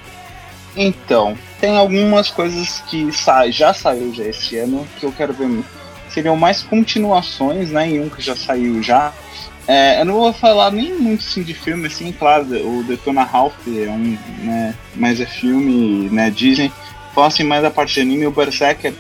Então, 0.76 1.38
tem 1.60 1.78
algumas 1.78 2.30
coisas 2.30 2.82
que 2.82 3.12
sa 3.12 3.50
já 3.50 3.74
saiu 3.74 4.14
já 4.14 4.26
esse 4.26 4.58
ano 4.58 4.88
que 5.00 5.06
eu 5.06 5.12
quero 5.12 5.34
ver. 5.34 5.64
Seriam 6.10 6.36
mais 6.36 6.62
continuações, 6.62 7.72
né? 7.72 7.90
Em 7.90 8.02
um 8.02 8.10
que 8.10 8.22
já 8.22 8.36
saiu 8.36 8.84
já. 8.84 9.14
É, 9.68 10.02
eu 10.02 10.06
não 10.06 10.16
vou 10.16 10.34
falar 10.34 10.72
nem 10.72 10.94
muito 10.94 11.22
assim, 11.22 11.44
de 11.44 11.54
filme, 11.54 11.88
assim, 11.88 12.12
claro, 12.12 12.46
o 12.46 12.84
Detona 12.84 13.24
Ralph 13.24 13.56
é 13.68 13.90
um, 13.90 14.18
né, 14.44 14.76
mas 14.96 15.22
é 15.22 15.26
filme, 15.26 16.10
né, 16.10 16.30
Disney. 16.30 16.72
Fala 17.14 17.28
assim 17.28 17.44
mais 17.44 17.62
da 17.62 17.70
parte 17.70 17.94
de 17.94 18.02
anime, 18.02 18.26
o 18.26 18.32
Berserker, 18.32 18.94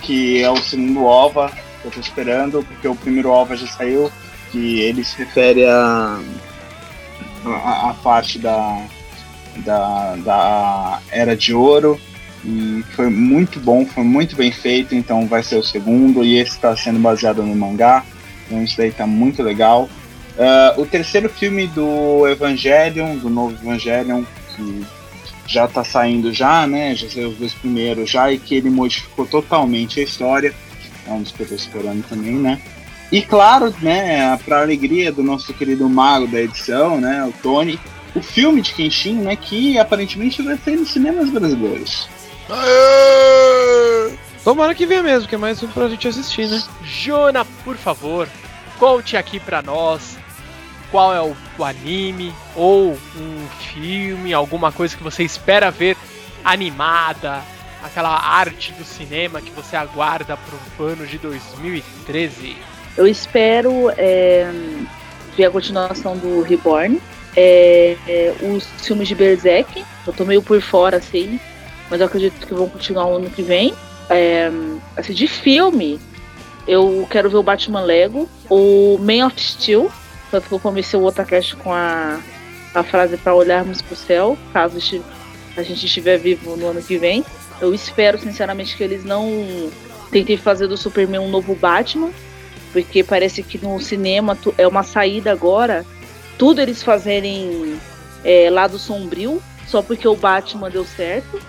que 0.00 0.42
é 0.42 0.50
o 0.50 0.56
segundo 0.56 1.04
OVA 1.04 1.52
que 1.80 1.86
eu 1.86 1.90
tô 1.90 2.00
esperando, 2.00 2.64
porque 2.64 2.88
o 2.88 2.94
primeiro 2.94 3.30
OVA 3.30 3.56
já 3.56 3.66
saiu, 3.66 4.10
que 4.50 4.80
ele 4.80 5.04
se 5.04 5.16
refere 5.18 5.64
a, 5.66 6.20
a, 7.44 7.90
a 7.90 7.94
parte 8.02 8.38
da, 8.38 8.82
da, 9.58 10.16
da 10.16 11.00
Era 11.10 11.36
de 11.36 11.54
Ouro. 11.54 12.00
E 12.44 12.84
foi 12.94 13.10
muito 13.10 13.58
bom, 13.58 13.84
foi 13.84 14.04
muito 14.04 14.36
bem 14.36 14.52
feito, 14.52 14.94
então 14.94 15.26
vai 15.26 15.42
ser 15.42 15.56
o 15.56 15.62
segundo, 15.62 16.24
e 16.24 16.38
esse 16.38 16.52
está 16.52 16.74
sendo 16.76 17.00
baseado 17.00 17.42
no 17.42 17.54
mangá, 17.54 18.04
então 18.46 18.62
isso 18.62 18.76
daí 18.76 18.92
tá 18.92 19.06
muito 19.06 19.42
legal. 19.42 19.88
Ah, 20.38 20.74
o 20.76 20.86
terceiro 20.86 21.28
filme 21.28 21.66
do 21.66 22.26
Evangelion, 22.28 23.16
do 23.16 23.28
novo 23.28 23.56
Evangelion, 23.60 24.22
que 24.54 24.86
já 25.46 25.66
tá 25.66 25.82
saindo 25.82 26.32
já, 26.32 26.66
né? 26.66 26.94
Já 26.94 27.08
saiu 27.08 27.30
os 27.30 27.36
dois 27.36 27.54
primeiros 27.54 28.10
já, 28.10 28.30
e 28.30 28.38
que 28.38 28.54
ele 28.54 28.70
modificou 28.70 29.26
totalmente 29.26 29.98
a 29.98 30.02
história. 30.02 30.54
É 31.06 31.10
um 31.10 31.22
dos 31.22 31.32
que 31.32 31.42
eu 31.42 31.48
tô 31.48 31.54
esperando 31.54 32.06
também, 32.06 32.34
né? 32.34 32.60
E 33.10 33.22
claro, 33.22 33.74
né, 33.80 34.38
pra 34.44 34.60
alegria 34.60 35.10
do 35.10 35.22
nosso 35.22 35.54
querido 35.54 35.88
mago 35.88 36.26
da 36.26 36.42
edição, 36.42 37.00
né, 37.00 37.24
o 37.24 37.32
Tony, 37.42 37.80
o 38.14 38.20
filme 38.20 38.60
de 38.60 38.74
Kenshin, 38.74 39.14
né, 39.14 39.34
que 39.34 39.78
aparentemente 39.78 40.42
vai 40.42 40.58
sair 40.62 40.76
nos 40.76 40.92
cinemas 40.92 41.30
brasileiros. 41.30 42.06
Aê! 42.50 44.12
Tomara 44.44 44.74
que 44.74 44.84
venha 44.84 45.02
mesmo, 45.02 45.26
que 45.26 45.34
é 45.34 45.38
mais 45.38 45.62
um 45.62 45.68
pra 45.68 45.88
gente 45.88 46.06
assistir, 46.06 46.48
né? 46.48 46.62
Jona, 46.84 47.46
por 47.64 47.76
favor, 47.76 48.28
conte 48.78 49.16
aqui 49.16 49.40
pra 49.40 49.62
nós 49.62 50.18
qual 50.90 51.14
é 51.14 51.20
o, 51.20 51.36
o 51.58 51.64
anime 51.64 52.32
ou 52.54 52.92
um 53.16 53.48
filme, 53.72 54.32
alguma 54.32 54.72
coisa 54.72 54.96
que 54.96 55.02
você 55.02 55.22
espera 55.22 55.70
ver 55.70 55.96
animada, 56.44 57.42
aquela 57.82 58.16
arte 58.18 58.72
do 58.72 58.84
cinema 58.84 59.40
que 59.40 59.50
você 59.50 59.76
aguarda 59.76 60.38
pro 60.76 60.86
ano 60.86 61.06
de 61.06 61.18
2013. 61.18 62.56
Eu 62.96 63.06
espero 63.06 63.90
é, 63.96 64.50
ver 65.36 65.46
a 65.46 65.50
continuação 65.50 66.16
do 66.16 66.42
Reborn. 66.42 67.00
É, 67.36 67.96
é, 68.08 68.34
os 68.42 68.66
filmes 68.84 69.06
de 69.06 69.14
Berserk, 69.14 69.84
eu 70.06 70.12
tô 70.12 70.24
meio 70.24 70.42
por 70.42 70.60
fora, 70.60 70.96
assim, 70.96 71.38
mas 71.88 72.00
eu 72.00 72.06
acredito 72.06 72.44
que 72.44 72.52
vão 72.52 72.68
continuar 72.68 73.06
o 73.06 73.16
ano 73.16 73.30
que 73.30 73.42
vem. 73.42 73.72
É, 74.10 74.50
assim, 74.96 75.12
de 75.12 75.28
filme, 75.28 76.00
eu 76.66 77.06
quero 77.10 77.30
ver 77.30 77.36
o 77.36 77.42
Batman 77.42 77.82
Lego, 77.82 78.28
o 78.50 78.98
Man 78.98 79.26
of 79.26 79.40
Steel, 79.40 79.90
tanto 80.30 80.48
que 80.48 80.54
eu 80.54 80.60
comecei 80.60 80.98
o 80.98 81.04
Otacast 81.04 81.56
com 81.56 81.72
a, 81.72 82.20
a 82.74 82.82
frase 82.82 83.16
para 83.16 83.34
olharmos 83.34 83.82
pro 83.82 83.96
céu, 83.96 84.36
caso 84.52 84.76
a 85.56 85.62
gente 85.62 85.86
estiver 85.86 86.18
vivo 86.18 86.56
no 86.56 86.68
ano 86.68 86.82
que 86.82 86.96
vem. 86.96 87.24
Eu 87.60 87.74
espero, 87.74 88.18
sinceramente, 88.18 88.76
que 88.76 88.82
eles 88.84 89.04
não 89.04 89.70
tentem 90.10 90.36
fazer 90.36 90.66
do 90.66 90.76
Superman 90.76 91.20
um 91.20 91.30
novo 91.30 91.54
Batman, 91.54 92.10
porque 92.72 93.02
parece 93.02 93.42
que 93.42 93.58
no 93.58 93.80
cinema 93.80 94.38
é 94.56 94.66
uma 94.66 94.82
saída 94.82 95.32
agora, 95.32 95.84
tudo 96.36 96.60
eles 96.60 96.82
fazerem 96.82 97.78
é, 98.24 98.48
lado 98.50 98.78
sombrio, 98.78 99.42
só 99.66 99.82
porque 99.82 100.06
o 100.06 100.16
Batman 100.16 100.70
deu 100.70 100.84
certo. 100.84 101.40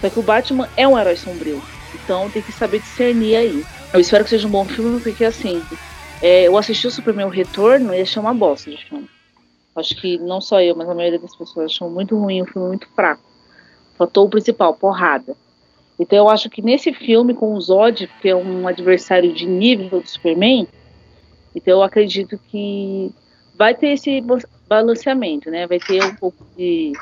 Só 0.00 0.08
que 0.08 0.18
o 0.18 0.22
Batman 0.22 0.68
é 0.76 0.86
um 0.86 0.96
herói 0.96 1.16
sombrio, 1.16 1.60
então 1.92 2.30
tem 2.30 2.40
que 2.40 2.52
saber 2.52 2.80
discernir 2.80 3.36
aí. 3.36 3.66
Eu 3.92 3.98
espero 3.98 4.22
que 4.22 4.30
seja 4.30 4.46
um 4.46 4.50
bom 4.50 4.64
filme, 4.64 5.00
porque 5.00 5.24
assim, 5.24 5.60
é, 6.20 6.44
eu 6.44 6.56
assisti 6.56 6.86
o 6.86 6.90
Superman 6.90 7.26
o 7.26 7.30
Retorno 7.30 7.94
e 7.94 8.00
achei 8.00 8.20
uma 8.20 8.34
bosta 8.34 8.70
de 8.70 8.76
filme. 8.84 9.08
Acho 9.74 9.94
que 10.00 10.18
não 10.18 10.40
só 10.40 10.60
eu, 10.60 10.74
mas 10.74 10.88
a 10.88 10.94
maioria 10.94 11.18
das 11.18 11.36
pessoas 11.36 11.72
acham 11.72 11.88
muito 11.88 12.18
ruim, 12.18 12.42
o 12.42 12.46
filme 12.46 12.68
muito 12.68 12.88
fraco. 12.88 13.22
Faltou 13.96 14.26
o 14.26 14.30
principal, 14.30 14.74
porrada. 14.74 15.36
Então 15.98 16.18
eu 16.18 16.28
acho 16.28 16.50
que 16.50 16.62
nesse 16.62 16.92
filme, 16.92 17.34
com 17.34 17.54
o 17.54 17.60
Zod, 17.60 18.08
que 18.20 18.28
é 18.28 18.34
um 18.34 18.66
adversário 18.66 19.32
de 19.32 19.46
nível 19.46 20.00
do 20.00 20.08
Superman, 20.08 20.66
então 21.54 21.78
eu 21.78 21.82
acredito 21.82 22.38
que 22.50 23.12
vai 23.56 23.74
ter 23.74 23.88
esse 23.88 24.22
balanceamento, 24.68 25.50
né? 25.50 25.66
Vai 25.66 25.78
ter 25.78 26.02
um 26.04 26.14
pouco 26.14 26.44
de, 26.56 26.92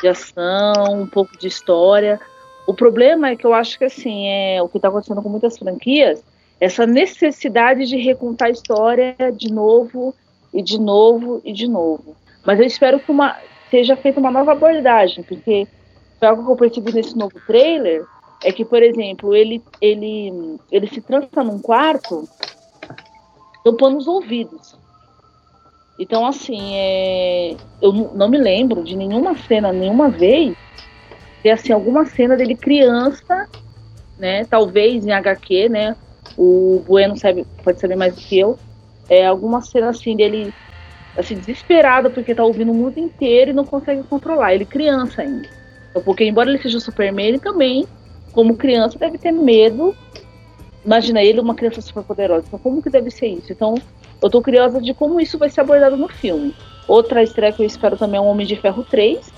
de 0.00 0.08
ação, 0.08 1.02
um 1.02 1.06
pouco 1.06 1.36
de 1.38 1.46
história. 1.46 2.20
O 2.66 2.74
problema 2.74 3.30
é 3.30 3.36
que 3.36 3.46
eu 3.46 3.52
acho 3.52 3.78
que 3.78 3.84
assim, 3.84 4.28
é 4.28 4.62
o 4.62 4.68
que 4.68 4.78
está 4.78 4.88
acontecendo 4.88 5.22
com 5.22 5.28
muitas 5.28 5.58
franquias 5.58 6.22
essa 6.60 6.86
necessidade 6.86 7.86
de 7.86 7.96
recontar 7.96 8.48
a 8.48 8.52
história 8.52 9.16
de 9.36 9.52
novo 9.52 10.14
e 10.52 10.62
de 10.62 10.78
novo 10.78 11.40
e 11.44 11.52
de 11.52 11.68
novo. 11.68 12.16
Mas 12.44 12.58
eu 12.58 12.66
espero 12.66 12.98
que 12.98 13.10
uma, 13.10 13.36
seja 13.70 13.96
feita 13.96 14.18
uma 14.18 14.30
nova 14.30 14.52
abordagem, 14.52 15.22
porque 15.22 15.66
algo 16.20 16.44
que 16.44 16.50
eu 16.50 16.56
percebi 16.56 16.92
nesse 16.92 17.16
novo 17.16 17.38
trailer 17.46 18.04
é 18.44 18.52
que, 18.52 18.64
por 18.64 18.82
exemplo, 18.82 19.34
ele, 19.34 19.62
ele, 19.80 20.58
ele 20.70 20.86
se 20.88 21.00
transa 21.00 21.44
num 21.44 21.58
quarto 21.58 22.28
tampando 23.64 23.98
os 23.98 24.06
ouvidos. 24.06 24.76
Então, 25.98 26.24
assim, 26.26 26.74
é, 26.74 27.56
eu 27.82 27.92
não 27.92 28.28
me 28.28 28.38
lembro 28.38 28.84
de 28.84 28.96
nenhuma 28.96 29.36
cena, 29.36 29.72
nenhuma 29.72 30.08
vez, 30.08 30.56
ter 31.42 31.50
assim, 31.50 31.72
alguma 31.72 32.06
cena 32.06 32.36
dele 32.36 32.54
criança, 32.54 33.48
né? 34.16 34.44
Talvez 34.44 35.04
em 35.04 35.10
HQ, 35.10 35.68
né? 35.68 35.96
O 36.36 36.82
Bueno 36.86 37.16
sabe, 37.16 37.46
pode 37.62 37.80
saber 37.80 37.96
mais 37.96 38.14
do 38.14 38.20
que 38.20 38.38
eu. 38.38 38.58
É 39.08 39.26
alguma 39.26 39.60
cena 39.62 39.88
assim 39.88 40.16
dele 40.16 40.52
assim, 41.16 41.34
desesperado 41.34 42.10
porque 42.10 42.34
tá 42.34 42.44
ouvindo 42.44 42.70
o 42.70 42.74
mundo 42.74 42.98
inteiro 42.98 43.50
e 43.50 43.54
não 43.54 43.64
consegue 43.64 44.02
controlar. 44.04 44.54
Ele 44.54 44.64
criança 44.64 45.22
ainda. 45.22 45.48
Então, 45.90 46.02
porque 46.02 46.24
embora 46.24 46.48
ele 46.48 46.62
seja 46.62 46.78
o 46.78 46.80
Superman, 46.80 47.26
ele 47.26 47.38
também, 47.38 47.86
como 48.32 48.56
criança, 48.56 48.98
deve 48.98 49.18
ter 49.18 49.32
medo. 49.32 49.94
Imagina 50.84 51.22
ele 51.22 51.40
uma 51.40 51.54
criança 51.54 51.80
super 51.80 52.04
poderosa. 52.04 52.44
Então, 52.46 52.58
como 52.58 52.82
que 52.82 52.88
deve 52.88 53.10
ser 53.10 53.26
isso? 53.26 53.52
Então, 53.52 53.74
eu 54.22 54.30
tô 54.30 54.40
curiosa 54.40 54.80
de 54.80 54.94
como 54.94 55.20
isso 55.20 55.36
vai 55.38 55.50
ser 55.50 55.60
abordado 55.60 55.96
no 55.96 56.08
filme. 56.08 56.54
Outra 56.86 57.22
estreia 57.22 57.52
que 57.52 57.62
eu 57.62 57.66
espero 57.66 57.96
também 57.96 58.18
é 58.18 58.20
o 58.20 58.26
Homem 58.26 58.46
de 58.46 58.56
Ferro 58.56 58.84
3, 58.84 59.32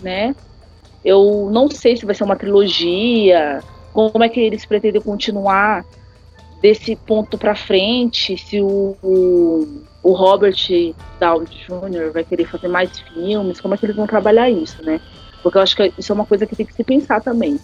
né? 0.00 0.34
Eu 1.04 1.48
não 1.52 1.70
sei 1.70 1.96
se 1.96 2.04
vai 2.04 2.14
ser 2.14 2.24
uma 2.24 2.36
trilogia, 2.36 3.62
como 3.92 4.24
é 4.24 4.28
que 4.28 4.40
eles 4.40 4.66
pretendem 4.66 5.00
continuar 5.00 5.84
desse 6.60 6.96
ponto 6.96 7.38
para 7.38 7.54
frente, 7.54 8.36
se 8.36 8.60
o, 8.60 8.96
o, 9.02 9.82
o, 10.02 10.12
Robert 10.12 10.56
Downey 11.20 11.46
Jr. 11.46 12.12
vai 12.12 12.24
querer 12.24 12.46
fazer 12.46 12.68
mais 12.68 12.98
filmes, 12.98 13.60
como 13.60 13.74
é 13.74 13.76
que 13.76 13.86
eles 13.86 13.96
vão 13.96 14.06
trabalhar 14.06 14.50
isso, 14.50 14.82
né? 14.84 15.00
Porque 15.42 15.56
eu 15.56 15.62
acho 15.62 15.76
que 15.76 15.92
isso 15.96 16.10
é 16.10 16.14
uma 16.14 16.26
coisa 16.26 16.46
que 16.46 16.56
tem 16.56 16.66
que 16.66 16.74
se 16.74 16.82
pensar 16.82 17.20
também. 17.20 17.60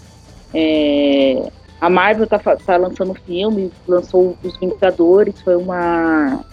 É, 0.53 1.51
a 1.80 1.90
Marvel 1.90 2.26
tá, 2.26 2.38
tá 2.38 2.76
lançando 2.76 3.14
filme, 3.14 3.72
lançou 3.86 4.38
Os 4.42 4.57
Vingadores, 4.59 5.40
foi 5.42 5.57
uma, 5.57 6.45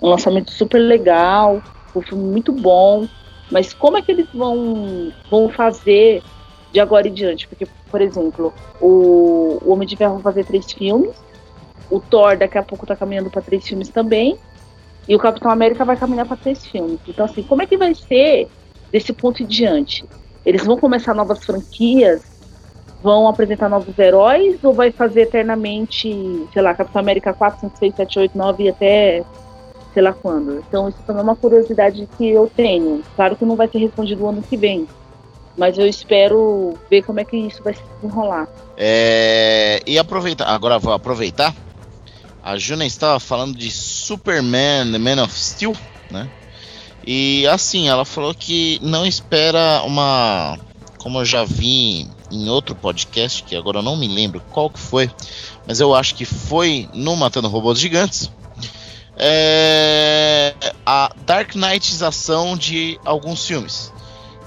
um 0.00 0.08
lançamento 0.08 0.50
super 0.50 0.78
legal, 0.78 1.62
um 1.94 2.00
filme 2.00 2.24
muito 2.24 2.50
bom, 2.50 3.06
mas 3.50 3.74
como 3.74 3.98
é 3.98 4.02
que 4.02 4.10
eles 4.10 4.26
vão, 4.32 5.12
vão 5.30 5.50
fazer 5.50 6.22
de 6.72 6.80
agora 6.80 7.06
em 7.08 7.12
diante? 7.12 7.46
Porque, 7.46 7.66
por 7.90 8.00
exemplo, 8.00 8.54
o, 8.80 9.58
o 9.62 9.72
Homem 9.72 9.86
de 9.86 9.96
Ferro 9.96 10.14
vai 10.14 10.22
fazer 10.22 10.46
três 10.46 10.72
filmes, 10.72 11.14
o 11.90 12.00
Thor 12.00 12.36
daqui 12.36 12.56
a 12.56 12.62
pouco 12.62 12.86
tá 12.86 12.94
caminhando 12.94 13.30
para 13.30 13.42
três 13.42 13.66
filmes 13.66 13.88
também. 13.88 14.38
E 15.08 15.16
o 15.16 15.18
Capitão 15.18 15.50
América 15.50 15.84
vai 15.84 15.96
caminhar 15.96 16.26
para 16.26 16.36
três 16.36 16.64
filmes. 16.64 17.00
Então, 17.08 17.24
assim, 17.24 17.42
como 17.42 17.62
é 17.62 17.66
que 17.66 17.76
vai 17.76 17.94
ser 17.94 18.48
desse 18.92 19.12
ponto 19.12 19.42
em 19.42 19.46
diante? 19.46 20.04
Eles 20.46 20.64
vão 20.64 20.78
começar 20.78 21.14
novas 21.14 21.44
franquias? 21.44 22.22
Vão 23.02 23.26
apresentar 23.26 23.68
novos 23.68 23.98
heróis? 23.98 24.62
Ou 24.62 24.72
vai 24.72 24.92
fazer 24.92 25.22
eternamente, 25.22 26.46
sei 26.52 26.62
lá, 26.62 26.74
Capitão 26.74 27.00
América 27.00 27.32
4, 27.32 27.60
5, 27.60 27.78
6, 27.78 27.94
7, 27.96 28.18
8, 28.20 28.38
9 28.38 28.62
e 28.62 28.68
até 28.68 29.24
sei 29.92 30.02
lá 30.02 30.12
quando? 30.12 30.62
Então, 30.68 30.88
isso 30.88 30.98
também 31.04 31.20
é 31.20 31.24
uma 31.24 31.34
curiosidade 31.34 32.08
que 32.16 32.28
eu 32.28 32.50
tenho. 32.54 33.02
Claro 33.16 33.34
que 33.34 33.44
não 33.44 33.56
vai 33.56 33.66
ser 33.66 33.78
respondido 33.78 34.24
o 34.24 34.28
ano 34.28 34.42
que 34.42 34.56
vem. 34.56 34.86
Mas 35.56 35.76
eu 35.76 35.86
espero 35.86 36.78
ver 36.88 37.02
como 37.02 37.18
é 37.18 37.24
que 37.24 37.36
isso 37.36 37.62
vai 37.62 37.74
se 37.74 37.82
enrolar. 38.02 38.48
É, 38.76 39.80
e 39.84 39.98
aproveitar, 39.98 40.46
agora 40.46 40.78
vou 40.78 40.92
aproveitar 40.92 41.52
a 42.42 42.56
Juna 42.56 42.86
estava 42.86 43.20
falando 43.20 43.56
de 43.56 43.70
Superman, 43.70 44.92
The 44.92 44.98
Man 44.98 45.22
of 45.22 45.38
Steel, 45.38 45.76
né? 46.10 46.28
E 47.06 47.46
assim, 47.46 47.88
ela 47.88 48.04
falou 48.04 48.34
que 48.34 48.78
não 48.82 49.06
espera 49.06 49.82
uma. 49.84 50.58
Como 50.98 51.18
eu 51.18 51.24
já 51.24 51.44
vi 51.44 52.06
em 52.30 52.48
outro 52.48 52.74
podcast, 52.74 53.42
que 53.42 53.56
agora 53.56 53.78
eu 53.78 53.82
não 53.82 53.96
me 53.96 54.06
lembro 54.06 54.42
qual 54.50 54.68
que 54.68 54.78
foi, 54.78 55.10
mas 55.66 55.80
eu 55.80 55.94
acho 55.94 56.14
que 56.14 56.24
foi 56.24 56.88
no 56.92 57.16
Matando 57.16 57.48
Robôs 57.48 57.78
Gigantes. 57.78 58.30
É, 59.16 60.54
a 60.84 61.10
Dark 61.26 61.54
Knightização 61.54 62.56
de 62.56 62.98
alguns 63.04 63.46
filmes. 63.46 63.92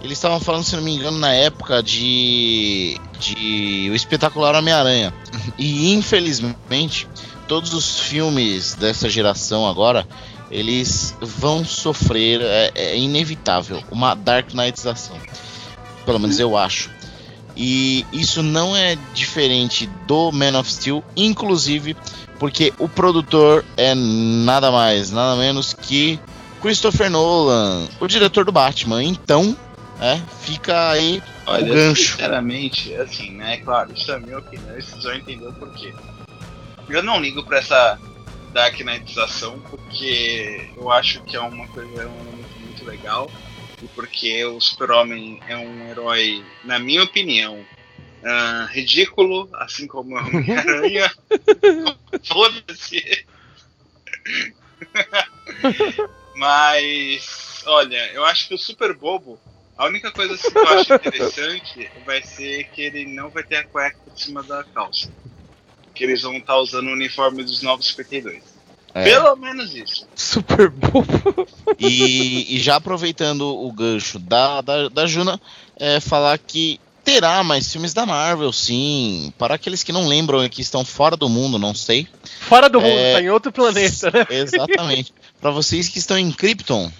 Eles 0.01 0.17
estavam 0.17 0.39
falando, 0.39 0.65
se 0.65 0.75
não 0.75 0.83
me 0.83 0.93
engano, 0.93 1.17
na 1.17 1.33
época 1.33 1.81
de, 1.81 2.99
de 3.19 3.87
O 3.89 3.95
Espetacular 3.95 4.53
Homem-Aranha. 4.53 5.13
E 5.57 5.93
infelizmente, 5.93 7.07
todos 7.47 7.73
os 7.73 7.99
filmes 7.99 8.75
dessa 8.75 9.09
geração 9.09 9.67
agora, 9.67 10.07
eles 10.49 11.15
vão 11.21 11.65
sofrer, 11.65 12.41
é, 12.41 12.71
é 12.75 12.97
inevitável, 12.97 13.81
uma 13.91 14.15
Dark 14.15 14.49
Knightização. 14.51 15.17
Pelo 16.05 16.19
menos 16.19 16.39
eu 16.39 16.57
acho. 16.57 16.89
E 17.55 18.05
isso 18.11 18.41
não 18.41 18.75
é 18.75 18.97
diferente 19.13 19.87
do 20.07 20.31
Man 20.31 20.59
of 20.59 20.71
Steel, 20.71 21.03
inclusive 21.15 21.95
porque 22.39 22.73
o 22.77 22.89
produtor 22.89 23.63
é 23.77 23.93
nada 23.95 24.71
mais, 24.71 25.11
nada 25.11 25.39
menos 25.39 25.73
que 25.73 26.19
Christopher 26.61 27.09
Nolan, 27.09 27.87
o 27.99 28.07
diretor 28.07 28.43
do 28.43 28.51
Batman. 28.51 29.03
Então, 29.03 29.55
é, 30.01 30.19
fica 30.41 30.91
aí 30.91 31.21
Olha, 31.45 31.63
o 31.63 31.75
gancho. 31.75 32.11
Sinceramente, 32.13 32.93
assim, 32.95 33.31
né? 33.31 33.57
Claro, 33.57 33.93
isso 33.95 34.11
é 34.11 34.15
a 34.15 34.19
minha 34.19 34.39
opinião, 34.39 34.73
vocês 34.75 35.03
vão 35.03 35.13
entender 35.13 35.47
o 35.47 35.53
porquê. 35.53 35.93
Eu 36.89 37.01
não 37.01 37.19
ligo 37.19 37.43
para 37.43 37.59
essa 37.59 37.99
Dark 38.53 38.79
Knightização 38.79 39.59
porque 39.61 40.69
eu 40.75 40.91
acho 40.91 41.21
que 41.23 41.35
é 41.35 41.39
uma 41.39 41.67
coisa 41.67 42.03
é 42.03 42.05
muito 42.05 42.85
legal 42.85 43.29
e 43.81 43.87
porque 43.87 44.45
o 44.45 44.61
Super-Homem 44.61 45.41
é 45.47 45.57
um 45.57 45.89
herói, 45.89 46.43
na 46.63 46.79
minha 46.79 47.03
opinião, 47.03 47.59
uh, 47.59 48.65
ridículo, 48.71 49.49
assim 49.53 49.87
como 49.87 50.17
a 50.17 50.21
Homem-Aranha. 50.21 51.11
Foda-se. 52.23 53.25
Mas, 56.35 57.63
olha, 57.65 58.11
eu 58.13 58.23
acho 58.23 58.47
que 58.47 58.53
o 58.53 58.57
Super 58.57 58.93
Bobo, 58.93 59.37
a 59.77 59.85
única 59.85 60.11
coisa 60.11 60.37
que 60.37 60.57
eu 60.57 60.67
acho 60.69 60.93
interessante 60.93 61.91
vai 62.05 62.21
ser 62.23 62.65
que 62.65 62.81
ele 62.83 63.05
não 63.05 63.29
vai 63.29 63.43
ter 63.43 63.57
a 63.57 63.63
cueca 63.65 63.97
por 64.05 64.17
cima 64.17 64.43
da 64.43 64.63
calça 64.63 65.11
que 65.93 66.03
eles 66.03 66.21
vão 66.21 66.37
estar 66.37 66.53
tá 66.53 66.59
usando 66.59 66.87
o 66.87 66.93
uniforme 66.93 67.43
dos 67.43 67.61
novos 67.61 67.87
52. 67.87 68.53
É. 68.93 69.03
Pelo 69.05 69.35
menos 69.35 69.73
isso. 69.73 70.07
Super 70.15 70.69
bobo. 70.69 71.47
E, 71.79 72.55
e, 72.55 72.59
já 72.59 72.75
aproveitando 72.75 73.41
o 73.41 73.71
gancho 73.71 74.19
da, 74.19 74.61
da, 74.61 74.87
da 74.87 75.07
Juna, 75.07 75.41
é, 75.77 75.99
falar 75.99 76.37
que 76.37 76.79
terá 77.03 77.43
mais 77.43 77.71
filmes 77.71 77.93
da 77.93 78.05
Marvel, 78.05 78.53
sim. 78.53 79.33
Para 79.37 79.55
aqueles 79.55 79.83
que 79.83 79.91
não 79.91 80.07
lembram 80.07 80.43
e 80.45 80.49
que 80.49 80.61
estão 80.61 80.85
fora 80.85 81.17
do 81.17 81.27
mundo, 81.27 81.57
não 81.57 81.73
sei. 81.73 82.07
Fora 82.41 82.69
do 82.69 82.79
é, 82.79 82.83
mundo, 82.83 83.13
tá 83.15 83.21
em 83.21 83.29
outro 83.29 83.51
planeta, 83.51 84.11
né? 84.11 84.27
Exatamente. 84.29 85.11
Para 85.41 85.49
vocês 85.49 85.89
que 85.89 85.97
estão 85.97 86.17
em 86.17 86.31
Krypton, 86.31 86.91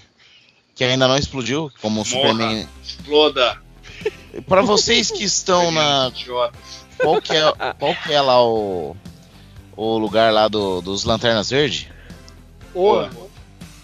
que 0.74 0.84
ainda 0.84 1.08
não 1.08 1.16
explodiu, 1.16 1.72
como 1.80 2.02
o 2.02 2.06
Superman. 2.06 2.68
Exploda! 2.84 3.62
Para 4.48 4.64
vocês 4.64 5.12
que 5.12 5.24
estão 5.24 5.72
na. 5.72 6.12
Idiotas 6.12 6.83
qual 6.98 7.22
que 7.22 7.34
é, 7.34 7.42
qual 7.80 7.96
que 7.96 8.14
é 8.14 8.22
lá 8.22 8.44
o, 8.46 8.96
o 9.76 9.98
lugar 9.98 10.32
lá 10.34 10.48
do, 10.48 10.82
dos 10.82 11.04
Lanternas 11.04 11.50
Verde? 11.50 11.92
Boa. 12.74 13.10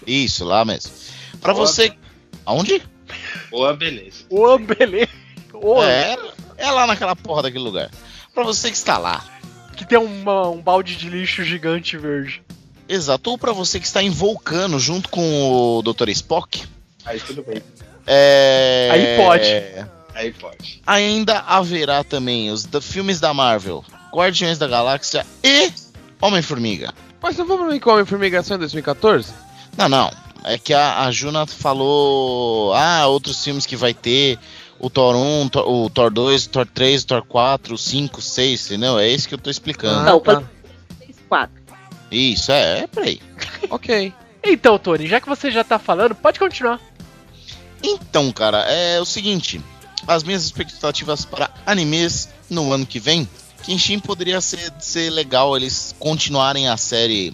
Isso, 0.05 0.43
lá 0.43 0.65
mesmo. 0.65 0.91
Pra 1.41 1.53
Boa. 1.53 1.65
você. 1.65 1.93
Aonde? 2.45 2.81
Boa, 3.51 3.75
beleza. 3.75 4.25
Boa, 4.29 4.57
beleza. 4.57 5.11
Boa. 5.51 5.89
É, 5.89 6.17
é 6.57 6.71
lá 6.71 6.87
naquela 6.87 7.15
porra 7.15 7.43
daquele 7.43 7.63
lugar. 7.63 7.89
Pra 8.33 8.43
você 8.43 8.69
que 8.69 8.77
está 8.77 8.97
lá. 8.97 9.23
Que 9.75 9.85
tem 9.85 9.97
uma, 9.97 10.49
um 10.49 10.61
balde 10.61 10.95
de 10.95 11.09
lixo 11.09 11.43
gigante 11.43 11.97
verde. 11.97 12.41
Exato. 12.87 13.29
Ou 13.29 13.37
pra 13.37 13.53
você 13.53 13.79
que 13.79 13.85
está 13.85 14.01
em 14.01 14.09
Vulcano 14.09 14.79
junto 14.79 15.09
com 15.09 15.77
o 15.77 15.81
Dr. 15.81 16.09
Spock. 16.09 16.63
Aí 17.05 17.19
tudo 17.19 17.43
bem. 17.43 17.61
É... 18.05 18.89
Aí 18.91 19.17
pode. 19.17 19.98
Aí 20.13 20.31
pode. 20.33 20.81
Ainda 20.85 21.39
haverá 21.39 22.03
também 22.03 22.51
os 22.51 22.65
da, 22.65 22.81
filmes 22.81 23.19
da 23.19 23.33
Marvel, 23.33 23.83
Guardiões 24.13 24.57
da 24.57 24.67
Galáxia 24.67 25.25
e 25.43 25.71
Homem-Formiga. 26.21 26.93
Mas 27.21 27.37
não 27.37 27.45
vamos 27.45 27.71
ver 27.71 27.79
que 27.79 27.89
Homem-Formiga 27.89 28.43
saiu 28.43 28.57
em 28.57 28.59
2014? 28.59 29.33
Não, 29.77 29.89
não. 29.89 30.11
É 30.43 30.57
que 30.57 30.73
a, 30.73 31.03
a 31.03 31.11
Juna 31.11 31.45
falou. 31.45 32.73
Ah, 32.73 33.05
outros 33.07 33.43
filmes 33.43 33.65
que 33.65 33.75
vai 33.75 33.93
ter. 33.93 34.39
O 34.79 34.89
Thor 34.89 35.13
1, 35.15 35.49
o 35.65 35.89
Thor 35.89 36.09
2, 36.09 36.45
o 36.45 36.49
Thor 36.49 36.65
3, 36.65 37.03
o 37.03 37.07
Thor 37.07 37.25
4, 37.25 37.75
o 37.75 37.77
5, 37.77 38.21
6, 38.21 38.65
entendeu? 38.65 38.97
É 38.97 39.09
isso 39.09 39.27
que 39.27 39.33
eu 39.33 39.39
tô 39.39 39.49
explicando. 39.49 40.05
Não, 40.05 40.21
tá. 40.21 40.41
4. 41.27 41.59
Isso, 42.09 42.51
é, 42.51 42.79
é 42.79 42.87
peraí. 42.87 43.21
ok. 43.69 44.13
Então, 44.41 44.79
Tony, 44.79 45.05
já 45.05 45.19
que 45.19 45.27
você 45.27 45.51
já 45.51 45.65
tá 45.65 45.77
falando, 45.77 46.15
pode 46.15 46.39
continuar. 46.39 46.79
Então, 47.83 48.31
cara, 48.31 48.59
é 48.59 48.99
o 49.01 49.05
seguinte 49.05 49.61
as 50.09 50.23
minhas 50.23 50.43
expectativas 50.43 51.23
para 51.23 51.51
animes 51.65 52.29
no 52.49 52.73
ano 52.73 52.85
que 52.85 52.99
vem 52.99 53.27
Kenshin 53.63 53.99
poderia 53.99 54.41
ser, 54.41 54.73
ser 54.79 55.09
legal 55.11 55.55
eles 55.55 55.95
continuarem 55.99 56.67
a 56.67 56.77
série. 56.77 57.33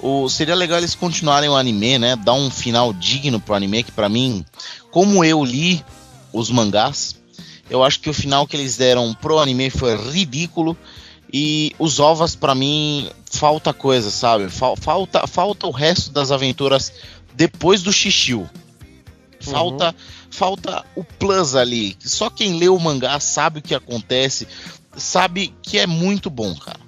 Ou 0.00 0.28
seria 0.28 0.54
legal 0.54 0.78
eles 0.78 0.94
continuarem 0.94 1.48
o 1.48 1.56
anime, 1.56 1.98
né? 1.98 2.16
Dar 2.16 2.34
um 2.34 2.50
final 2.50 2.92
digno 2.92 3.40
pro 3.40 3.54
anime, 3.54 3.82
que 3.82 3.92
para 3.92 4.08
mim, 4.08 4.44
como 4.90 5.24
eu 5.24 5.44
li 5.44 5.84
os 6.32 6.50
mangás, 6.50 7.16
eu 7.70 7.82
acho 7.82 8.00
que 8.00 8.10
o 8.10 8.14
final 8.14 8.46
que 8.46 8.56
eles 8.56 8.76
deram 8.76 9.14
pro 9.14 9.38
anime 9.38 9.70
foi 9.70 9.96
ridículo. 9.96 10.76
E 11.32 11.74
os 11.78 11.98
ovas, 11.98 12.36
para 12.36 12.54
mim, 12.54 13.08
falta 13.30 13.72
coisa, 13.72 14.10
sabe? 14.10 14.48
Falta, 14.50 15.26
falta 15.26 15.66
o 15.66 15.70
resto 15.70 16.10
das 16.10 16.30
aventuras 16.30 16.92
depois 17.34 17.82
do 17.82 17.92
Xixiu. 17.92 18.48
Falta, 19.40 19.86
uhum. 19.88 19.94
Falta 20.32 20.84
o 20.96 21.04
plus 21.04 21.54
ali. 21.54 21.96
Só 22.00 22.28
quem 22.28 22.58
lê 22.58 22.68
o 22.68 22.80
mangá 22.80 23.20
sabe 23.20 23.60
o 23.60 23.62
que 23.62 23.74
acontece, 23.74 24.48
sabe 24.96 25.54
que 25.62 25.78
é 25.78 25.86
muito 25.86 26.28
bom, 26.28 26.54
cara. 26.56 26.80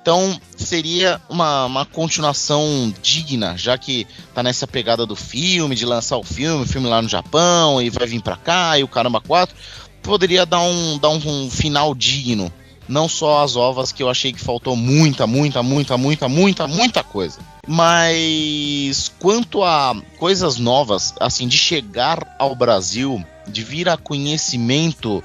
Então 0.00 0.40
seria 0.56 1.20
uma, 1.28 1.64
uma 1.64 1.84
continuação 1.84 2.94
digna, 3.02 3.56
já 3.56 3.76
que 3.76 4.06
tá 4.32 4.40
nessa 4.40 4.64
pegada 4.64 5.04
do 5.04 5.16
filme, 5.16 5.74
de 5.74 5.84
lançar 5.84 6.16
o 6.16 6.22
filme, 6.22 6.62
o 6.62 6.66
filme 6.66 6.86
lá 6.86 7.02
no 7.02 7.08
Japão, 7.08 7.82
e 7.82 7.90
vai 7.90 8.06
vir 8.06 8.22
pra 8.22 8.36
cá, 8.36 8.78
e 8.78 8.84
o 8.84 8.88
caramba 8.88 9.20
4. 9.20 9.56
Poderia 10.02 10.46
dar 10.46 10.60
um, 10.60 10.98
dar 10.98 11.08
um, 11.08 11.16
um 11.16 11.50
final 11.50 11.92
digno. 11.92 12.52
Não 12.88 13.08
só 13.08 13.42
as 13.42 13.56
ovas, 13.56 13.90
que 13.90 14.02
eu 14.02 14.08
achei 14.08 14.32
que 14.32 14.40
faltou 14.40 14.76
muita, 14.76 15.26
muita, 15.26 15.62
muita, 15.62 15.96
muita, 15.96 16.28
muita, 16.28 16.66
muita 16.68 17.02
coisa. 17.02 17.40
Mas 17.66 19.12
quanto 19.18 19.64
a 19.64 19.94
coisas 20.18 20.56
novas, 20.56 21.12
assim, 21.18 21.48
de 21.48 21.58
chegar 21.58 22.36
ao 22.38 22.54
Brasil, 22.54 23.24
de 23.48 23.64
vir 23.64 23.88
a 23.88 23.96
conhecimento 23.96 25.22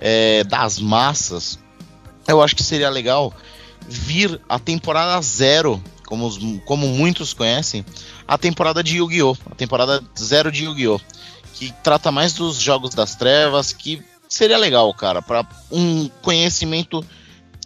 é, 0.00 0.42
das 0.44 0.78
massas, 0.78 1.58
eu 2.26 2.42
acho 2.42 2.56
que 2.56 2.62
seria 2.62 2.88
legal 2.88 3.32
vir 3.86 4.40
a 4.48 4.58
temporada 4.58 5.20
zero, 5.20 5.82
como, 6.06 6.26
os, 6.26 6.38
como 6.64 6.86
muitos 6.88 7.34
conhecem, 7.34 7.84
a 8.26 8.38
temporada 8.38 8.82
de 8.82 8.96
Yu-Gi-Oh! 8.96 9.36
A 9.50 9.54
temporada 9.54 10.02
zero 10.18 10.50
de 10.50 10.64
Yu-Gi-Oh! 10.64 11.00
Que 11.54 11.72
trata 11.82 12.10
mais 12.10 12.32
dos 12.32 12.56
jogos 12.56 12.94
das 12.94 13.14
trevas, 13.14 13.72
que 13.72 14.02
seria 14.32 14.56
legal, 14.56 14.92
cara, 14.94 15.20
para 15.20 15.46
um 15.70 16.08
conhecimento 16.22 17.04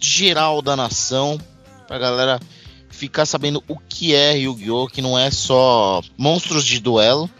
geral 0.01 0.61
da 0.61 0.75
nação, 0.75 1.41
pra 1.87 1.97
galera 1.97 2.41
ficar 2.91 3.25
sabendo 3.25 3.63
o 3.69 3.79
que 3.79 4.15
é 4.15 4.37
Yu-Gi-Oh! 4.37 4.89
que 4.89 5.01
não 5.01 5.17
é 5.17 5.31
só 5.31 6.03
monstros 6.19 6.65
de 6.65 6.81
duelo. 6.81 7.31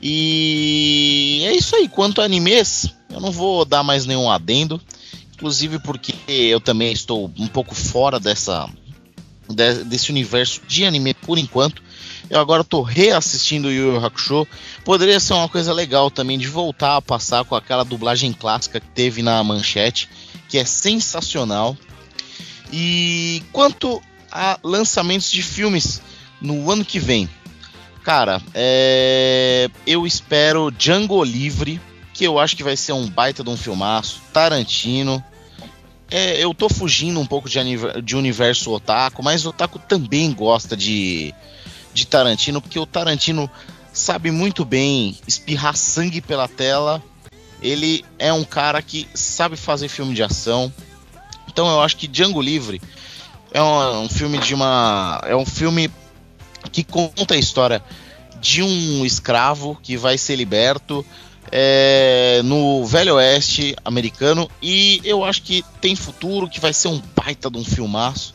E 0.00 1.42
é 1.44 1.52
isso 1.52 1.76
aí. 1.76 1.86
Quanto 1.86 2.22
a 2.22 2.24
animes, 2.24 2.88
eu 3.10 3.20
não 3.20 3.30
vou 3.30 3.64
dar 3.64 3.82
mais 3.82 4.06
nenhum 4.06 4.30
adendo. 4.30 4.80
Inclusive 5.34 5.78
porque 5.80 6.14
eu 6.26 6.60
também 6.60 6.92
estou 6.92 7.30
um 7.38 7.46
pouco 7.46 7.74
fora 7.74 8.18
dessa 8.18 8.68
desse 9.86 10.10
universo 10.10 10.62
de 10.66 10.86
anime 10.86 11.12
por 11.12 11.36
enquanto. 11.36 11.82
Eu 12.30 12.40
agora 12.40 12.62
estou 12.62 12.82
reassistindo 12.82 13.70
Yu 13.70 13.94
Yu 13.94 14.04
Hakusho. 14.04 14.46
Poderia 14.84 15.20
ser 15.20 15.34
uma 15.34 15.48
coisa 15.48 15.72
legal 15.72 16.10
também 16.10 16.38
de 16.38 16.48
voltar 16.48 16.96
a 16.96 17.02
passar 17.02 17.44
com 17.44 17.54
aquela 17.54 17.84
dublagem 17.84 18.32
clássica 18.32 18.80
que 18.80 18.88
teve 18.88 19.22
na 19.22 19.42
manchete, 19.44 20.08
que 20.48 20.58
é 20.58 20.64
sensacional. 20.64 21.76
E 22.72 23.42
quanto 23.52 24.02
a 24.32 24.58
lançamentos 24.62 25.30
de 25.30 25.42
filmes 25.42 26.00
no 26.40 26.70
ano 26.70 26.84
que 26.84 26.98
vem. 26.98 27.28
Cara, 28.02 28.42
é... 28.52 29.70
eu 29.86 30.06
espero 30.06 30.70
Django 30.70 31.22
Livre, 31.22 31.80
que 32.12 32.24
eu 32.24 32.38
acho 32.38 32.56
que 32.56 32.64
vai 32.64 32.76
ser 32.76 32.92
um 32.92 33.08
baita 33.08 33.44
de 33.44 33.50
um 33.50 33.56
filmaço. 33.56 34.20
Tarantino. 34.32 35.22
É, 36.10 36.42
eu 36.42 36.52
tô 36.54 36.68
fugindo 36.68 37.18
um 37.18 37.26
pouco 37.26 37.48
de, 37.48 37.58
de 38.02 38.16
universo 38.16 38.72
otaku, 38.72 39.22
mas 39.22 39.44
o 39.44 39.48
otaku 39.48 39.78
também 39.78 40.32
gosta 40.32 40.76
de, 40.76 41.34
de 41.94 42.06
Tarantino, 42.06 42.60
porque 42.60 42.78
o 42.78 42.84
Tarantino 42.84 43.48
sabe 43.92 44.30
muito 44.32 44.64
bem 44.64 45.16
espirrar 45.26 45.76
sangue 45.76 46.20
pela 46.20 46.48
tela. 46.48 47.02
Ele 47.62 48.04
é 48.18 48.32
um 48.32 48.44
cara 48.44 48.82
que 48.82 49.08
sabe 49.14 49.56
fazer 49.56 49.88
filme 49.88 50.12
de 50.12 50.22
ação. 50.22 50.70
Então 51.48 51.68
eu 51.68 51.80
acho 51.80 51.96
que 51.96 52.08
Django 52.08 52.42
Livre 52.42 52.82
é 53.52 53.62
um, 53.62 54.02
um 54.02 54.08
filme 54.08 54.38
de 54.38 54.52
uma. 54.52 55.22
É 55.24 55.36
um 55.36 55.46
filme 55.46 55.90
que 56.72 56.82
conta 56.82 57.34
a 57.34 57.38
história 57.38 57.82
de 58.40 58.62
um 58.62 59.06
escravo 59.06 59.78
que 59.80 59.96
vai 59.96 60.18
ser 60.18 60.36
liberto 60.36 61.06
é, 61.52 62.42
no 62.44 62.84
Velho 62.84 63.14
Oeste 63.14 63.76
americano 63.84 64.50
e 64.60 65.00
eu 65.04 65.24
acho 65.24 65.42
que 65.42 65.64
tem 65.80 65.94
futuro, 65.94 66.48
que 66.48 66.58
vai 66.58 66.72
ser 66.72 66.88
um 66.88 67.00
baita 67.14 67.50
de 67.50 67.58
um 67.58 67.64
filmaço 67.64 68.34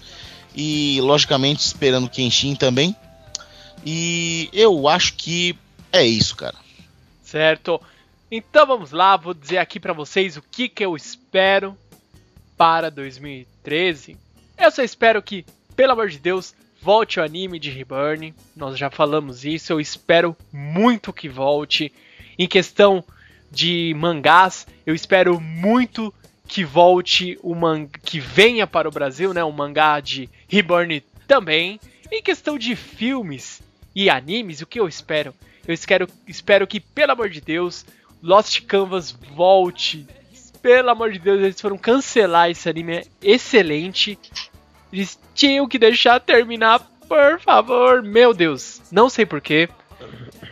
e 0.56 1.00
logicamente 1.02 1.60
esperando 1.60 2.10
Kenshin 2.10 2.56
também 2.56 2.96
e 3.86 4.50
eu 4.54 4.88
acho 4.88 5.16
que 5.16 5.58
é 5.92 6.06
isso, 6.06 6.36
cara. 6.36 6.56
Certo. 7.24 7.82
Então 8.32 8.66
vamos 8.66 8.92
lá, 8.92 9.18
vou 9.18 9.34
dizer 9.34 9.58
aqui 9.58 9.80
para 9.80 9.94
vocês 9.94 10.38
o 10.38 10.42
que, 10.42 10.70
que 10.70 10.86
eu 10.86 10.96
espero 10.96 11.76
para 12.58 12.92
2013 12.92 14.18
eu 14.60 14.72
só 14.72 14.84
espero 14.84 15.22
que, 15.22 15.46
pelo 15.74 15.94
amor 15.94 16.10
de 16.10 16.20
Deus, 16.20 16.54
volte 16.82 17.18
o 17.18 17.24
anime 17.24 17.58
de 17.60 17.70
Reborn. 17.70 18.34
Nós 18.56 18.78
já 18.78 18.90
falamos 18.90 19.46
isso, 19.46 19.72
eu 19.72 19.80
espero 19.80 20.36
muito 20.52 21.14
que 21.14 21.30
volte. 21.30 21.94
Em 22.38 22.46
questão 22.46 23.02
de 23.50 23.96
mangás, 23.98 24.68
eu 24.86 24.94
espero 24.94 25.40
muito 25.40 26.14
que 26.46 26.66
volte 26.66 27.40
o 27.42 27.56
mangá 27.56 27.98
que 28.04 28.20
venha 28.20 28.68
para 28.68 28.90
o 28.90 28.92
Brasil, 28.92 29.34
né, 29.34 29.44
o 29.44 29.52
mangá 29.52 30.02
de 30.02 30.30
Reborn 30.50 31.02
também. 31.26 31.80
Em 32.12 32.22
questão 32.22 32.58
de 32.58 32.76
filmes 32.76 33.62
e 33.96 34.10
animes, 34.10 34.62
o 34.62 34.68
que 34.68 34.80
eu 34.80 34.88
espero? 34.88 35.34
Eu 35.68 35.74
espero, 35.74 36.08
espero 36.28 36.68
que, 36.68 36.80
pelo 36.80 37.12
amor 37.12 37.30
de 37.30 37.42
Deus, 37.42 37.86
Lost 38.22 38.62
Canvas 38.66 39.12
volte. 39.12 40.08
Pelo 40.62 40.90
amor 40.90 41.12
de 41.12 41.20
Deus, 41.20 41.40
eles 41.40 41.62
foram 41.62 41.78
cancelar 41.78 42.50
esse 42.50 42.68
anime 42.68 42.98
é 42.98 43.04
excelente. 43.22 44.18
Eles 44.92 45.20
tinham 45.34 45.68
que 45.68 45.80
deixar 45.80 46.20
terminar, 46.20 46.80
por 47.08 47.40
favor. 47.40 48.02
Meu 48.04 48.34
Deus, 48.34 48.82
não 48.92 49.10
sei 49.10 49.26
porquê. 49.26 49.70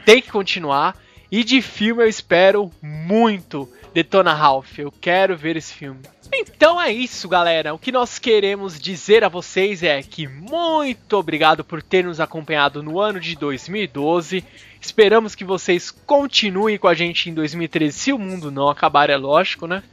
Tem 0.05 0.21
que 0.21 0.31
continuar. 0.31 0.95
E 1.29 1.43
de 1.43 1.61
filme 1.61 2.03
eu 2.03 2.07
espero 2.07 2.71
muito 2.81 3.69
Detona 3.93 4.33
Ralph. 4.33 4.79
Eu 4.79 4.91
quero 4.91 5.35
ver 5.35 5.57
esse 5.57 5.73
filme. 5.73 5.99
Então 6.33 6.79
é 6.79 6.91
isso, 6.91 7.27
galera. 7.27 7.73
O 7.73 7.79
que 7.79 7.91
nós 7.91 8.19
queremos 8.19 8.79
dizer 8.79 9.23
a 9.23 9.29
vocês 9.29 9.81
é 9.83 10.01
que 10.03 10.27
muito 10.27 11.13
obrigado 11.13 11.63
por 11.63 11.81
ter 11.81 12.03
nos 12.03 12.19
acompanhado 12.19 12.83
no 12.83 12.99
ano 12.99 13.19
de 13.19 13.35
2012. 13.35 14.43
Esperamos 14.79 15.35
que 15.35 15.43
vocês 15.43 15.89
continuem 15.89 16.77
com 16.77 16.87
a 16.87 16.93
gente 16.93 17.29
em 17.29 17.33
2013, 17.33 17.97
se 17.97 18.13
o 18.13 18.19
mundo 18.19 18.51
não 18.51 18.69
acabar, 18.69 19.09
é 19.09 19.17
lógico, 19.17 19.67
né? 19.67 19.83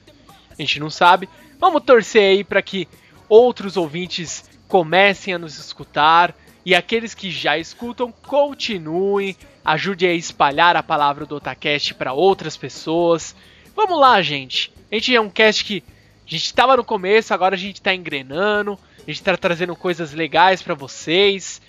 A 0.50 0.54
gente 0.60 0.78
não 0.80 0.90
sabe. 0.90 1.28
Vamos 1.58 1.82
torcer 1.82 2.22
aí 2.22 2.44
para 2.44 2.62
que 2.62 2.88
outros 3.28 3.76
ouvintes 3.76 4.44
comecem 4.68 5.34
a 5.34 5.38
nos 5.38 5.58
escutar 5.58 6.34
e 6.64 6.74
aqueles 6.74 7.14
que 7.14 7.30
já 7.30 7.58
escutam 7.58 8.12
continuem, 8.26 9.36
ajude 9.64 10.06
a 10.06 10.12
espalhar 10.12 10.76
a 10.76 10.82
palavra 10.82 11.26
do 11.26 11.36
Otacast 11.36 11.94
para 11.94 12.12
outras 12.12 12.56
pessoas. 12.56 13.34
Vamos 13.74 13.98
lá, 13.98 14.20
gente. 14.22 14.72
A 14.90 14.94
gente 14.94 15.14
é 15.14 15.20
um 15.20 15.30
cast 15.30 15.64
que 15.64 15.82
a 16.26 16.30
gente 16.30 16.46
estava 16.46 16.76
no 16.76 16.84
começo, 16.84 17.34
agora 17.34 17.54
a 17.54 17.58
gente 17.58 17.76
está 17.76 17.94
engrenando, 17.94 18.78
a 18.96 19.10
gente 19.10 19.20
está 19.20 19.36
trazendo 19.36 19.76
coisas 19.76 20.12
legais 20.12 20.62
para 20.62 20.74
vocês. 20.74 21.60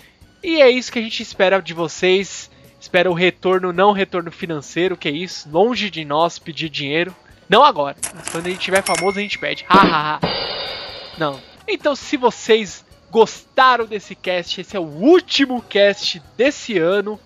E 0.42 0.62
é 0.62 0.70
isso 0.70 0.92
que 0.92 1.00
a 1.00 1.02
gente 1.02 1.22
espera 1.22 1.60
de 1.60 1.74
vocês. 1.74 2.50
Espera 2.80 3.10
o 3.10 3.14
retorno, 3.14 3.74
não 3.74 3.92
retorno 3.92 4.32
financeiro, 4.32 4.96
que 4.96 5.08
é 5.08 5.12
isso. 5.12 5.50
Longe 5.50 5.90
de 5.90 6.06
nós 6.06 6.40
pedir 6.40 6.70
dinheiro. 6.70 7.16
Não 7.50 7.64
agora. 7.64 7.98
Mas 8.14 8.30
quando 8.30 8.48
a 8.48 8.50
gente 8.50 8.62
tiver 8.62 8.84
famoso, 8.84 9.20
a 9.20 9.22
gente 9.22 9.40
pede. 9.40 9.66
Não. 11.18 11.42
Então, 11.68 11.96
se 11.96 12.16
vocês 12.16 12.86
gostaram 13.10 13.86
desse 13.86 14.14
cast, 14.16 14.62
esse 14.62 14.78
é 14.78 14.80
o 14.80 14.84
último 14.84 15.62
cast 15.62 16.22
desse 16.38 16.78
ano. 16.78 17.20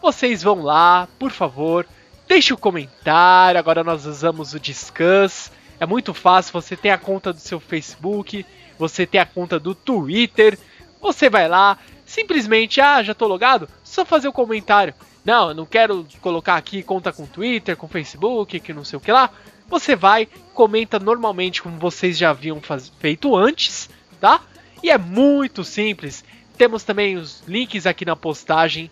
Vocês 0.00 0.42
vão 0.42 0.62
lá, 0.62 1.08
por 1.18 1.30
favor, 1.30 1.86
deixe 2.26 2.52
o 2.52 2.56
um 2.56 2.60
comentário. 2.60 3.58
Agora 3.58 3.84
nós 3.84 4.06
usamos 4.06 4.54
o 4.54 4.60
Discuss. 4.60 5.50
É 5.78 5.86
muito 5.86 6.14
fácil, 6.14 6.52
você 6.52 6.76
tem 6.76 6.90
a 6.90 6.98
conta 6.98 7.32
do 7.32 7.40
seu 7.40 7.60
Facebook, 7.60 8.44
você 8.78 9.06
tem 9.06 9.20
a 9.20 9.26
conta 9.26 9.58
do 9.58 9.74
Twitter. 9.74 10.58
Você 11.00 11.28
vai 11.28 11.48
lá, 11.48 11.78
simplesmente, 12.04 12.80
ah, 12.80 13.02
já 13.02 13.14
tô 13.14 13.26
logado, 13.26 13.68
só 13.84 14.04
fazer 14.04 14.28
o 14.28 14.30
um 14.30 14.34
comentário. 14.34 14.94
Não, 15.24 15.48
eu 15.48 15.54
não 15.54 15.66
quero 15.66 16.06
colocar 16.20 16.56
aqui 16.56 16.82
conta 16.82 17.12
com 17.12 17.26
Twitter, 17.26 17.76
com 17.76 17.88
Facebook, 17.88 18.60
que 18.60 18.72
não 18.72 18.84
sei 18.84 18.96
o 18.96 19.00
que 19.00 19.10
lá. 19.10 19.30
Você 19.68 19.96
vai, 19.96 20.28
comenta 20.54 20.98
normalmente 20.98 21.60
como 21.60 21.78
vocês 21.78 22.16
já 22.16 22.30
haviam 22.30 22.60
feito 23.00 23.34
antes, 23.34 23.90
tá? 24.20 24.40
E 24.82 24.90
é 24.90 24.96
muito 24.96 25.64
simples. 25.64 26.24
Temos 26.56 26.84
também 26.84 27.16
os 27.16 27.42
links 27.46 27.86
aqui 27.86 28.04
na 28.04 28.14
postagem 28.14 28.90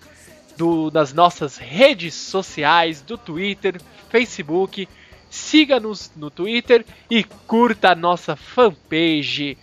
do, 0.57 0.91
das 0.91 1.13
nossas 1.13 1.57
redes 1.57 2.15
sociais, 2.15 3.01
do 3.01 3.17
Twitter, 3.17 3.81
Facebook. 4.11 4.89
Siga-nos 5.35 6.13
no 6.15 6.31
Twitter 6.31 6.87
e 7.11 7.25
curta 7.25 7.91
a 7.91 7.95
nossa 7.95 8.37
fanpage. 8.37 9.59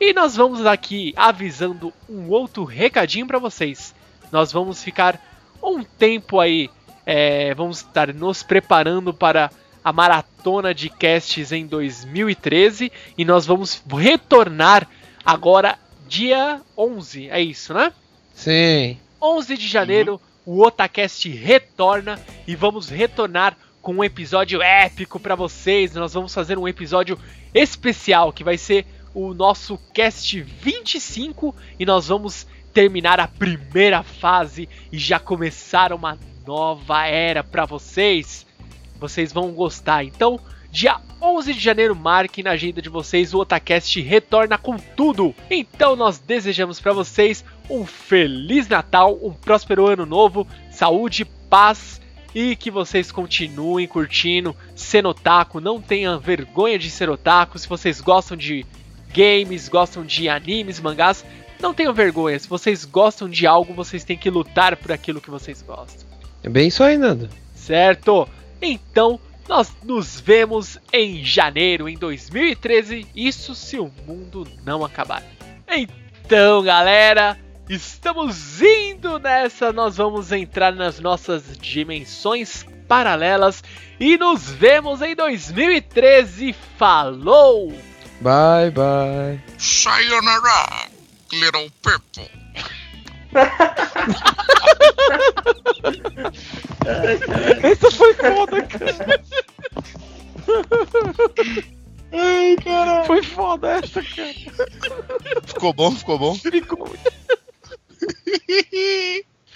E 0.00 0.14
nós 0.14 0.34
vamos 0.34 0.64
aqui 0.64 1.12
avisando 1.14 1.92
um 2.08 2.30
outro 2.30 2.64
recadinho 2.64 3.26
para 3.26 3.38
vocês. 3.38 3.94
Nós 4.32 4.50
vamos 4.50 4.82
ficar 4.82 5.20
um 5.62 5.84
tempo 5.84 6.40
aí, 6.40 6.70
é, 7.04 7.52
vamos 7.54 7.78
estar 7.78 8.14
nos 8.14 8.42
preparando 8.42 9.12
para 9.12 9.50
a 9.84 9.92
maratona 9.92 10.74
de 10.74 10.88
casts 10.88 11.52
em 11.52 11.66
2013 11.66 12.90
e 13.18 13.24
nós 13.24 13.44
vamos 13.44 13.82
retornar 13.90 14.88
agora 15.22 15.78
dia 16.08 16.62
11, 16.76 17.28
é 17.28 17.42
isso, 17.42 17.74
né? 17.74 17.92
Sim. 18.32 18.98
11 19.20 19.56
de 19.58 19.68
janeiro, 19.68 20.18
o 20.46 20.62
Otacast 20.62 21.28
retorna 21.28 22.18
e 22.46 22.56
vamos 22.56 22.88
retornar 22.88 23.54
com 23.80 23.94
um 23.94 24.04
episódio 24.04 24.62
épico 24.62 25.18
para 25.18 25.34
vocês. 25.34 25.94
Nós 25.94 26.14
vamos 26.14 26.34
fazer 26.34 26.58
um 26.58 26.68
episódio 26.68 27.18
especial 27.54 28.32
que 28.32 28.44
vai 28.44 28.56
ser 28.56 28.86
o 29.14 29.34
nosso 29.34 29.78
cast 29.92 30.40
25 30.40 31.54
e 31.78 31.86
nós 31.86 32.08
vamos 32.08 32.46
terminar 32.72 33.18
a 33.18 33.26
primeira 33.26 34.02
fase 34.02 34.68
e 34.92 34.98
já 34.98 35.18
começar 35.18 35.92
uma 35.92 36.18
nova 36.46 37.06
era 37.06 37.42
para 37.42 37.64
vocês. 37.64 38.46
Vocês 38.98 39.32
vão 39.32 39.50
gostar. 39.52 40.04
Então, 40.04 40.38
dia 40.70 41.00
11 41.20 41.54
de 41.54 41.60
janeiro, 41.60 41.96
marque 41.96 42.42
na 42.42 42.52
agenda 42.52 42.80
de 42.80 42.88
vocês. 42.88 43.34
O 43.34 43.38
Otacast 43.38 44.00
retorna 44.00 44.56
com 44.56 44.76
tudo. 44.76 45.34
Então, 45.50 45.96
nós 45.96 46.18
desejamos 46.18 46.78
para 46.78 46.92
vocês 46.92 47.44
um 47.68 47.86
feliz 47.86 48.68
Natal, 48.68 49.18
um 49.22 49.32
próspero 49.32 49.86
ano 49.86 50.04
novo, 50.04 50.46
saúde, 50.70 51.24
paz 51.24 52.00
e 52.34 52.54
que 52.56 52.70
vocês 52.70 53.10
continuem 53.10 53.86
curtindo 53.86 54.54
Senotaco. 54.74 55.60
Não 55.60 55.80
tenham 55.80 56.18
vergonha 56.18 56.78
de 56.78 56.90
ser 56.90 57.10
otaku. 57.10 57.58
Se 57.58 57.68
vocês 57.68 58.00
gostam 58.00 58.36
de 58.36 58.64
games, 59.12 59.68
gostam 59.68 60.04
de 60.04 60.28
animes, 60.28 60.80
mangás, 60.80 61.24
não 61.60 61.74
tenham 61.74 61.92
vergonha. 61.92 62.38
Se 62.38 62.48
vocês 62.48 62.84
gostam 62.84 63.28
de 63.28 63.46
algo, 63.46 63.74
vocês 63.74 64.04
têm 64.04 64.16
que 64.16 64.30
lutar 64.30 64.76
por 64.76 64.92
aquilo 64.92 65.20
que 65.20 65.30
vocês 65.30 65.62
gostam. 65.62 66.08
É 66.42 66.48
bem 66.48 66.68
isso 66.68 66.82
aí, 66.82 66.96
Nando. 66.96 67.28
Certo? 67.54 68.28
Então, 68.62 69.20
nós 69.48 69.72
nos 69.84 70.20
vemos 70.20 70.78
em 70.92 71.24
janeiro 71.24 71.88
em 71.88 71.96
2013. 71.96 73.06
Isso 73.14 73.54
se 73.54 73.78
o 73.78 73.90
mundo 74.06 74.46
não 74.64 74.84
acabar. 74.84 75.22
Então, 75.68 76.62
galera, 76.62 77.36
estamos 77.70 78.60
indo 78.60 79.18
nessa. 79.18 79.72
Nós 79.72 79.96
vamos 79.96 80.32
entrar 80.32 80.74
nas 80.74 80.98
nossas 80.98 81.56
dimensões 81.58 82.66
paralelas 82.88 83.62
e 83.98 84.18
nos 84.18 84.50
vemos 84.50 85.00
em 85.00 85.14
2013. 85.14 86.54
Falou! 86.76 87.72
Bye, 88.20 88.70
bye. 88.72 89.40
Sayonara, 89.56 90.88
little 91.32 91.70
people. 91.82 92.28
Essa 97.62 97.90
foi 97.96 98.14
foda, 98.14 98.62
cara. 98.62 99.22
Ai, 102.12 102.56
cara. 102.62 103.04
Foi 103.04 103.22
foda 103.22 103.70
essa, 103.70 104.02
cara. 104.02 104.34
Ficou 105.46 105.72
bom, 105.72 105.92
ficou 105.92 106.18
bom. 106.18 106.34
Ficou 106.34 106.90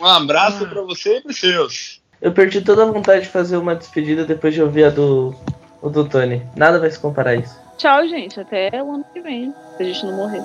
Um 0.00 0.06
abraço 0.06 0.66
pra 0.68 0.82
você 0.82 1.18
e 1.18 1.20
pros 1.20 1.38
seus. 1.38 2.02
Eu 2.20 2.32
perdi 2.32 2.60
toda 2.60 2.82
a 2.82 2.86
vontade 2.86 3.22
de 3.22 3.28
fazer 3.28 3.56
uma 3.56 3.74
despedida 3.74 4.24
depois 4.24 4.54
de 4.54 4.62
ouvir 4.62 4.84
a 4.84 4.90
do, 4.90 5.34
o 5.82 5.88
do 5.88 6.08
Tony. 6.08 6.42
Nada 6.56 6.78
vai 6.78 6.90
se 6.90 6.98
comparar 6.98 7.30
a 7.30 7.36
isso. 7.36 7.56
Tchau, 7.76 8.06
gente. 8.08 8.40
Até 8.40 8.70
o 8.82 8.92
ano 8.92 9.04
que 9.12 9.20
vem. 9.20 9.52
Se 9.76 9.82
a 9.82 9.86
gente 9.86 10.06
não 10.06 10.16
morrer. 10.16 10.42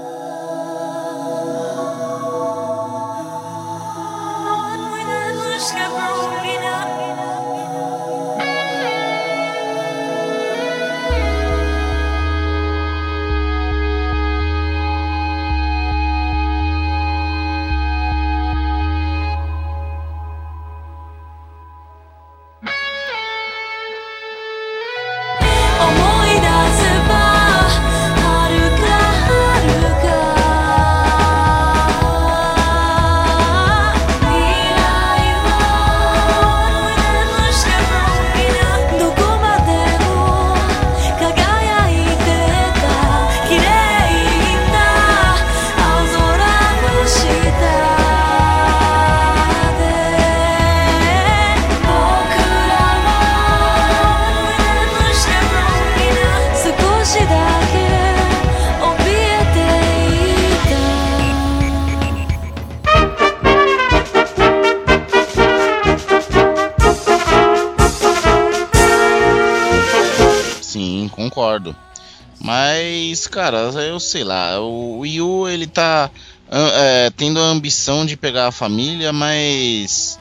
Cara, 73.50 73.84
eu 73.84 74.00
sei 74.00 74.24
lá, 74.24 74.60
o 74.60 75.00
Wii 75.00 75.22
U 75.22 75.50
ele 75.50 75.66
tá 75.66 76.10
é, 76.52 77.10
tendo 77.18 77.40
a 77.40 77.44
ambição 77.44 78.06
de 78.06 78.16
pegar 78.16 78.48
a 78.48 78.52
família, 78.52 79.12
mas. 79.12 80.20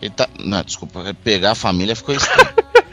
Ele 0.00 0.10
tá. 0.10 0.28
Não, 0.40 0.62
desculpa, 0.62 1.14
pegar 1.22 1.52
a 1.52 1.54
família 1.54 1.94
ficou 1.94 2.14
estranho. 2.14 2.48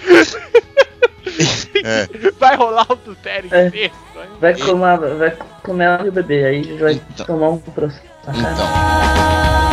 é, 1.83 2.07
Vai 2.39 2.55
rolar 2.55 2.85
o 2.89 2.93
adultério 2.93 3.49
É. 3.51 3.67
inteiro. 3.67 3.93
Vai 4.39 4.55
comer, 4.55 4.97
vai 5.17 5.37
comer 5.63 5.85
ela 5.85 6.05
e 6.05 6.09
o 6.09 6.11
bebê, 6.11 6.45
aí 6.45 6.77
vai 6.77 6.93
Então. 6.93 7.25
tomar 7.25 7.49
um 7.49 7.57
processo. 7.57 8.01
então. 8.27 9.70